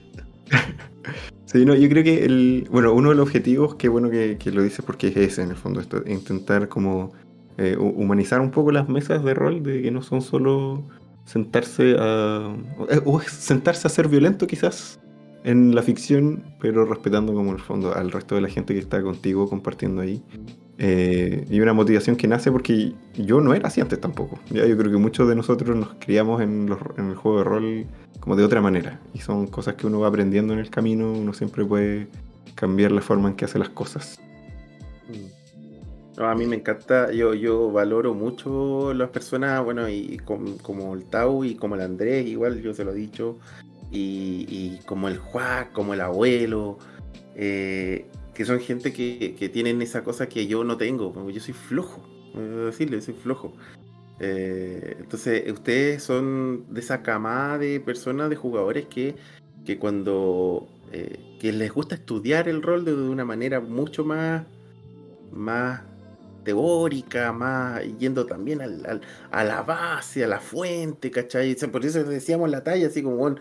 [1.52, 4.50] sí, no, yo creo que el, bueno, uno de los objetivos, qué bueno que, que
[4.52, 7.12] lo dices porque es ese en el fondo, esto, intentar como
[7.58, 10.82] eh, hu- humanizar un poco las mesas de rol, de que no son solo
[11.24, 12.54] sentarse a,
[12.90, 15.00] eh, o es sentarse a ser violento quizás
[15.44, 18.80] en la ficción, pero respetando como en el fondo al resto de la gente que
[18.80, 20.22] está contigo compartiendo ahí.
[20.78, 24.38] Eh, y una motivación que nace porque yo no era así antes tampoco.
[24.50, 27.44] Ya, yo creo que muchos de nosotros nos criamos en, los- en el juego de
[27.44, 27.86] rol
[28.20, 28.98] como de otra manera.
[29.14, 32.06] Y son cosas que uno va aprendiendo en el camino, uno siempre puede
[32.54, 34.18] cambiar la forma en que hace las cosas.
[36.16, 40.92] No, a mí me encanta, yo, yo valoro mucho las personas, bueno, y com- como
[40.94, 43.38] el Tau y como el Andrés, igual yo se lo he dicho,
[43.90, 46.78] y, como el Juan, como el abuelo,
[47.34, 51.54] eh, que son gente que, que tienen esa cosa que yo no tengo, yo soy
[51.54, 52.02] flojo,
[52.34, 53.52] decirle, soy flojo.
[54.20, 59.16] Eh, entonces, ustedes son de esa camada de personas, de jugadores que,
[59.64, 64.44] que cuando eh, que les gusta estudiar el rol de una manera mucho más,
[65.32, 65.82] más
[66.44, 71.54] teórica, más yendo también al, a la base, a la fuente, ¿cachai?
[71.72, 73.36] Por eso decíamos la talla, así como,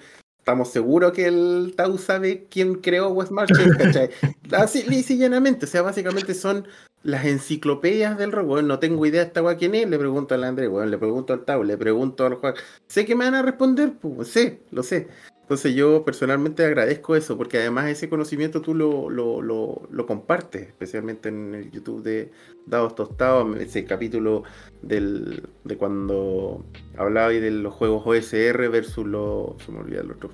[0.50, 4.10] estamos seguros que el Tau sabe quién creó West Marches, ¿cachai?
[4.52, 6.68] Así, lisa y llanamente, o sea, básicamente son
[7.04, 10.70] las enciclopedias del rock, no tengo idea esta weá quién es, le pregunto al Andrés,
[10.70, 12.56] weón, le pregunto al Tau, le pregunto al Juan,
[12.88, 15.08] sé que me van a responder, pues, sé, lo sé,
[15.50, 20.68] Entonces yo personalmente agradezco eso, porque además ese conocimiento tú lo, lo, lo, lo compartes,
[20.68, 22.32] especialmente en el YouTube de
[22.68, 24.44] Dados Tostados, ese capítulo
[24.84, 26.64] del, de cuando
[26.96, 29.60] hablaba de los juegos OSR versus los...
[29.64, 30.30] se me olvida el otro.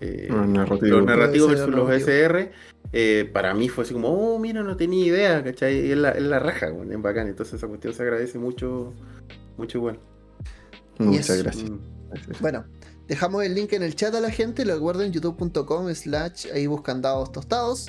[0.00, 0.88] Eh, Los narrativos.
[0.90, 2.10] los narrativos versus los narrativo.
[2.10, 2.50] OSR,
[2.92, 5.86] eh, para mí fue así como, oh, mira, no tenía idea, ¿cachai?
[5.86, 7.28] Y Es la, es la raja, bueno, es bacán.
[7.28, 8.94] Entonces esa cuestión se agradece mucho,
[9.58, 9.98] mucho igual.
[10.98, 11.42] Muchas Yes.
[11.42, 11.70] gracias.
[11.70, 11.78] Mm.
[12.10, 12.40] Gracias.
[12.40, 12.64] Bueno,
[13.08, 14.64] dejamos el link en el chat a la gente.
[14.64, 17.88] Lo recuerden youtube.com slash ahí buscan dados tostados.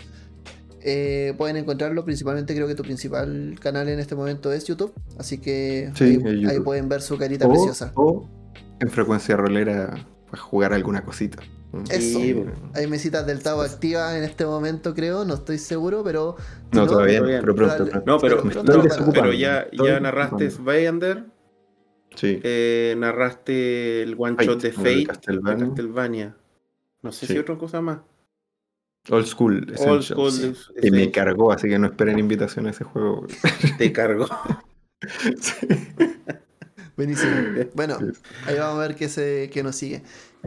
[0.81, 4.93] Eh, pueden encontrarlo principalmente, creo que tu principal canal en este momento es YouTube.
[5.17, 6.49] Así que Sí, ahí, es YouTube.
[6.49, 7.91] ahí pueden ver su carita O, preciosa.
[7.95, 8.29] o
[8.79, 11.41] en frecuencia rolera, pues jugar alguna cosita.
[11.73, 11.81] Mm.
[11.89, 12.19] Eso.
[12.19, 12.53] Sí, bueno.
[12.73, 15.25] Hay mesitas del Tavo activas en este momento, creo.
[15.25, 16.37] No estoy seguro, pero.
[16.71, 18.03] si No, todavía, todavía pero pronto.
[18.05, 20.51] No, pero, ya, ya narraste.
[20.51, 21.25] Svayander,
[22.17, 22.39] Sí.
[22.43, 26.35] eh, narraste el one Fate, shot de Fate, de Castlevania.
[27.03, 27.33] No sé Sí.
[27.33, 27.99] si otra cosa más.
[29.09, 30.01] Old School Old.
[30.03, 30.47] School Sí.
[30.47, 33.25] es- Y me es- cargó, así que no esperen invitación a ese juego.
[33.77, 34.27] te cargo.
[35.39, 35.67] Sí.
[36.95, 37.31] Buenísimo.
[37.75, 37.99] Bueno,
[38.47, 40.01] ahí vamos a ver qué, se, qué nos sigue.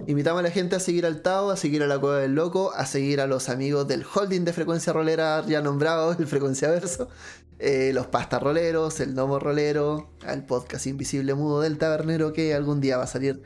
[0.08, 2.72] Invitamos a la gente a seguir al Tao, a seguir a la Cueva del Loco,
[2.74, 7.08] a seguir a los amigos del holding de frecuencia rolera ya nombrado, el Frecuencia Verso,
[7.60, 12.80] eh, los Pasta Roleros, el Nomo Rolero, al podcast Invisible Mudo del Tabernero que algún
[12.80, 13.42] día va a salir.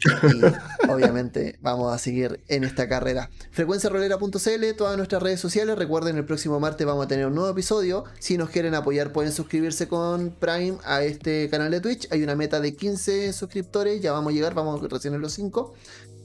[0.00, 3.30] Y obviamente vamos a seguir en esta carrera.
[3.50, 5.76] Frecuenciarolera.cl, todas nuestras redes sociales.
[5.76, 8.04] Recuerden, el próximo martes vamos a tener un nuevo episodio.
[8.20, 12.06] Si nos quieren apoyar, pueden suscribirse con Prime a este canal de Twitch.
[12.12, 14.00] Hay una meta de 15 suscriptores.
[14.00, 15.74] Ya vamos a llegar, vamos recién en los 5.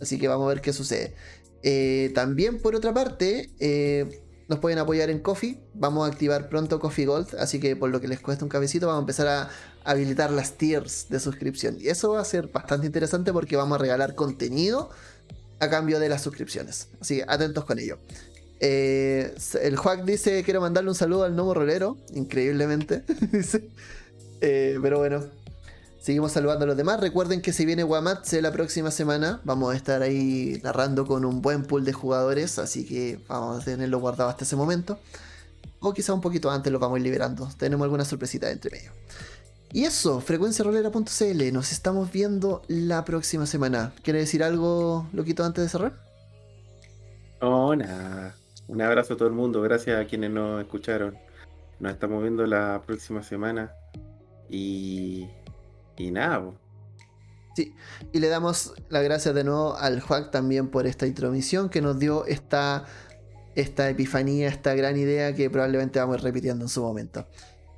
[0.01, 1.15] Así que vamos a ver qué sucede.
[1.63, 5.59] Eh, también, por otra parte, eh, nos pueden apoyar en Coffee.
[5.73, 7.35] Vamos a activar pronto Coffee Gold.
[7.39, 9.49] Así que por lo que les cuesta un cabecito, vamos a empezar a
[9.83, 11.77] habilitar las tiers de suscripción.
[11.79, 14.89] Y eso va a ser bastante interesante porque vamos a regalar contenido
[15.59, 16.87] a cambio de las suscripciones.
[16.99, 17.97] Así que atentos con ello.
[18.59, 21.97] Eh, el Juac dice: Quiero mandarle un saludo al Nomo Rolero.
[22.13, 23.03] Increíblemente.
[23.31, 23.69] dice.
[24.41, 25.25] Eh, pero bueno,
[26.03, 26.99] seguimos saludando a los demás.
[26.99, 31.41] Recuerden que si viene Wamatse la próxima semana, vamos a estar ahí narrando con un
[31.41, 32.59] buen pool de jugadores.
[32.59, 34.99] Así que vamos a tenerlo guardado hasta ese momento.
[35.79, 37.47] O quizá un poquito antes lo vamos a ir liberando.
[37.57, 38.91] Tenemos alguna sorpresita entre medio.
[39.71, 41.53] Y eso, frecuenciarolera.cl.
[41.53, 43.93] Nos estamos viendo la próxima semana.
[44.03, 45.93] ¿Quiere decir algo, Loquito, antes de cerrar?
[47.77, 48.35] Nada.
[48.67, 49.61] Un abrazo a todo el mundo.
[49.61, 51.17] Gracias a quienes nos escucharon.
[51.79, 53.71] Nos estamos viendo la próxima semana.
[54.49, 55.29] Y.
[55.97, 56.63] Y nada, po.
[58.11, 61.99] Y le damos las gracias de nuevo al Juac también por esta intromisión que nos
[61.99, 62.85] dio esta,
[63.55, 67.27] esta epifanía, esta gran idea que probablemente vamos a ir repitiendo en su momento.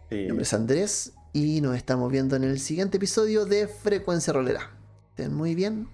[0.09, 0.15] Sí.
[0.15, 4.71] Mi nombre es Andrés y nos estamos viendo en el siguiente episodio de Frecuencia Rolera.
[5.09, 5.89] Estén muy bien.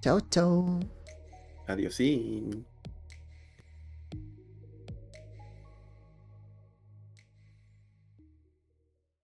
[0.00, 0.80] Chao, chao.
[1.66, 2.64] Adiós, sí.